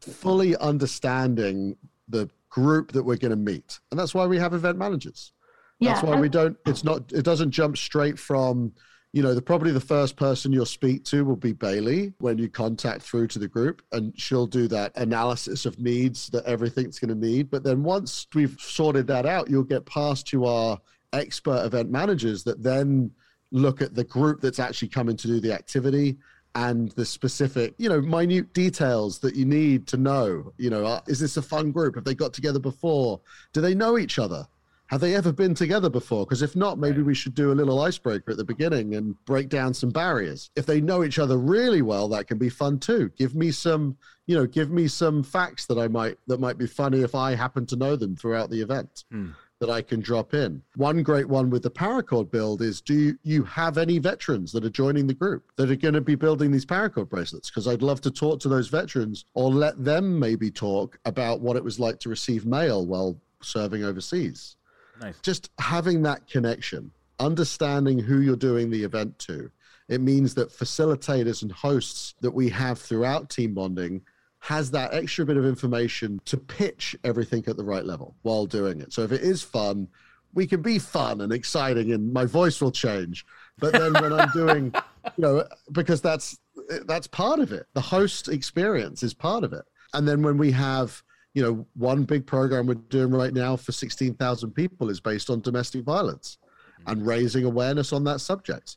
fully 0.00 0.56
understanding 0.56 1.76
the 2.08 2.28
group 2.50 2.92
that 2.92 3.02
we're 3.02 3.16
going 3.16 3.30
to 3.30 3.36
meet, 3.36 3.80
and 3.90 3.98
that's 3.98 4.14
why 4.14 4.26
we 4.26 4.38
have 4.38 4.54
event 4.54 4.78
managers. 4.78 5.32
That's 5.80 6.02
yeah. 6.02 6.10
why 6.10 6.20
we 6.20 6.28
don't. 6.28 6.56
It's 6.66 6.84
not. 6.84 7.10
It 7.12 7.24
doesn't 7.24 7.50
jump 7.50 7.76
straight 7.76 8.18
from 8.18 8.72
you 9.12 9.22
know, 9.22 9.34
the 9.34 9.42
probably 9.42 9.72
the 9.72 9.80
first 9.80 10.16
person 10.16 10.52
you'll 10.52 10.64
speak 10.64 11.04
to 11.04 11.24
will 11.24 11.36
be 11.36 11.52
Bailey 11.52 12.14
when 12.18 12.38
you 12.38 12.48
contact 12.48 13.02
through 13.02 13.26
to 13.28 13.38
the 13.38 13.48
group, 13.48 13.82
and 13.92 14.18
she'll 14.18 14.46
do 14.46 14.66
that 14.68 14.96
analysis 14.96 15.66
of 15.66 15.78
needs 15.78 16.28
that 16.30 16.44
everything's 16.46 16.98
going 16.98 17.10
to 17.10 17.26
need. 17.26 17.50
But 17.50 17.62
then 17.62 17.82
once 17.82 18.26
we've 18.34 18.56
sorted 18.58 19.06
that 19.08 19.26
out, 19.26 19.50
you'll 19.50 19.64
get 19.64 19.84
passed 19.84 20.26
to 20.28 20.46
our 20.46 20.80
expert 21.12 21.66
event 21.66 21.90
managers 21.90 22.42
that 22.44 22.62
then 22.62 23.10
look 23.50 23.82
at 23.82 23.94
the 23.94 24.04
group 24.04 24.40
that's 24.40 24.58
actually 24.58 24.88
coming 24.88 25.16
to 25.18 25.26
do 25.26 25.40
the 25.40 25.52
activity 25.52 26.16
and 26.54 26.90
the 26.92 27.04
specific, 27.04 27.74
you 27.76 27.90
know, 27.90 28.00
minute 28.00 28.52
details 28.54 29.18
that 29.18 29.34
you 29.34 29.44
need 29.44 29.86
to 29.88 29.98
know. 29.98 30.52
You 30.56 30.70
know, 30.70 30.86
uh, 30.86 31.00
is 31.06 31.20
this 31.20 31.36
a 31.36 31.42
fun 31.42 31.70
group? 31.70 31.94
Have 31.96 32.04
they 32.04 32.14
got 32.14 32.32
together 32.32 32.58
before? 32.58 33.20
Do 33.52 33.60
they 33.60 33.74
know 33.74 33.98
each 33.98 34.18
other? 34.18 34.46
Have 34.92 35.00
they 35.00 35.14
ever 35.14 35.32
been 35.32 35.54
together 35.54 35.88
before? 35.88 36.26
Because 36.26 36.42
if 36.42 36.54
not, 36.54 36.78
maybe 36.78 37.00
we 37.00 37.14
should 37.14 37.34
do 37.34 37.50
a 37.50 37.54
little 37.54 37.80
icebreaker 37.80 38.32
at 38.32 38.36
the 38.36 38.44
beginning 38.44 38.94
and 38.94 39.16
break 39.24 39.48
down 39.48 39.72
some 39.72 39.88
barriers. 39.88 40.50
If 40.54 40.66
they 40.66 40.82
know 40.82 41.02
each 41.02 41.18
other 41.18 41.38
really 41.38 41.80
well, 41.80 42.08
that 42.08 42.26
can 42.26 42.36
be 42.36 42.50
fun 42.50 42.78
too. 42.78 43.10
Give 43.16 43.34
me 43.34 43.52
some, 43.52 43.96
you 44.26 44.36
know, 44.36 44.44
give 44.44 44.70
me 44.70 44.88
some 44.88 45.22
facts 45.22 45.64
that 45.64 45.78
I 45.78 45.88
might 45.88 46.18
that 46.26 46.40
might 46.40 46.58
be 46.58 46.66
funny 46.66 47.00
if 47.00 47.14
I 47.14 47.34
happen 47.34 47.64
to 47.68 47.76
know 47.76 47.96
them 47.96 48.16
throughout 48.16 48.50
the 48.50 48.60
event. 48.60 49.04
Hmm 49.10 49.30
that 49.60 49.70
I 49.70 49.80
can 49.80 50.00
drop 50.00 50.34
in. 50.34 50.60
One 50.74 51.04
great 51.04 51.28
one 51.28 51.48
with 51.48 51.62
the 51.62 51.70
paracord 51.70 52.32
build 52.32 52.62
is 52.62 52.80
do 52.80 52.94
you, 52.94 53.18
you 53.22 53.44
have 53.44 53.78
any 53.78 54.00
veterans 54.00 54.50
that 54.50 54.64
are 54.64 54.70
joining 54.70 55.06
the 55.06 55.14
group 55.14 55.52
that 55.54 55.70
are 55.70 55.76
going 55.76 55.94
to 55.94 56.00
be 56.00 56.16
building 56.16 56.50
these 56.50 56.66
paracord 56.66 57.08
bracelets? 57.08 57.48
Because 57.48 57.68
I'd 57.68 57.80
love 57.80 58.00
to 58.00 58.10
talk 58.10 58.40
to 58.40 58.48
those 58.48 58.66
veterans 58.66 59.24
or 59.34 59.52
let 59.52 59.84
them 59.84 60.18
maybe 60.18 60.50
talk 60.50 60.98
about 61.04 61.42
what 61.42 61.54
it 61.54 61.62
was 61.62 61.78
like 61.78 62.00
to 62.00 62.08
receive 62.08 62.44
mail 62.44 62.84
while 62.84 63.16
serving 63.40 63.84
overseas. 63.84 64.56
Nice. 65.02 65.18
Just 65.22 65.50
having 65.58 66.02
that 66.02 66.28
connection, 66.28 66.90
understanding 67.18 67.98
who 67.98 68.20
you're 68.20 68.36
doing 68.36 68.70
the 68.70 68.82
event 68.84 69.18
to. 69.20 69.50
It 69.88 70.00
means 70.00 70.34
that 70.34 70.50
facilitators 70.50 71.42
and 71.42 71.52
hosts 71.52 72.14
that 72.20 72.30
we 72.30 72.48
have 72.50 72.78
throughout 72.78 73.28
team 73.28 73.54
bonding 73.54 74.02
has 74.38 74.70
that 74.72 74.94
extra 74.94 75.24
bit 75.24 75.36
of 75.36 75.44
information 75.44 76.20
to 76.24 76.36
pitch 76.36 76.96
everything 77.04 77.44
at 77.46 77.56
the 77.56 77.64
right 77.64 77.84
level 77.84 78.16
while 78.22 78.46
doing 78.46 78.80
it. 78.80 78.92
So 78.92 79.02
if 79.02 79.12
it 79.12 79.20
is 79.20 79.42
fun, 79.42 79.88
we 80.34 80.46
can 80.46 80.62
be 80.62 80.78
fun 80.78 81.20
and 81.20 81.32
exciting 81.32 81.92
and 81.92 82.12
my 82.12 82.24
voice 82.24 82.60
will 82.60 82.72
change. 82.72 83.24
But 83.58 83.72
then 83.72 83.92
when 83.92 84.12
I'm 84.12 84.30
doing, 84.30 84.74
you 85.16 85.22
know, 85.22 85.44
because 85.70 86.00
that's 86.00 86.38
that's 86.86 87.06
part 87.06 87.38
of 87.38 87.52
it. 87.52 87.66
The 87.74 87.80
host 87.80 88.28
experience 88.28 89.02
is 89.02 89.14
part 89.14 89.44
of 89.44 89.52
it. 89.52 89.64
And 89.94 90.08
then 90.08 90.22
when 90.22 90.38
we 90.38 90.50
have, 90.52 91.02
you 91.34 91.42
know, 91.42 91.66
one 91.74 92.04
big 92.04 92.26
program 92.26 92.66
we're 92.66 92.74
doing 92.74 93.10
right 93.10 93.32
now 93.32 93.56
for 93.56 93.72
16,000 93.72 94.50
people 94.52 94.90
is 94.90 95.00
based 95.00 95.30
on 95.30 95.40
domestic 95.40 95.82
violence 95.84 96.38
and 96.86 97.06
raising 97.06 97.44
awareness 97.44 97.92
on 97.92 98.04
that 98.04 98.20
subject. 98.20 98.76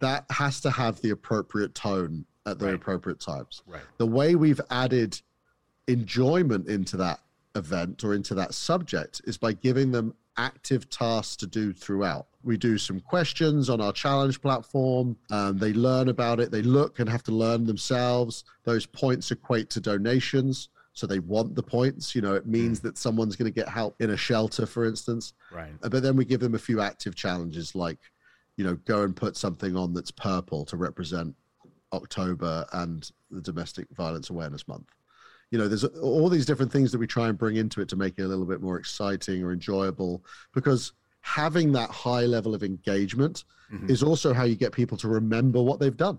That 0.00 0.24
has 0.30 0.60
to 0.62 0.70
have 0.70 1.00
the 1.00 1.10
appropriate 1.10 1.74
tone 1.74 2.24
at 2.46 2.58
the 2.58 2.66
right. 2.66 2.74
appropriate 2.74 3.20
times. 3.20 3.62
Right. 3.66 3.82
The 3.96 4.06
way 4.06 4.34
we've 4.34 4.60
added 4.70 5.20
enjoyment 5.86 6.68
into 6.68 6.96
that 6.98 7.20
event 7.54 8.04
or 8.04 8.14
into 8.14 8.34
that 8.34 8.54
subject 8.54 9.22
is 9.24 9.38
by 9.38 9.52
giving 9.52 9.90
them 9.90 10.14
active 10.36 10.88
tasks 10.88 11.36
to 11.36 11.46
do 11.46 11.72
throughout. 11.72 12.26
We 12.44 12.56
do 12.56 12.78
some 12.78 13.00
questions 13.00 13.68
on 13.68 13.80
our 13.80 13.92
challenge 13.92 14.40
platform. 14.40 15.16
Um, 15.30 15.58
they 15.58 15.72
learn 15.72 16.08
about 16.08 16.38
it. 16.38 16.52
They 16.52 16.62
look 16.62 17.00
and 17.00 17.08
have 17.08 17.24
to 17.24 17.32
learn 17.32 17.66
themselves. 17.66 18.44
Those 18.64 18.86
points 18.86 19.30
equate 19.30 19.70
to 19.70 19.80
donations. 19.80 20.68
So 20.98 21.06
they 21.06 21.20
want 21.20 21.54
the 21.54 21.62
points. 21.62 22.14
You 22.14 22.22
know, 22.22 22.34
it 22.34 22.46
means 22.46 22.80
mm. 22.80 22.82
that 22.82 22.98
someone's 22.98 23.36
going 23.36 23.50
to 23.50 23.54
get 23.54 23.68
help 23.68 23.94
in 24.00 24.10
a 24.10 24.16
shelter, 24.16 24.66
for 24.66 24.84
instance. 24.84 25.32
Right. 25.52 25.72
Uh, 25.82 25.88
but 25.88 26.02
then 26.02 26.16
we 26.16 26.24
give 26.24 26.40
them 26.40 26.56
a 26.56 26.58
few 26.58 26.80
active 26.80 27.14
challenges 27.14 27.76
like, 27.76 27.98
you 28.56 28.64
know, 28.64 28.74
go 28.84 29.04
and 29.04 29.14
put 29.14 29.36
something 29.36 29.76
on 29.76 29.94
that's 29.94 30.10
purple 30.10 30.64
to 30.64 30.76
represent 30.76 31.36
October 31.92 32.66
and 32.72 33.10
the 33.30 33.40
Domestic 33.40 33.86
Violence 33.92 34.30
Awareness 34.30 34.66
Month. 34.66 34.88
You 35.52 35.58
know, 35.58 35.68
there's 35.68 35.84
all 35.84 36.28
these 36.28 36.44
different 36.44 36.72
things 36.72 36.90
that 36.90 36.98
we 36.98 37.06
try 37.06 37.28
and 37.28 37.38
bring 37.38 37.56
into 37.56 37.80
it 37.80 37.88
to 37.90 37.96
make 37.96 38.18
it 38.18 38.22
a 38.22 38.26
little 38.26 38.44
bit 38.44 38.60
more 38.60 38.76
exciting 38.76 39.42
or 39.44 39.52
enjoyable 39.52 40.24
because 40.52 40.92
having 41.20 41.70
that 41.72 41.90
high 41.90 42.24
level 42.24 42.54
of 42.54 42.64
engagement 42.64 43.44
mm-hmm. 43.72 43.88
is 43.88 44.02
also 44.02 44.34
how 44.34 44.44
you 44.44 44.56
get 44.56 44.72
people 44.72 44.98
to 44.98 45.08
remember 45.08 45.62
what 45.62 45.78
they've 45.78 45.96
done. 45.96 46.18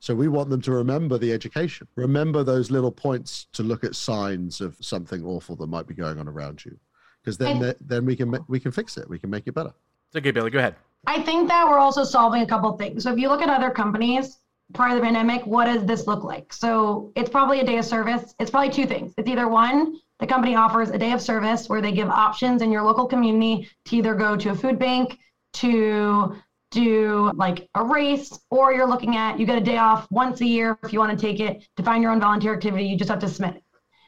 So 0.00 0.14
we 0.14 0.28
want 0.28 0.48
them 0.48 0.62
to 0.62 0.72
remember 0.72 1.18
the 1.18 1.32
education, 1.32 1.86
remember 1.94 2.42
those 2.42 2.70
little 2.70 2.90
points 2.90 3.46
to 3.52 3.62
look 3.62 3.84
at 3.84 3.94
signs 3.94 4.60
of 4.60 4.76
something 4.80 5.24
awful 5.24 5.56
that 5.56 5.66
might 5.68 5.86
be 5.86 5.94
going 5.94 6.18
on 6.18 6.26
around 6.26 6.64
you, 6.64 6.78
because 7.22 7.36
then 7.36 7.62
I, 7.62 7.74
then 7.80 8.06
we 8.06 8.16
can 8.16 8.36
we 8.48 8.58
can 8.58 8.72
fix 8.72 8.96
it, 8.96 9.08
we 9.08 9.18
can 9.18 9.30
make 9.30 9.46
it 9.46 9.52
better. 9.52 9.72
It's 10.08 10.16
okay, 10.16 10.30
Billy. 10.30 10.50
Go 10.50 10.58
ahead. 10.58 10.74
I 11.06 11.22
think 11.22 11.48
that 11.48 11.68
we're 11.68 11.78
also 11.78 12.02
solving 12.02 12.42
a 12.42 12.46
couple 12.46 12.72
things. 12.76 13.04
So 13.04 13.12
if 13.12 13.18
you 13.18 13.28
look 13.28 13.42
at 13.42 13.48
other 13.48 13.70
companies, 13.70 14.38
prior 14.72 14.90
to 14.90 14.96
the 14.96 15.02
pandemic, 15.02 15.46
what 15.46 15.66
does 15.66 15.84
this 15.84 16.06
look 16.06 16.24
like? 16.24 16.52
So 16.52 17.12
it's 17.14 17.30
probably 17.30 17.60
a 17.60 17.64
day 17.64 17.78
of 17.78 17.84
service. 17.84 18.34
It's 18.38 18.50
probably 18.50 18.70
two 18.70 18.86
things. 18.86 19.12
It's 19.16 19.28
either 19.28 19.48
one, 19.48 19.96
the 20.18 20.26
company 20.26 20.54
offers 20.54 20.90
a 20.90 20.98
day 20.98 21.12
of 21.12 21.20
service 21.20 21.68
where 21.68 21.80
they 21.80 21.92
give 21.92 22.08
options 22.08 22.62
in 22.62 22.70
your 22.70 22.82
local 22.82 23.06
community 23.06 23.68
to 23.86 23.96
either 23.96 24.14
go 24.14 24.36
to 24.36 24.50
a 24.50 24.54
food 24.54 24.78
bank, 24.78 25.18
to 25.54 26.36
do 26.70 27.32
like 27.34 27.68
a 27.74 27.84
race, 27.84 28.38
or 28.50 28.72
you're 28.72 28.88
looking 28.88 29.16
at 29.16 29.38
you 29.38 29.46
get 29.46 29.58
a 29.58 29.64
day 29.64 29.78
off 29.78 30.06
once 30.10 30.40
a 30.40 30.46
year 30.46 30.78
if 30.84 30.92
you 30.92 30.98
want 30.98 31.18
to 31.18 31.26
take 31.26 31.40
it 31.40 31.66
to 31.76 31.82
find 31.82 32.02
your 32.02 32.12
own 32.12 32.20
volunteer 32.20 32.54
activity. 32.54 32.84
You 32.84 32.96
just 32.96 33.10
have 33.10 33.20
to 33.20 33.28
submit 33.28 33.56
it. 33.56 33.62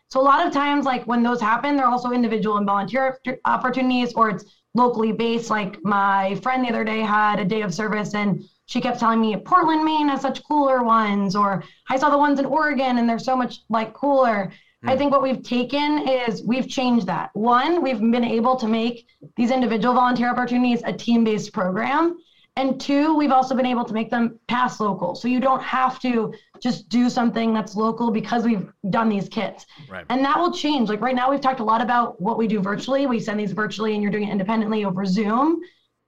So 0.09 0.21
a 0.21 0.23
lot 0.23 0.47
of 0.47 0.53
times, 0.53 0.85
like 0.85 1.05
when 1.07 1.23
those 1.23 1.41
happen, 1.41 1.77
they're 1.77 1.87
also 1.87 2.13
individual 2.13 2.59
and 2.59 2.67
volunteer 2.67 3.19
opportunities, 3.45 4.13
or 4.13 4.31
it's 4.31 4.45
locally 4.75 5.13
based. 5.13 5.51
Like 5.51 5.83
my 5.83 6.35
friend 6.37 6.65
the 6.65 6.69
other 6.69 6.85
day 6.85 7.01
had 7.01 7.39
a 7.39 7.45
day 7.45 7.63
of 7.63 7.75
service 7.75 8.15
and 8.15 8.45
she 8.67 8.81
kept 8.81 9.01
telling 9.01 9.21
me 9.21 9.37
Portland, 9.37 9.85
Maine 9.85 10.09
has 10.09 10.21
such 10.21 10.43
cooler 10.45 10.83
ones, 10.83 11.37
or 11.37 11.65
I 11.91 11.99
saw 11.99 12.11
the 12.11 12.19
ones 12.19 12.39
in 12.39 12.47
Oregon 12.47 12.99
and 12.99 13.09
they're 13.09 13.19
so 13.19 13.37
much 13.37 13.61
like 13.69 13.93
cooler. 13.93 14.53
Mm. 14.85 14.91
I 14.91 14.97
think 14.97 15.13
what 15.13 15.23
we've 15.23 15.43
taken 15.43 16.09
is 16.09 16.43
we've 16.43 16.69
changed 16.69 17.07
that. 17.07 17.31
One, 17.35 17.83
we've 17.83 18.01
been 18.01 18.25
able 18.25 18.57
to 18.57 18.69
make 18.69 19.07
these 19.37 19.51
individual 19.51 19.95
volunteer 19.95 20.31
opportunities 20.31 20.83
a 20.85 20.93
team 20.93 21.25
based 21.25 21.53
program. 21.53 22.19
And 22.57 22.79
two, 22.81 23.17
we've 23.17 23.33
also 23.33 23.55
been 23.55 23.67
able 23.67 23.85
to 23.85 23.95
make 23.95 24.11
them 24.11 24.39
pass 24.47 24.79
local. 24.79 25.15
So 25.15 25.27
you 25.27 25.41
don't 25.41 25.63
have 25.63 25.99
to 26.01 26.35
just 26.63 26.89
do 26.91 27.09
something 27.09 27.55
that's 27.55 27.77
local 27.77 28.11
because 28.11 28.45
we've 28.45 28.71
done 28.91 29.09
these 29.09 29.29
kits. 29.29 29.65
Right. 29.89 30.05
And 30.11 30.23
that 30.25 30.39
will 30.39 30.53
change. 30.53 30.91
Like 30.91 31.01
right 31.01 31.15
now, 31.15 31.31
we've 31.31 31.41
talked 31.41 31.61
a 31.61 31.65
lot 31.65 31.81
about 31.81 32.21
what 32.21 32.37
we 32.37 32.47
do 32.47 32.61
virtually. 32.61 33.07
We 33.07 33.21
send 33.21 33.41
these 33.41 33.53
virtually 33.53 33.95
and 33.95 34.03
you're 34.03 34.13
doing 34.13 34.29
it 34.29 34.33
independently 34.33 34.85
over 34.85 35.07
Zoom 35.07 35.63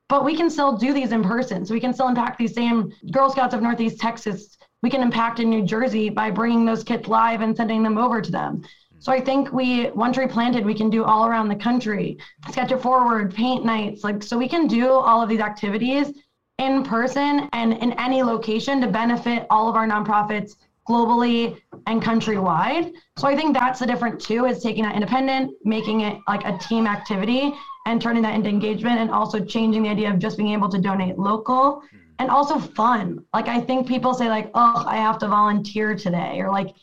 but 0.09 0.25
we 0.25 0.37
can 0.37 0.51
still 0.51 0.77
do 0.77 0.93
these 0.93 1.13
in 1.13 1.23
person. 1.23 1.65
So 1.65 1.75
we 1.75 1.81
can 1.81 1.93
still 1.93 2.09
impact 2.09 2.39
these 2.39 2.55
same 2.55 2.93
Girl 3.11 3.31
Scouts 3.31 3.55
of 3.55 3.63
Northeast 3.63 3.99
Texas. 3.99 4.57
We 4.83 4.91
can 4.91 5.03
impact 5.03 5.41
in 5.41 5.49
New 5.49 5.65
Jersey 5.65 6.11
by 6.11 6.31
bringing 6.31 6.65
those 6.65 6.85
kits 6.85 7.09
live 7.09 7.41
and 7.41 7.57
sending 7.57 7.83
them 7.83 7.97
over 7.97 8.21
to 8.21 8.31
them. 8.31 8.63
So 8.99 9.13
I 9.13 9.21
think 9.21 9.53
we, 9.53 9.87
One 9.87 10.13
Tree 10.13 10.27
Planted, 10.27 10.65
we 10.65 10.75
can 10.75 10.89
do 10.89 11.05
all 11.05 11.27
around 11.27 11.49
the 11.49 11.57
country. 11.57 12.19
Sketch 12.51 12.73
It 12.73 12.81
Forward, 12.81 13.35
paint 13.35 13.65
nights, 13.65 14.05
like 14.05 14.23
so 14.23 14.39
we 14.39 14.49
can 14.49 14.67
do 14.67 14.91
all 14.91 15.23
of 15.23 15.29
these 15.29 15.41
activities 15.41 16.13
in 16.59 16.85
person 16.85 17.49
and 17.53 17.73
in 17.75 17.93
any 17.95 18.23
location 18.23 18.81
to 18.81 18.87
benefit 18.87 19.47
all 19.51 19.69
of 19.69 19.77
our 19.77 19.87
nonprofits 19.87 20.57
globally 20.89 21.61
and 21.87 22.03
countrywide. 22.03 22.93
So 23.17 23.27
I 23.27 23.35
think 23.35 23.55
that's 23.55 23.81
the 23.81 23.87
difference 23.87 24.25
too, 24.25 24.45
is 24.45 24.63
taking 24.63 24.85
that 24.85 24.95
independent, 24.95 25.53
making 25.65 26.03
it 26.03 26.19
like 26.29 26.45
a 26.45 26.59
team 26.59 26.87
activity 26.87 27.53
and 27.87 28.01
turning 28.01 28.23
that 28.23 28.35
into 28.35 28.49
engagement 28.49 28.99
and 28.99 29.11
also 29.11 29.45
changing 29.45 29.83
the 29.83 29.89
idea 29.89 30.11
of 30.11 30.19
just 30.19 30.37
being 30.37 30.51
able 30.51 30.69
to 30.69 30.79
donate 30.79 31.19
local 31.19 31.83
hmm. 31.91 31.97
and 32.19 32.31
also 32.31 32.59
fun. 32.59 33.25
Like 33.33 33.49
I 33.49 33.61
think 33.61 33.89
people 33.89 34.15
say 34.15 34.29
like, 34.29 34.51
oh, 34.55 34.85
I 34.87 34.97
have 34.97 35.19
to 35.19 35.29
volunteer 35.29 35.95
today 35.95 36.41
or 36.41 36.51
like 36.51 36.75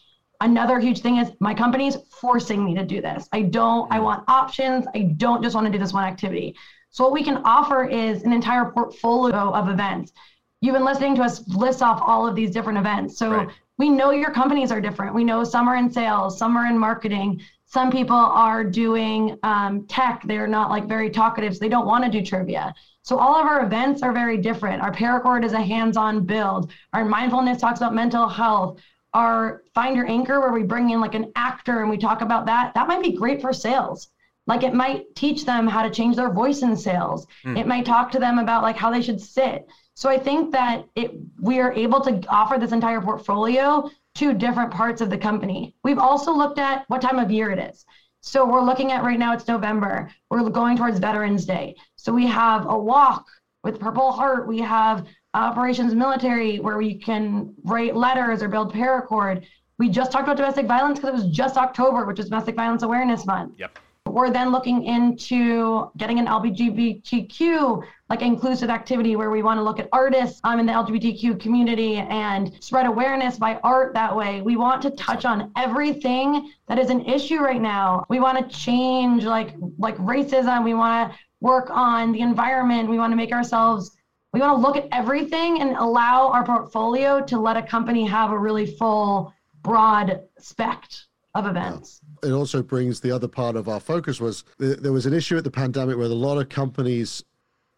another 0.41 0.79
huge 0.79 1.01
thing 1.01 1.17
is 1.17 1.31
my 1.39 1.53
company's 1.53 1.97
forcing 2.19 2.65
me 2.65 2.75
to 2.75 2.84
do 2.84 3.01
this. 3.01 3.29
I 3.31 3.43
don't, 3.43 3.91
I 3.91 3.97
hmm. 3.97 4.03
want 4.03 4.23
options. 4.27 4.86
I 4.95 5.13
don't 5.17 5.43
just 5.43 5.55
want 5.55 5.67
to 5.67 5.71
do 5.71 5.77
this 5.77 5.93
one 5.93 6.05
activity. 6.05 6.55
So 6.91 7.04
what 7.04 7.13
we 7.13 7.23
can 7.23 7.38
offer 7.45 7.86
is 7.86 8.23
an 8.23 8.34
entire 8.34 8.65
portfolio 8.65 9.54
of 9.54 9.69
events. 9.69 10.13
You've 10.62 10.75
been 10.75 10.86
listening 10.86 11.15
to 11.15 11.23
us 11.23 11.47
list 11.47 11.82
off 11.82 12.01
all 12.06 12.27
of 12.27 12.36
these 12.36 12.51
different 12.51 12.77
events. 12.77 13.17
So 13.17 13.32
right. 13.32 13.49
we 13.77 13.89
know 13.89 14.12
your 14.12 14.32
companies 14.32 14.71
are 14.71 14.80
different. 14.80 15.15
We 15.15 15.23
know 15.23 15.43
some 15.43 15.67
are 15.67 15.77
in 15.77 15.91
sales, 15.91 16.38
some 16.38 16.56
are 16.56 16.67
in 16.67 16.77
marketing, 16.77 17.41
some 17.71 17.89
people 17.89 18.17
are 18.17 18.65
doing 18.65 19.38
um, 19.43 19.88
tech 19.88 20.21
they're 20.25 20.47
not 20.47 20.69
like 20.69 20.88
very 20.88 21.10
talkative 21.10 21.54
so 21.54 21.60
they 21.60 21.69
don't 21.69 21.86
want 21.86 22.04
to 22.04 22.12
do 22.12 22.23
trivia 22.23 22.75
so 23.01 23.17
all 23.17 23.36
of 23.36 23.45
our 23.45 23.63
events 23.65 24.04
are 24.04 24.12
very 24.12 24.38
different 24.38 24.82
our 24.82 24.91
paracord 24.91 25.45
is 25.45 25.54
a 25.54 25.62
hands-on 25.62 26.25
build 26.25 26.71
our 26.93 27.06
mindfulness 27.06 27.62
talks 27.62 27.80
about 27.80 27.95
mental 27.95 28.27
health 28.27 28.77
our 29.13 29.63
find 29.73 29.95
your 29.95 30.08
anchor 30.08 30.41
where 30.41 30.51
we 30.51 30.63
bring 30.63 30.89
in 30.89 30.99
like 30.99 31.15
an 31.15 31.32
actor 31.36 31.82
and 31.82 31.89
we 31.89 31.97
talk 31.97 32.21
about 32.21 32.45
that 32.45 32.73
that 32.73 32.88
might 32.88 33.01
be 33.01 33.13
great 33.13 33.41
for 33.41 33.54
sales 33.54 34.10
like 34.47 34.63
it 34.63 34.73
might 34.73 35.04
teach 35.16 35.45
them 35.45 35.68
how 35.68 35.84
to 35.84 35.89
change 35.89 36.16
their 36.16 36.32
voice 36.32 36.61
in 36.61 36.76
sales 36.76 37.28
mm. 37.45 37.57
it 37.57 37.68
might 37.68 37.86
talk 37.86 38.11
to 38.11 38.20
them 38.20 38.39
about 38.39 38.63
like 38.63 38.76
how 38.76 38.91
they 38.91 39.01
should 39.01 39.22
sit 39.22 39.66
so 39.93 40.09
i 40.09 40.18
think 40.18 40.51
that 40.51 40.86
it 40.95 41.11
we 41.39 41.59
are 41.59 41.74
able 41.74 42.01
to 42.01 42.22
offer 42.30 42.57
this 42.57 42.72
entire 42.72 43.01
portfolio 43.01 43.89
to 44.16 44.34
different 44.34 44.72
parts 44.72 45.01
of 45.01 45.09
the 45.09 45.18
company. 45.18 45.76
We've 45.84 45.99
also 45.99 46.34
looked 46.34 46.59
at 46.59 46.86
what 46.88 47.01
time 47.01 47.20
of 47.20 47.32
year 47.32 47.51
it 47.51 47.59
is. 47.59 47.86
So 48.22 48.45
we're 48.45 48.61
looking 48.61 48.91
at 48.91 49.03
right 49.03 49.18
now, 49.18 49.34
it's 49.34 49.47
November. 49.47 50.11
We're 50.30 50.47
going 50.49 50.78
towards 50.78 50.99
Veterans 50.99 51.45
Day. 51.45 51.76
So 51.95 52.13
we 52.13 52.28
have 52.28 52.68
a 52.70 52.78
walk 52.78 53.26
with 53.63 53.80
Purple 53.80 54.11
Heart. 54.11 54.47
We 54.47 54.59
have 54.59 55.07
operations 55.34 55.95
military 55.95 56.59
where 56.59 56.78
we 56.78 56.95
can 56.95 57.55
write 57.63 57.95
letters 57.95 58.43
or 58.43 58.47
build 58.47 58.74
paracord. 58.74 59.45
We 59.80 59.89
just 59.89 60.11
talked 60.11 60.26
about 60.26 60.38
domestic 60.38 60.68
violence 60.68 60.99
because 60.99 61.20
it 61.20 61.24
was 61.24 61.36
just 61.36 61.57
October, 61.57 62.05
which 62.05 62.20
is 62.20 62.26
Domestic 62.26 62.55
Violence 62.55 62.84
Awareness 62.84 63.26
Month. 63.26 63.55
Yep. 63.57 63.80
We're 64.06 64.32
then 64.32 64.52
looking 64.52 64.84
into 64.84 65.89
getting 65.95 66.20
an 66.20 66.26
LGBTQ 66.26 67.84
like 68.10 68.22
inclusive 68.22 68.70
activity 68.70 69.16
where 69.16 69.30
we 69.30 69.41
want 69.41 69.58
to 69.58 69.64
look 69.64 69.80
at 69.80 69.88
artists 69.93 70.41
um, 70.43 70.60
in 70.60 70.66
the 70.66 70.74
LGBTQ 70.74 71.39
community 71.39 71.95
and 71.95 72.52
spread 72.62 72.88
awareness 72.88 73.38
by 73.38 73.56
art 73.64 73.93
that 73.93 74.14
way. 74.14 74.41
We 74.41 74.58
want 74.58 74.82
to 74.82 74.91
touch 74.91 75.24
on 75.24 75.52
everything 75.56 76.52
that 76.68 76.78
is 76.78 76.89
an 76.89 77.06
issue 77.06 77.39
right 77.39 77.62
now. 77.62 78.04
We 78.10 78.20
want 78.20 78.38
to 78.38 78.58
change 78.58 79.24
like 79.24 79.56
like 79.78 79.97
racism. 79.97 80.66
We 80.66 80.74
want 80.74 81.12
to 81.12 81.18
work 81.39 81.70
on 81.70 82.12
the 82.12 82.20
environment. 82.20 82.89
We 82.89 82.97
want 82.97 83.14
to 83.14 83.18
make 83.18 83.32
ourselves 83.32 83.97
we 84.34 84.39
want 84.39 84.58
to 84.58 84.62
look 84.62 84.78
at 84.78 84.88
everything 84.91 85.62
and 85.62 85.76
allow 85.76 86.30
our 86.30 86.45
portfolio 86.45 87.22
to 87.26 87.39
let 87.39 87.58
a 87.58 87.62
company 87.62 88.06
have 88.08 88.32
a 88.32 88.38
really 88.38 88.66
full 88.66 89.34
broad 89.62 90.22
spect 90.39 91.08
of 91.34 91.45
events. 91.45 92.01
It 92.23 92.32
also 92.32 92.61
brings 92.61 92.99
the 92.99 93.11
other 93.11 93.27
part 93.27 93.55
of 93.55 93.69
our 93.69 93.79
focus 93.79 94.19
was 94.19 94.43
there 94.57 94.91
was 94.91 95.05
an 95.05 95.13
issue 95.13 95.38
at 95.38 95.43
the 95.43 95.51
pandemic 95.51 95.97
where 95.97 96.05
a 96.05 96.09
lot 96.09 96.38
of 96.38 96.49
companies 96.49 97.23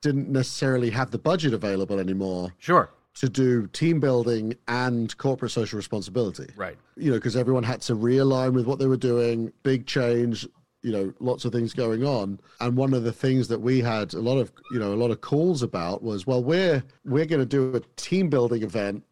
didn't 0.01 0.29
necessarily 0.29 0.89
have 0.89 1.11
the 1.11 1.17
budget 1.17 1.53
available 1.53 1.99
anymore. 1.99 2.53
Sure. 2.59 2.89
To 3.17 3.29
do 3.29 3.67
team 3.67 3.99
building 3.99 4.55
and 4.67 5.15
corporate 5.17 5.51
social 5.51 5.77
responsibility. 5.77 6.51
Right. 6.55 6.77
You 6.97 7.11
know, 7.11 7.17
because 7.17 7.35
everyone 7.35 7.63
had 7.63 7.81
to 7.81 7.95
realign 7.95 8.53
with 8.53 8.65
what 8.65 8.79
they 8.79 8.87
were 8.87 8.97
doing, 8.97 9.53
big 9.61 9.85
change, 9.85 10.47
you 10.81 10.91
know, 10.91 11.13
lots 11.19 11.45
of 11.45 11.53
things 11.53 11.73
going 11.73 12.03
on. 12.03 12.39
And 12.59 12.75
one 12.75 12.93
of 12.93 13.03
the 13.03 13.13
things 13.13 13.47
that 13.49 13.59
we 13.59 13.79
had 13.79 14.13
a 14.13 14.19
lot 14.19 14.39
of, 14.39 14.51
you 14.71 14.79
know, 14.79 14.93
a 14.93 14.95
lot 14.95 15.11
of 15.11 15.21
calls 15.21 15.61
about 15.61 16.03
was, 16.03 16.27
well, 16.27 16.43
we're 16.43 16.83
we're 17.05 17.25
going 17.25 17.39
to 17.39 17.45
do 17.45 17.75
a 17.75 17.79
team 17.95 18.29
building 18.29 18.63
event 18.63 19.03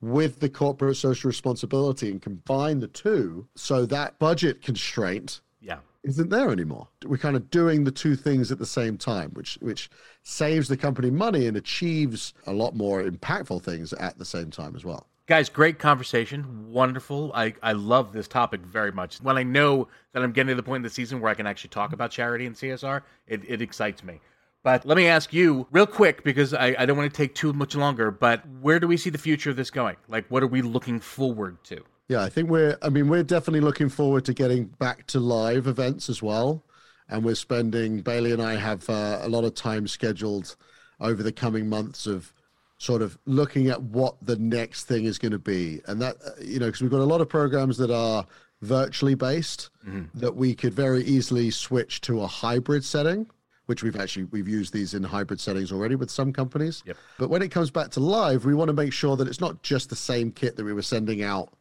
with 0.00 0.40
the 0.40 0.48
corporate 0.48 0.96
social 0.96 1.28
responsibility 1.28 2.10
and 2.10 2.22
combine 2.22 2.80
the 2.80 2.88
two 2.88 3.46
so 3.56 3.84
that 3.86 4.18
budget 4.18 4.62
constraint 4.62 5.40
yeah. 5.60 5.78
isn't 6.04 6.30
there 6.30 6.50
anymore. 6.50 6.88
We're 7.04 7.18
kind 7.18 7.36
of 7.36 7.50
doing 7.50 7.84
the 7.84 7.90
two 7.90 8.14
things 8.14 8.52
at 8.52 8.58
the 8.58 8.66
same 8.66 8.96
time 8.96 9.30
which 9.30 9.58
which 9.60 9.90
saves 10.22 10.68
the 10.68 10.76
company 10.76 11.10
money 11.10 11.46
and 11.46 11.56
achieves 11.56 12.34
a 12.46 12.52
lot 12.52 12.76
more 12.76 13.02
impactful 13.02 13.62
things 13.62 13.92
at 13.94 14.18
the 14.18 14.24
same 14.24 14.50
time 14.50 14.76
as 14.76 14.84
well. 14.84 15.06
Guys 15.26 15.48
great 15.48 15.78
conversation. 15.78 16.70
Wonderful. 16.70 17.32
I 17.34 17.54
i 17.62 17.72
love 17.72 18.12
this 18.12 18.28
topic 18.28 18.60
very 18.60 18.92
much. 18.92 19.20
When 19.20 19.36
i 19.36 19.42
know 19.42 19.88
that 20.12 20.22
i'm 20.22 20.32
getting 20.32 20.48
to 20.48 20.54
the 20.54 20.62
point 20.62 20.76
in 20.76 20.82
the 20.82 20.90
season 20.90 21.20
where 21.20 21.30
i 21.30 21.34
can 21.34 21.46
actually 21.46 21.70
talk 21.70 21.92
about 21.92 22.10
charity 22.10 22.46
and 22.46 22.54
csr 22.54 23.02
it, 23.26 23.42
it 23.46 23.60
excites 23.60 24.04
me 24.04 24.20
but 24.62 24.84
let 24.84 24.96
me 24.96 25.06
ask 25.06 25.32
you 25.32 25.66
real 25.70 25.86
quick 25.86 26.24
because 26.24 26.52
I, 26.52 26.74
I 26.78 26.86
don't 26.86 26.96
want 26.96 27.12
to 27.12 27.16
take 27.16 27.34
too 27.34 27.52
much 27.52 27.74
longer. 27.74 28.10
But 28.10 28.42
where 28.60 28.80
do 28.80 28.88
we 28.88 28.96
see 28.96 29.10
the 29.10 29.18
future 29.18 29.50
of 29.50 29.56
this 29.56 29.70
going? 29.70 29.96
Like, 30.08 30.26
what 30.28 30.42
are 30.42 30.48
we 30.48 30.62
looking 30.62 31.00
forward 31.00 31.62
to? 31.64 31.82
Yeah, 32.08 32.22
I 32.22 32.28
think 32.28 32.48
we're, 32.48 32.76
I 32.82 32.88
mean, 32.88 33.08
we're 33.08 33.22
definitely 33.22 33.60
looking 33.60 33.88
forward 33.88 34.24
to 34.24 34.34
getting 34.34 34.66
back 34.66 35.06
to 35.08 35.20
live 35.20 35.66
events 35.66 36.08
as 36.08 36.22
well. 36.22 36.64
And 37.08 37.24
we're 37.24 37.34
spending, 37.34 38.00
Bailey 38.00 38.32
and 38.32 38.42
I 38.42 38.56
have 38.56 38.88
uh, 38.90 39.20
a 39.22 39.28
lot 39.28 39.44
of 39.44 39.54
time 39.54 39.86
scheduled 39.86 40.56
over 41.00 41.22
the 41.22 41.32
coming 41.32 41.68
months 41.68 42.06
of 42.06 42.32
sort 42.78 43.02
of 43.02 43.18
looking 43.26 43.68
at 43.68 43.82
what 43.82 44.16
the 44.22 44.36
next 44.36 44.84
thing 44.84 45.04
is 45.04 45.18
going 45.18 45.32
to 45.32 45.38
be. 45.38 45.80
And 45.86 46.00
that, 46.00 46.16
uh, 46.24 46.30
you 46.40 46.58
know, 46.58 46.66
because 46.66 46.80
we've 46.80 46.90
got 46.90 47.00
a 47.00 47.04
lot 47.04 47.20
of 47.20 47.28
programs 47.28 47.76
that 47.78 47.90
are 47.90 48.26
virtually 48.62 49.14
based 49.14 49.70
mm-hmm. 49.86 50.18
that 50.18 50.34
we 50.34 50.54
could 50.54 50.74
very 50.74 51.02
easily 51.04 51.50
switch 51.50 52.00
to 52.02 52.22
a 52.22 52.26
hybrid 52.26 52.84
setting 52.84 53.26
which 53.68 53.82
we've 53.82 54.00
actually 54.00 54.24
we've 54.24 54.48
used 54.48 54.72
these 54.72 54.94
in 54.94 55.02
hybrid 55.02 55.38
settings 55.38 55.70
already 55.70 55.94
with 55.94 56.10
some 56.10 56.32
companies. 56.32 56.82
Yep. 56.86 56.96
But 57.18 57.28
when 57.28 57.42
it 57.42 57.50
comes 57.50 57.70
back 57.70 57.90
to 57.92 58.00
live, 58.00 58.46
we 58.46 58.54
want 58.54 58.68
to 58.68 58.72
make 58.72 58.94
sure 58.94 59.14
that 59.16 59.28
it's 59.28 59.42
not 59.42 59.62
just 59.62 59.90
the 59.90 59.96
same 59.96 60.32
kit 60.32 60.56
that 60.56 60.64
we 60.64 60.72
were 60.72 60.80
sending 60.80 61.22
out 61.22 61.52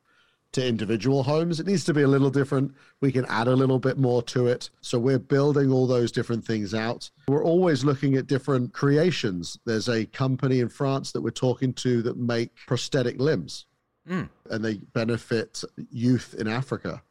to 0.53 0.65
individual 0.65 1.21
homes. 1.21 1.59
It 1.59 1.67
needs 1.67 1.83
to 1.83 1.93
be 1.93 2.03
a 2.03 2.07
little 2.07 2.29
different. 2.29 2.73
We 3.01 3.11
can 3.11 3.25
add 3.25 3.49
a 3.49 3.55
little 3.55 3.77
bit 3.77 3.97
more 3.97 4.23
to 4.23 4.47
it. 4.47 4.69
So 4.79 4.97
we're 4.97 5.19
building 5.19 5.69
all 5.69 5.85
those 5.85 6.09
different 6.09 6.45
things 6.45 6.73
out. 6.73 7.11
We're 7.27 7.43
always 7.43 7.83
looking 7.83 8.15
at 8.15 8.27
different 8.27 8.71
creations. 8.71 9.59
There's 9.65 9.89
a 9.89 10.05
company 10.05 10.61
in 10.61 10.69
France 10.69 11.11
that 11.11 11.21
we're 11.21 11.31
talking 11.31 11.73
to 11.73 12.01
that 12.03 12.15
make 12.15 12.55
prosthetic 12.67 13.19
limbs. 13.19 13.65
Mm. 14.09 14.29
And 14.49 14.63
they 14.63 14.75
benefit 14.93 15.61
youth 15.91 16.35
in 16.39 16.47
Africa. 16.47 17.01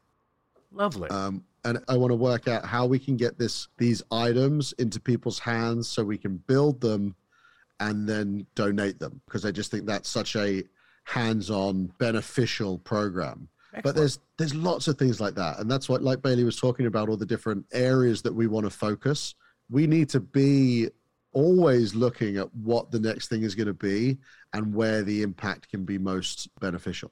Lovely. 0.72 1.10
Um, 1.10 1.44
and 1.66 1.84
I 1.88 1.96
want 1.96 2.12
to 2.12 2.16
work 2.16 2.46
out 2.46 2.64
how 2.64 2.86
we 2.86 2.98
can 2.98 3.16
get 3.16 3.38
this 3.38 3.68
these 3.76 4.02
items 4.10 4.72
into 4.74 5.00
people's 5.00 5.40
hands 5.40 5.88
so 5.88 6.04
we 6.04 6.16
can 6.16 6.36
build 6.36 6.80
them 6.80 7.16
and 7.80 8.08
then 8.08 8.46
donate 8.54 9.00
them 9.00 9.20
because 9.26 9.44
I 9.44 9.50
just 9.50 9.70
think 9.70 9.84
that's 9.84 10.08
such 10.08 10.36
a 10.36 10.62
hands-on 11.04 11.92
beneficial 11.98 12.78
program. 12.78 13.48
Excellent. 13.74 13.84
But 13.84 13.96
there's 13.96 14.18
there's 14.38 14.54
lots 14.54 14.86
of 14.86 14.96
things 14.96 15.20
like 15.20 15.34
that 15.34 15.58
and 15.58 15.70
that's 15.70 15.88
what 15.88 16.02
like 16.02 16.22
Bailey 16.22 16.44
was 16.44 16.56
talking 16.56 16.86
about 16.86 17.08
all 17.08 17.16
the 17.16 17.26
different 17.26 17.66
areas 17.72 18.22
that 18.22 18.32
we 18.32 18.46
want 18.46 18.64
to 18.64 18.70
focus. 18.70 19.34
We 19.68 19.88
need 19.88 20.08
to 20.10 20.20
be 20.20 20.88
always 21.32 21.94
looking 21.94 22.36
at 22.38 22.54
what 22.54 22.92
the 22.92 23.00
next 23.00 23.28
thing 23.28 23.42
is 23.42 23.56
going 23.56 23.66
to 23.66 23.74
be 23.74 24.18
and 24.52 24.72
where 24.72 25.02
the 25.02 25.22
impact 25.22 25.68
can 25.68 25.84
be 25.84 25.98
most 25.98 26.48
beneficial. 26.60 27.10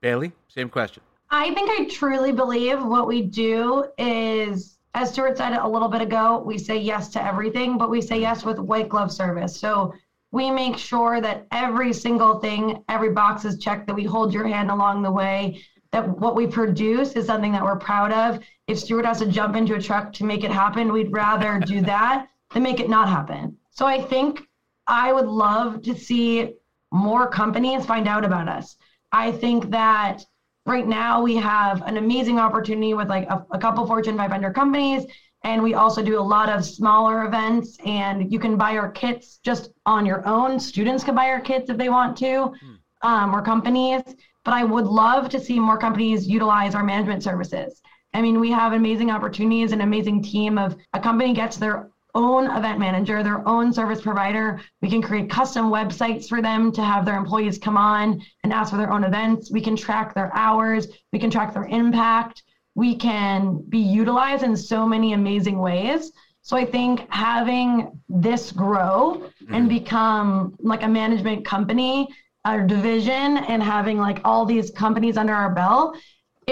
Bailey, 0.00 0.32
same 0.48 0.68
question. 0.68 1.02
I 1.34 1.54
think 1.54 1.70
I 1.70 1.86
truly 1.86 2.30
believe 2.30 2.84
what 2.84 3.06
we 3.06 3.22
do 3.22 3.86
is, 3.96 4.76
as 4.92 5.12
Stuart 5.12 5.38
said 5.38 5.54
a 5.54 5.66
little 5.66 5.88
bit 5.88 6.02
ago, 6.02 6.42
we 6.44 6.58
say 6.58 6.76
yes 6.76 7.08
to 7.08 7.24
everything, 7.24 7.78
but 7.78 7.88
we 7.88 8.02
say 8.02 8.20
yes 8.20 8.44
with 8.44 8.58
white 8.58 8.90
glove 8.90 9.10
service. 9.10 9.58
So 9.58 9.94
we 10.30 10.50
make 10.50 10.76
sure 10.76 11.22
that 11.22 11.46
every 11.50 11.94
single 11.94 12.38
thing, 12.38 12.84
every 12.90 13.12
box 13.12 13.46
is 13.46 13.56
checked, 13.56 13.86
that 13.86 13.94
we 13.94 14.04
hold 14.04 14.34
your 14.34 14.46
hand 14.46 14.70
along 14.70 15.00
the 15.00 15.10
way, 15.10 15.64
that 15.90 16.06
what 16.06 16.36
we 16.36 16.46
produce 16.46 17.12
is 17.12 17.24
something 17.24 17.52
that 17.52 17.64
we're 17.64 17.78
proud 17.78 18.12
of. 18.12 18.38
If 18.66 18.78
Stuart 18.78 19.06
has 19.06 19.20
to 19.20 19.26
jump 19.26 19.56
into 19.56 19.74
a 19.74 19.80
truck 19.80 20.12
to 20.14 20.24
make 20.24 20.44
it 20.44 20.50
happen, 20.50 20.92
we'd 20.92 21.12
rather 21.12 21.58
do 21.58 21.80
that 21.92 22.28
than 22.52 22.62
make 22.62 22.78
it 22.78 22.90
not 22.90 23.08
happen. 23.08 23.56
So 23.70 23.86
I 23.86 24.02
think 24.02 24.42
I 24.86 25.14
would 25.14 25.28
love 25.28 25.80
to 25.82 25.96
see 25.96 26.56
more 26.90 27.26
companies 27.26 27.86
find 27.86 28.06
out 28.06 28.22
about 28.22 28.48
us. 28.48 28.76
I 29.12 29.32
think 29.32 29.70
that 29.70 30.26
right 30.66 30.86
now 30.86 31.22
we 31.22 31.36
have 31.36 31.82
an 31.82 31.96
amazing 31.96 32.38
opportunity 32.38 32.94
with 32.94 33.08
like 33.08 33.28
a, 33.28 33.44
a, 33.50 33.58
couple 33.58 33.86
Fortune 33.86 34.16
500 34.16 34.54
companies. 34.54 35.04
And 35.44 35.62
we 35.62 35.74
also 35.74 36.02
do 36.02 36.20
a 36.20 36.22
lot 36.22 36.48
of 36.48 36.64
smaller 36.64 37.24
events, 37.24 37.76
and 37.84 38.32
you 38.32 38.38
can 38.38 38.56
buy 38.56 38.76
our 38.76 38.88
kits 38.90 39.40
just 39.42 39.70
on 39.86 40.06
your 40.06 40.26
own. 40.26 40.60
Students 40.60 41.02
can 41.02 41.16
buy 41.16 41.30
our 41.30 41.40
kits 41.40 41.68
if 41.68 41.76
they 41.76 41.88
want 41.88 42.16
to, 42.18 42.44
hmm. 42.44 42.74
um, 43.02 43.34
or 43.34 43.42
companies. 43.42 44.02
But 44.44 44.54
I 44.54 44.62
would 44.62 44.86
love 44.86 45.28
to 45.30 45.40
see 45.40 45.58
more 45.58 45.78
companies 45.78 46.28
utilize 46.28 46.76
our 46.76 46.84
management 46.84 47.24
services. 47.24 47.82
I 48.14 48.22
mean, 48.22 48.38
we 48.38 48.50
have 48.50 48.72
amazing 48.72 49.10
opportunities, 49.10 49.72
an 49.72 49.80
amazing 49.80 50.22
team 50.22 50.58
of 50.58 50.76
a 50.92 51.00
company 51.00 51.32
gets 51.32 51.56
their 51.56 51.90
own 52.14 52.50
event 52.50 52.78
manager, 52.78 53.22
their 53.22 53.46
own 53.48 53.72
service 53.72 54.00
provider. 54.00 54.60
We 54.80 54.90
can 54.90 55.02
create 55.02 55.30
custom 55.30 55.70
websites 55.70 56.28
for 56.28 56.42
them 56.42 56.72
to 56.72 56.82
have 56.82 57.04
their 57.04 57.16
employees 57.16 57.58
come 57.58 57.76
on 57.76 58.22
and 58.44 58.52
ask 58.52 58.70
for 58.70 58.76
their 58.76 58.92
own 58.92 59.04
events. 59.04 59.50
We 59.50 59.60
can 59.60 59.76
track 59.76 60.14
their 60.14 60.34
hours, 60.34 60.88
we 61.12 61.18
can 61.18 61.30
track 61.30 61.54
their 61.54 61.66
impact. 61.66 62.42
We 62.74 62.96
can 62.96 63.62
be 63.68 63.78
utilized 63.78 64.44
in 64.44 64.56
so 64.56 64.86
many 64.86 65.12
amazing 65.12 65.58
ways. 65.58 66.12
So 66.40 66.56
I 66.56 66.64
think 66.64 67.06
having 67.10 68.00
this 68.08 68.50
grow 68.50 69.30
and 69.50 69.68
mm-hmm. 69.68 69.68
become 69.68 70.56
like 70.58 70.82
a 70.82 70.88
management 70.88 71.44
company, 71.44 72.08
a 72.44 72.60
division, 72.60 73.36
and 73.36 73.62
having 73.62 73.98
like 73.98 74.20
all 74.24 74.44
these 74.44 74.70
companies 74.70 75.16
under 75.16 75.34
our 75.34 75.54
belt 75.54 75.96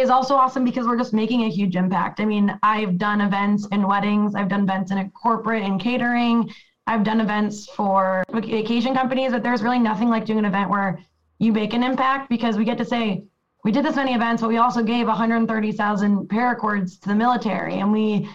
is 0.01 0.11
also 0.11 0.35
awesome 0.35 0.65
because 0.65 0.87
we're 0.87 0.97
just 0.97 1.13
making 1.13 1.45
a 1.45 1.49
huge 1.49 1.77
impact. 1.77 2.21
I 2.21 2.25
mean, 2.25 2.59
I've 2.63 2.99
done 2.99 3.21
events 3.21 3.67
in 3.73 3.87
weddings, 3.87 4.35
I've 4.35 4.49
done 4.49 4.63
events 4.63 4.91
in 4.91 5.11
corporate 5.11 5.63
and 5.63 5.81
catering, 5.81 6.51
I've 6.87 7.05
done 7.05 7.21
events 7.21 7.67
for 7.71 8.25
vacation 8.33 8.95
companies, 8.95 9.33
but 9.33 9.43
there's 9.43 9.63
really 9.63 9.79
nothing 9.79 10.09
like 10.09 10.25
doing 10.25 10.41
an 10.41 10.45
event 10.45 10.71
where 10.71 10.99
you 11.39 11.53
make 11.53 11.75
an 11.75 11.83
impact 11.83 12.29
because 12.29 12.57
we 12.57 12.65
get 12.65 12.79
to 12.79 12.85
say, 12.85 13.25
we 13.63 13.73
did 13.73 13.85
this 13.85 13.97
many 13.97 14.15
events, 14.15 14.43
but 14.43 14.49
we 14.49 14.57
also 14.57 14.83
gave 14.83 15.07
130,000 15.07 16.29
paracords 16.29 16.99
to 17.01 17.09
the 17.09 17.15
military 17.15 17.81
and 17.81 17.93
we 17.93 18.29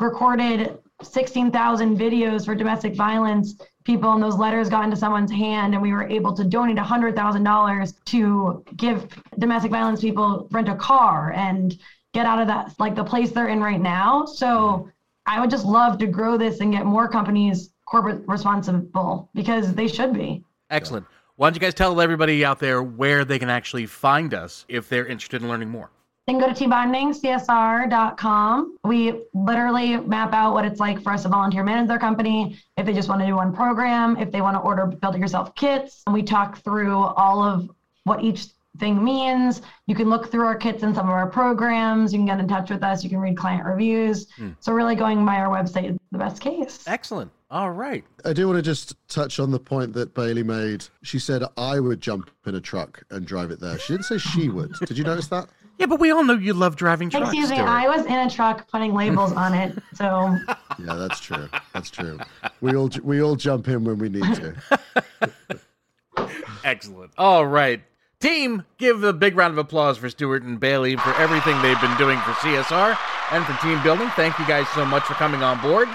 recorded 0.00 0.78
16,000 1.02 1.98
videos 1.98 2.44
for 2.44 2.54
domestic 2.54 2.94
violence 2.94 3.60
people 3.88 4.12
and 4.12 4.22
those 4.22 4.36
letters 4.36 4.68
got 4.68 4.84
into 4.84 4.96
someone's 4.96 5.32
hand 5.32 5.72
and 5.72 5.82
we 5.82 5.92
were 5.92 6.06
able 6.08 6.34
to 6.34 6.44
donate 6.44 6.76
$100,000 6.76 8.04
to 8.04 8.64
give 8.76 9.08
domestic 9.38 9.70
violence 9.70 10.02
people 10.02 10.46
rent 10.50 10.68
a 10.68 10.74
car 10.76 11.32
and 11.32 11.78
get 12.12 12.26
out 12.26 12.38
of 12.38 12.46
that 12.46 12.74
like 12.78 12.94
the 12.94 13.02
place 13.02 13.30
they're 13.30 13.48
in 13.48 13.62
right 13.62 13.80
now. 13.80 14.26
So 14.26 14.90
I 15.24 15.40
would 15.40 15.48
just 15.48 15.64
love 15.64 15.96
to 16.00 16.06
grow 16.06 16.36
this 16.36 16.60
and 16.60 16.70
get 16.70 16.84
more 16.84 17.08
companies 17.08 17.70
corporate 17.86 18.28
responsible 18.28 19.30
because 19.34 19.72
they 19.72 19.88
should 19.88 20.12
be. 20.12 20.44
Excellent. 20.68 21.06
Why 21.36 21.48
don't 21.48 21.54
you 21.54 21.60
guys 21.60 21.72
tell 21.72 21.98
everybody 21.98 22.44
out 22.44 22.58
there 22.58 22.82
where 22.82 23.24
they 23.24 23.38
can 23.38 23.48
actually 23.48 23.86
find 23.86 24.34
us 24.34 24.66
if 24.68 24.90
they're 24.90 25.06
interested 25.06 25.40
in 25.40 25.48
learning 25.48 25.70
more? 25.70 25.90
Then 26.28 26.38
go 26.38 26.46
to 26.46 26.52
teambondingcsr.com. 26.52 28.76
We 28.84 29.22
literally 29.32 29.96
map 29.96 30.34
out 30.34 30.52
what 30.52 30.64
it's 30.64 30.78
like 30.78 31.02
for 31.02 31.12
us 31.12 31.22
to 31.22 31.28
volunteer 31.28 31.64
manage 31.64 31.88
their 31.88 31.98
company. 31.98 32.58
If 32.76 32.86
they 32.86 32.92
just 32.92 33.08
want 33.08 33.20
to 33.22 33.26
do 33.26 33.36
one 33.36 33.54
program, 33.54 34.16
if 34.18 34.30
they 34.30 34.40
want 34.40 34.56
to 34.56 34.60
order 34.60 34.86
build 34.86 35.14
it 35.14 35.18
yourself 35.18 35.54
kits, 35.54 36.02
and 36.06 36.14
we 36.14 36.22
talk 36.22 36.58
through 36.58 36.94
all 36.94 37.42
of 37.42 37.70
what 38.04 38.22
each 38.22 38.48
thing 38.78 39.02
means. 39.02 39.62
You 39.86 39.94
can 39.94 40.08
look 40.08 40.30
through 40.30 40.46
our 40.46 40.54
kits 40.54 40.82
and 40.82 40.94
some 40.94 41.06
of 41.06 41.12
our 41.12 41.28
programs. 41.28 42.12
You 42.12 42.18
can 42.18 42.26
get 42.26 42.38
in 42.38 42.46
touch 42.46 42.70
with 42.70 42.82
us. 42.82 43.02
You 43.02 43.10
can 43.10 43.18
read 43.18 43.36
client 43.36 43.64
reviews. 43.64 44.30
Hmm. 44.32 44.50
So 44.60 44.72
really 44.72 44.94
going 44.94 45.24
by 45.24 45.36
our 45.36 45.48
website 45.48 45.90
is 45.90 45.96
the 46.12 46.18
best 46.18 46.40
case. 46.40 46.84
Excellent. 46.86 47.30
All 47.50 47.70
right. 47.70 48.04
I 48.26 48.34
do 48.34 48.46
want 48.46 48.58
to 48.58 48.62
just 48.62 48.94
touch 49.08 49.40
on 49.40 49.50
the 49.50 49.58
point 49.58 49.94
that 49.94 50.12
Bailey 50.12 50.42
made. 50.42 50.84
She 51.02 51.18
said 51.18 51.42
I 51.56 51.80
would 51.80 52.00
jump 52.00 52.30
in 52.46 52.54
a 52.54 52.60
truck 52.60 53.02
and 53.10 53.26
drive 53.26 53.50
it 53.50 53.58
there. 53.58 53.78
She 53.78 53.94
didn't 53.94 54.04
say 54.04 54.18
she 54.18 54.50
would. 54.50 54.74
Did 54.86 54.98
you 54.98 55.04
notice 55.04 55.28
that? 55.28 55.48
Yeah, 55.78 55.86
but 55.86 56.00
we 56.00 56.10
all 56.10 56.24
know 56.24 56.34
you 56.34 56.54
love 56.54 56.74
driving 56.76 57.08
trucks. 57.08 57.26
Excuse 57.28 57.50
me, 57.50 57.56
Stuart. 57.56 57.68
I 57.68 57.88
was 57.88 58.04
in 58.04 58.12
a 58.12 58.28
truck 58.28 58.68
putting 58.68 58.94
labels 58.94 59.32
on 59.32 59.54
it. 59.54 59.78
So 59.94 60.36
Yeah, 60.78 60.94
that's 60.94 61.20
true. 61.20 61.48
That's 61.72 61.88
true. 61.90 62.18
We 62.60 62.74
all 62.76 62.90
we 63.02 63.22
all 63.22 63.36
jump 63.36 63.68
in 63.68 63.84
when 63.84 63.98
we 63.98 64.08
need 64.08 64.34
to. 64.34 64.54
Excellent. 66.64 67.12
All 67.16 67.46
right. 67.46 67.82
Team, 68.20 68.64
give 68.78 69.04
a 69.04 69.12
big 69.12 69.36
round 69.36 69.52
of 69.52 69.58
applause 69.58 69.96
for 69.96 70.10
Stuart 70.10 70.42
and 70.42 70.58
Bailey 70.58 70.96
for 70.96 71.14
everything 71.14 71.60
they've 71.62 71.80
been 71.80 71.96
doing 71.96 72.18
for 72.20 72.32
CSR 72.32 72.98
and 73.30 73.44
for 73.46 73.52
team 73.62 73.80
building. 73.84 74.08
Thank 74.10 74.36
you 74.40 74.46
guys 74.46 74.66
so 74.70 74.84
much 74.84 75.04
for 75.04 75.14
coming 75.14 75.44
on 75.44 75.60
board. 75.60 75.88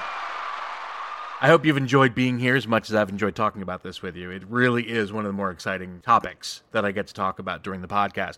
I 1.42 1.48
hope 1.48 1.66
you've 1.66 1.76
enjoyed 1.76 2.16
being 2.16 2.40
here 2.40 2.56
as 2.56 2.66
much 2.66 2.90
as 2.90 2.96
I've 2.96 3.10
enjoyed 3.10 3.36
talking 3.36 3.62
about 3.62 3.84
this 3.84 4.02
with 4.02 4.16
you. 4.16 4.32
It 4.32 4.44
really 4.48 4.90
is 4.90 5.12
one 5.12 5.26
of 5.26 5.30
the 5.30 5.36
more 5.36 5.52
exciting 5.52 6.00
topics 6.06 6.62
that 6.72 6.86
I 6.86 6.94
get 6.94 7.08
to 7.08 7.14
talk 7.14 7.38
about 7.40 7.62
during 7.64 7.82
the 7.82 7.90
podcast. 7.90 8.38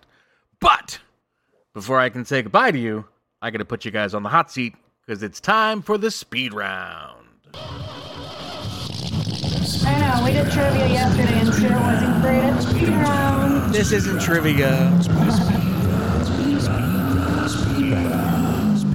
But 0.59 0.97
before 1.75 1.99
I 1.99 2.09
can 2.09 2.25
say 2.25 2.41
goodbye 2.41 2.71
to 2.71 2.79
you, 2.79 3.05
I 3.41 3.51
got 3.51 3.57
to 3.59 3.65
put 3.65 3.85
you 3.85 3.91
guys 3.91 4.15
on 4.15 4.23
the 4.23 4.29
hot 4.29 4.49
seat 4.49 4.73
because 5.05 5.21
it's 5.21 5.41
time 5.41 5.83
for 5.83 5.97
the 5.97 6.09
speed 6.09 6.53
round. 6.53 7.27
I 9.83 9.99
know 9.99 10.23
we 10.25 10.31
did 10.31 10.49
trivia 10.51 10.87
yesterday 10.87 11.39
and 11.39 11.53
Stuart 11.53 11.73
wasn't 11.73 12.21
great 12.21 12.39
at 12.39 12.61
speed 12.61 12.87
round. 12.87 13.73
This 13.73 13.91
isn't 13.91 14.21
trivia. 14.21 14.89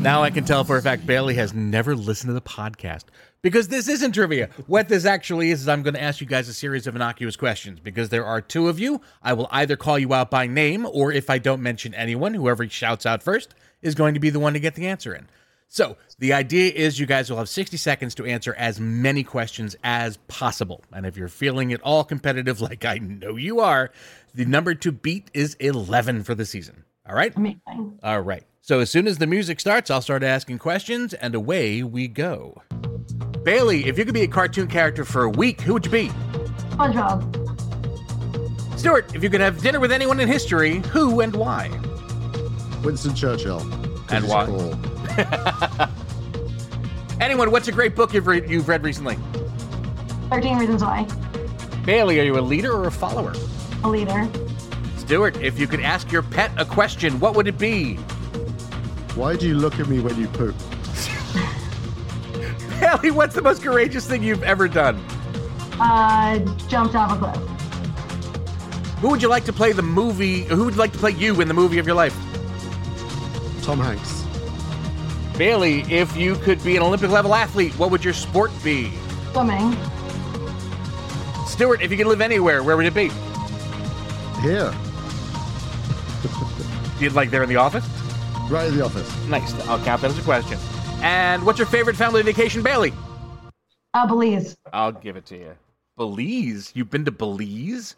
Now 0.01 0.23
I 0.23 0.31
can 0.31 0.45
tell 0.45 0.65
for 0.65 0.79
a 0.79 0.83
fact 0.83 1.05
Bailey 1.05 1.35
has 1.35 1.53
never 1.53 1.95
listened 1.95 2.31
to 2.31 2.33
the 2.33 2.41
podcast 2.41 3.05
because 3.43 3.69
this 3.69 3.87
isn't 3.87 4.13
trivia. 4.13 4.49
What 4.67 4.89
this 4.89 5.05
actually 5.05 5.51
is 5.51 5.61
is 5.61 5.69
I'm 5.69 5.83
going 5.83 5.93
to 5.93 6.03
ask 6.03 6.23
you 6.23 6.27
guys 6.27 6.49
a 6.49 6.55
series 6.55 6.87
of 6.87 6.97
innocuous 6.97 7.37
questions 7.37 7.81
because 7.81 8.09
there 8.09 8.25
are 8.25 8.41
two 8.41 8.69
of 8.69 8.81
you. 8.81 9.03
I 9.23 9.35
will 9.35 9.47
either 9.51 9.77
call 9.77 9.99
you 9.99 10.15
out 10.15 10.31
by 10.31 10.47
name 10.47 10.87
or 10.87 11.13
if 11.13 11.29
I 11.29 11.37
don't 11.37 11.61
mention 11.61 11.93
anyone, 11.93 12.33
whoever 12.33 12.67
shouts 12.67 13.05
out 13.05 13.23
first 13.23 13.55
is 13.83 13.95
going 13.95 14.15
to 14.15 14.21
be 14.21 14.31
the 14.31 14.41
one 14.41 14.55
to 14.55 14.59
get 14.59 14.75
the 14.75 14.87
answer 14.87 15.15
in. 15.15 15.29
So 15.69 15.99
the 16.19 16.33
idea 16.33 16.73
is 16.73 16.99
you 16.99 17.05
guys 17.05 17.29
will 17.29 17.37
have 17.37 17.51
60 17.51 17.77
seconds 17.77 18.15
to 18.15 18.25
answer 18.25 18.55
as 18.55 18.81
many 18.81 19.23
questions 19.23 19.77
as 19.85 20.17
possible. 20.29 20.83
And 20.93 21.05
if 21.05 21.15
you're 21.15 21.29
feeling 21.29 21.73
it 21.73 21.81
all 21.83 22.05
competitive, 22.05 22.61
like 22.63 22.87
I 22.87 22.97
know 22.97 23.37
you 23.37 23.61
are, 23.61 23.91
the 24.35 24.47
number 24.47 24.75
to 24.77 24.93
beat 24.93 25.31
is 25.35 25.57
11 25.61 26.25
for 26.25 26.35
the 26.35 26.47
season. 26.47 26.85
All 27.07 27.15
right? 27.15 27.37
Amazing. 27.37 27.99
All 28.03 28.21
right. 28.23 28.45
So 28.63 28.81
as 28.81 28.91
soon 28.91 29.07
as 29.07 29.17
the 29.19 29.27
music 29.27 29.59
starts, 29.59 29.91
I'll 29.91 30.03
start 30.03 30.23
asking 30.23 30.59
questions, 30.59 31.15
and 31.15 31.35
away 31.35 31.83
we 31.83 32.09
go. 32.09 32.63
Bailey, 33.43 33.87
if 33.87 33.99
you 33.99 34.05
could 34.05 34.13
be 34.13 34.21
a 34.23 34.29
cartoon 34.29 34.69
character 34.69 35.05
for 35.05 35.23
a 35.23 35.31
week, 35.31 35.63
who 35.63 35.73
would 35.73 35.87
you 35.87 35.91
be? 35.91 36.09
SpongeBob. 36.73 37.39
Stuart, 38.79 39.15
if 39.15 39.23
you 39.23 39.31
could 39.31 39.41
have 39.41 39.63
dinner 39.63 39.81
with 39.81 39.91
anyone 39.91 40.21
in 40.21 40.29
history, 40.29 40.81
who 40.91 41.21
and 41.21 41.35
why? 41.35 41.71
Winston 42.85 43.15
Churchill. 43.15 43.61
And 44.11 44.29
why? 44.29 44.45
cool. 44.45 44.79
Anyone, 47.21 47.51
what's 47.51 47.69
a 47.69 47.73
great 47.73 47.95
book 47.95 48.13
you've 48.13 48.27
read, 48.27 48.49
you've 48.49 48.69
read 48.69 48.83
recently? 48.83 49.17
13 50.29 50.59
Reasons 50.59 50.83
Why. 50.83 51.07
Bailey, 51.85 52.21
are 52.21 52.25
you 52.25 52.39
a 52.39 52.41
leader 52.41 52.73
or 52.73 52.87
a 52.87 52.93
follower? 52.93 53.35
A 53.85 53.89
leader. 53.89 54.29
Stuart, 54.97 55.37
if 55.39 55.59
you 55.59 55.67
could 55.67 55.81
ask 55.81 56.13
your 56.13 56.23
pet 56.23 56.51
a 56.59 56.65
question, 56.65 57.19
what 57.21 57.35
would 57.35 57.47
it 57.49 57.59
be? 57.59 57.99
Why 59.15 59.37
do 59.37 59.49
you 59.49 59.55
look 59.55 59.81
at 59.81 59.89
me 59.89 60.01
when 60.01 60.17
you 60.17 60.29
poop? 60.29 60.55
Bailey, 62.81 63.11
what's 63.11 63.35
the 63.35 63.43
most 63.43 63.63
courageous 63.63 64.07
thing 64.07 64.23
you've 64.23 64.45
ever 64.45 64.69
done? 64.69 64.97
Uh, 65.81 66.39
jumped 66.69 66.95
off 66.95 67.13
a 67.13 67.19
cliff. 67.19 67.37
Who 69.01 69.09
would 69.09 69.21
you 69.21 69.29
like 69.29 69.45
to 69.47 69.53
play 69.53 69.73
the 69.73 69.83
movie? 69.83 70.43
Who 70.45 70.65
would 70.65 70.77
like 70.77 70.93
to 70.93 70.99
play 70.99 71.11
you 71.13 71.41
in 71.41 71.49
the 71.49 71.55
movie 71.55 71.79
of 71.79 71.87
your 71.87 71.97
life? 71.97 72.15
Tom 73.63 73.81
Hanks. 73.81 74.25
Bailey, 75.37 75.81
if 75.91 76.17
you 76.17 76.37
could 76.37 76.63
be 76.63 76.77
an 76.77 76.83
Olympic 76.83 77.11
level 77.11 77.35
athlete, 77.35 77.73
what 77.79 77.91
would 77.91 78.05
your 78.05 78.13
sport 78.13 78.53
be? 78.63 78.93
Swimming. 79.33 79.75
Stuart, 81.47 81.83
if 81.83 81.91
you 81.91 81.97
could 81.97 82.07
live 82.07 82.21
anywhere, 82.21 82.63
where 82.63 82.77
would 82.77 82.87
it 82.87 82.95
be? 82.95 83.11
Here. 84.43 84.73
You'd 87.01 87.15
like 87.15 87.31
there 87.31 87.43
in 87.43 87.49
the 87.49 87.57
office? 87.57 87.87
Right 88.51 88.67
in 88.67 88.77
the 88.77 88.85
office. 88.85 89.27
Nice. 89.27 89.55
I'll 89.69 89.79
count 89.85 90.03
that 90.03 90.11
as 90.11 90.19
a 90.19 90.23
question. 90.23 90.59
And 91.03 91.47
what's 91.47 91.59
your 91.59 91.67
favorite 91.69 91.95
family 91.95 92.23
vacation, 92.23 92.63
Bailey? 92.65 92.93
Uh, 93.95 94.07
Belize. 94.07 94.57
I'll 94.73 94.91
give 94.91 95.17
it 95.17 95.25
to 95.27 95.37
you. 95.39 95.55
Belize? 95.97 96.73
You've 96.75 96.91
been 96.91 97.05
to 97.05 97.13
Belize? 97.13 97.95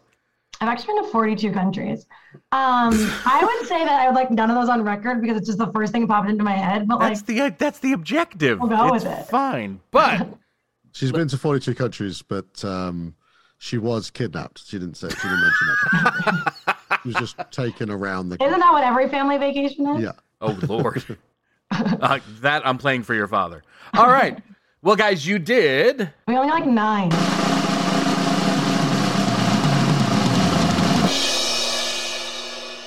I've 0.61 0.69
actually 0.69 0.93
been 0.93 1.05
to 1.05 1.09
42 1.09 1.51
countries. 1.51 2.05
Um, 2.51 2.93
I 3.25 3.41
would 3.43 3.67
say 3.67 3.83
that 3.83 3.99
I 3.99 4.05
would 4.05 4.15
like 4.15 4.29
none 4.29 4.51
of 4.51 4.55
those 4.55 4.69
on 4.69 4.83
record 4.83 5.21
because 5.21 5.37
it's 5.37 5.47
just 5.47 5.57
the 5.57 5.71
first 5.71 5.91
thing 5.91 6.01
that 6.01 6.07
popped 6.07 6.29
into 6.29 6.43
my 6.43 6.51
head. 6.55 6.87
But 6.87 6.99
like, 6.99 7.13
That's 7.13 7.23
the 7.23 7.41
uh, 7.41 7.51
that's 7.57 7.79
the 7.79 7.93
objective. 7.93 8.59
We'll 8.59 8.69
go 8.69 8.93
it's 8.93 9.03
with 9.03 9.19
it. 9.19 9.25
fine. 9.25 9.79
But 9.89 10.27
She's 10.93 11.11
been 11.11 11.27
to 11.29 11.37
42 11.39 11.73
countries, 11.73 12.21
but 12.21 12.63
um, 12.63 13.15
she 13.57 13.79
was 13.79 14.11
kidnapped. 14.11 14.63
She 14.67 14.77
didn't 14.77 14.95
say. 14.95 15.09
She 15.09 15.27
didn't 15.27 15.41
mention 15.41 15.67
that. 15.73 16.53
she 17.01 17.07
was 17.09 17.15
just 17.15 17.35
taken 17.49 17.89
around 17.89 18.29
the. 18.29 18.37
isn't 18.43 18.59
that 18.59 18.71
what 18.71 18.83
every 18.83 19.09
family 19.09 19.39
vacation 19.39 19.87
is? 19.95 20.03
Yeah. 20.03 20.11
Oh 20.43 20.57
lord. 20.67 21.17
uh, 21.71 22.19
that 22.41 22.65
I'm 22.67 22.77
playing 22.77 23.03
for 23.03 23.13
your 23.15 23.27
father. 23.27 23.63
All 23.93 24.07
right. 24.09 24.37
Well, 24.81 24.95
guys, 24.95 25.25
you 25.25 25.39
did. 25.39 26.11
We 26.27 26.35
only 26.35 26.49
like 26.51 26.65
nine. 26.67 27.09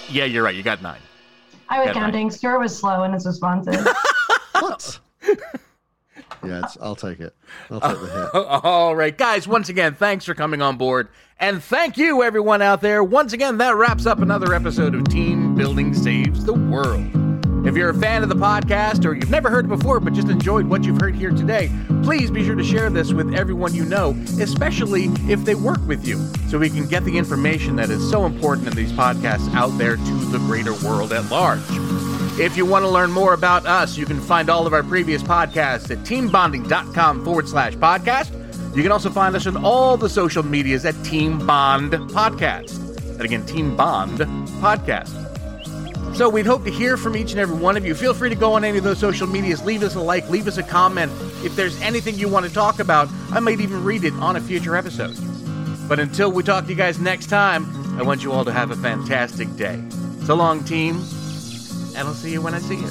Yeah, 0.08 0.24
you're 0.24 0.44
right. 0.44 0.54
You 0.54 0.62
got 0.62 0.82
nine. 0.82 1.00
I 1.68 1.78
was 1.80 1.86
Got 1.88 1.94
nine. 1.94 2.04
counting. 2.04 2.30
Stuart 2.30 2.60
was 2.60 2.76
slow 2.76 3.02
in 3.02 3.12
his 3.12 3.26
responses. 3.26 3.86
What? 4.58 4.98
yeah, 6.44 6.62
it's, 6.64 6.78
I'll 6.80 6.96
take 6.96 7.20
it. 7.20 7.34
I'll 7.70 7.80
take 7.80 8.00
the 8.00 8.30
hit. 8.32 8.34
All 8.64 8.96
right, 8.96 9.16
guys, 9.16 9.46
once 9.46 9.68
again, 9.68 9.94
thanks 9.94 10.24
for 10.24 10.34
coming 10.34 10.62
on 10.62 10.76
board. 10.76 11.08
And 11.38 11.62
thank 11.62 11.98
you, 11.98 12.22
everyone 12.22 12.62
out 12.62 12.80
there. 12.80 13.04
Once 13.04 13.32
again, 13.34 13.58
that 13.58 13.76
wraps 13.76 14.06
up 14.06 14.20
another 14.20 14.54
episode 14.54 14.94
of 14.94 15.06
Team 15.08 15.54
Building 15.54 15.92
Saves 15.92 16.44
the 16.44 16.54
World. 16.54 17.25
If 17.64 17.76
you're 17.76 17.90
a 17.90 17.94
fan 17.94 18.22
of 18.22 18.28
the 18.28 18.36
podcast 18.36 19.04
or 19.04 19.14
you've 19.14 19.30
never 19.30 19.50
heard 19.50 19.64
it 19.64 19.68
before 19.68 19.98
but 19.98 20.12
just 20.12 20.28
enjoyed 20.28 20.66
what 20.66 20.84
you've 20.84 21.00
heard 21.00 21.16
here 21.16 21.30
today, 21.30 21.70
please 22.04 22.30
be 22.30 22.44
sure 22.44 22.54
to 22.54 22.62
share 22.62 22.90
this 22.90 23.12
with 23.12 23.34
everyone 23.34 23.74
you 23.74 23.84
know, 23.84 24.10
especially 24.40 25.06
if 25.28 25.44
they 25.44 25.54
work 25.54 25.80
with 25.86 26.06
you, 26.06 26.18
so 26.48 26.58
we 26.58 26.70
can 26.70 26.86
get 26.86 27.04
the 27.04 27.18
information 27.18 27.74
that 27.76 27.90
is 27.90 28.08
so 28.10 28.24
important 28.24 28.68
in 28.68 28.74
these 28.74 28.92
podcasts 28.92 29.52
out 29.54 29.76
there 29.78 29.96
to 29.96 30.14
the 30.30 30.38
greater 30.38 30.74
world 30.86 31.12
at 31.12 31.28
large. 31.30 31.60
If 32.38 32.56
you 32.56 32.66
want 32.66 32.84
to 32.84 32.88
learn 32.88 33.10
more 33.10 33.34
about 33.34 33.66
us, 33.66 33.96
you 33.96 34.06
can 34.06 34.20
find 34.20 34.48
all 34.48 34.66
of 34.66 34.72
our 34.72 34.82
previous 34.82 35.22
podcasts 35.22 35.90
at 35.90 35.98
teambonding.com 36.04 37.24
forward 37.24 37.48
slash 37.48 37.74
podcast. 37.74 38.30
You 38.76 38.82
can 38.82 38.92
also 38.92 39.10
find 39.10 39.34
us 39.34 39.46
on 39.46 39.56
all 39.64 39.96
the 39.96 40.08
social 40.08 40.42
medias 40.42 40.84
at 40.84 40.94
Team 41.04 41.44
Bond 41.46 41.92
Podcast. 41.92 42.78
And 43.12 43.22
again, 43.22 43.44
Team 43.46 43.74
Bond 43.74 44.18
Podcast. 44.60 45.25
So 46.16 46.30
we'd 46.30 46.46
hope 46.46 46.64
to 46.64 46.70
hear 46.70 46.96
from 46.96 47.14
each 47.14 47.32
and 47.32 47.40
every 47.40 47.58
one 47.58 47.76
of 47.76 47.84
you. 47.84 47.94
Feel 47.94 48.14
free 48.14 48.30
to 48.30 48.34
go 48.34 48.54
on 48.54 48.64
any 48.64 48.78
of 48.78 48.84
those 48.84 48.98
social 48.98 49.26
medias, 49.26 49.62
leave 49.62 49.82
us 49.82 49.96
a 49.96 50.00
like, 50.00 50.26
leave 50.30 50.48
us 50.48 50.56
a 50.56 50.62
comment. 50.62 51.12
If 51.44 51.54
there's 51.54 51.78
anything 51.82 52.14
you 52.14 52.26
want 52.26 52.46
to 52.46 52.52
talk 52.52 52.78
about, 52.78 53.10
I 53.32 53.40
might 53.40 53.60
even 53.60 53.84
read 53.84 54.02
it 54.02 54.14
on 54.14 54.34
a 54.34 54.40
future 54.40 54.76
episode. 54.76 55.14
But 55.86 56.00
until 56.00 56.32
we 56.32 56.42
talk 56.42 56.64
to 56.64 56.70
you 56.70 56.74
guys 56.74 56.98
next 56.98 57.26
time, 57.26 57.66
I 57.98 58.02
want 58.02 58.22
you 58.22 58.32
all 58.32 58.46
to 58.46 58.52
have 58.52 58.70
a 58.70 58.76
fantastic 58.76 59.54
day. 59.56 59.84
So 60.24 60.34
long, 60.34 60.64
team, 60.64 60.96
and 61.94 62.08
I'll 62.08 62.14
see 62.14 62.32
you 62.32 62.40
when 62.40 62.54
I 62.54 62.60
see 62.60 62.76
you. 62.76 62.90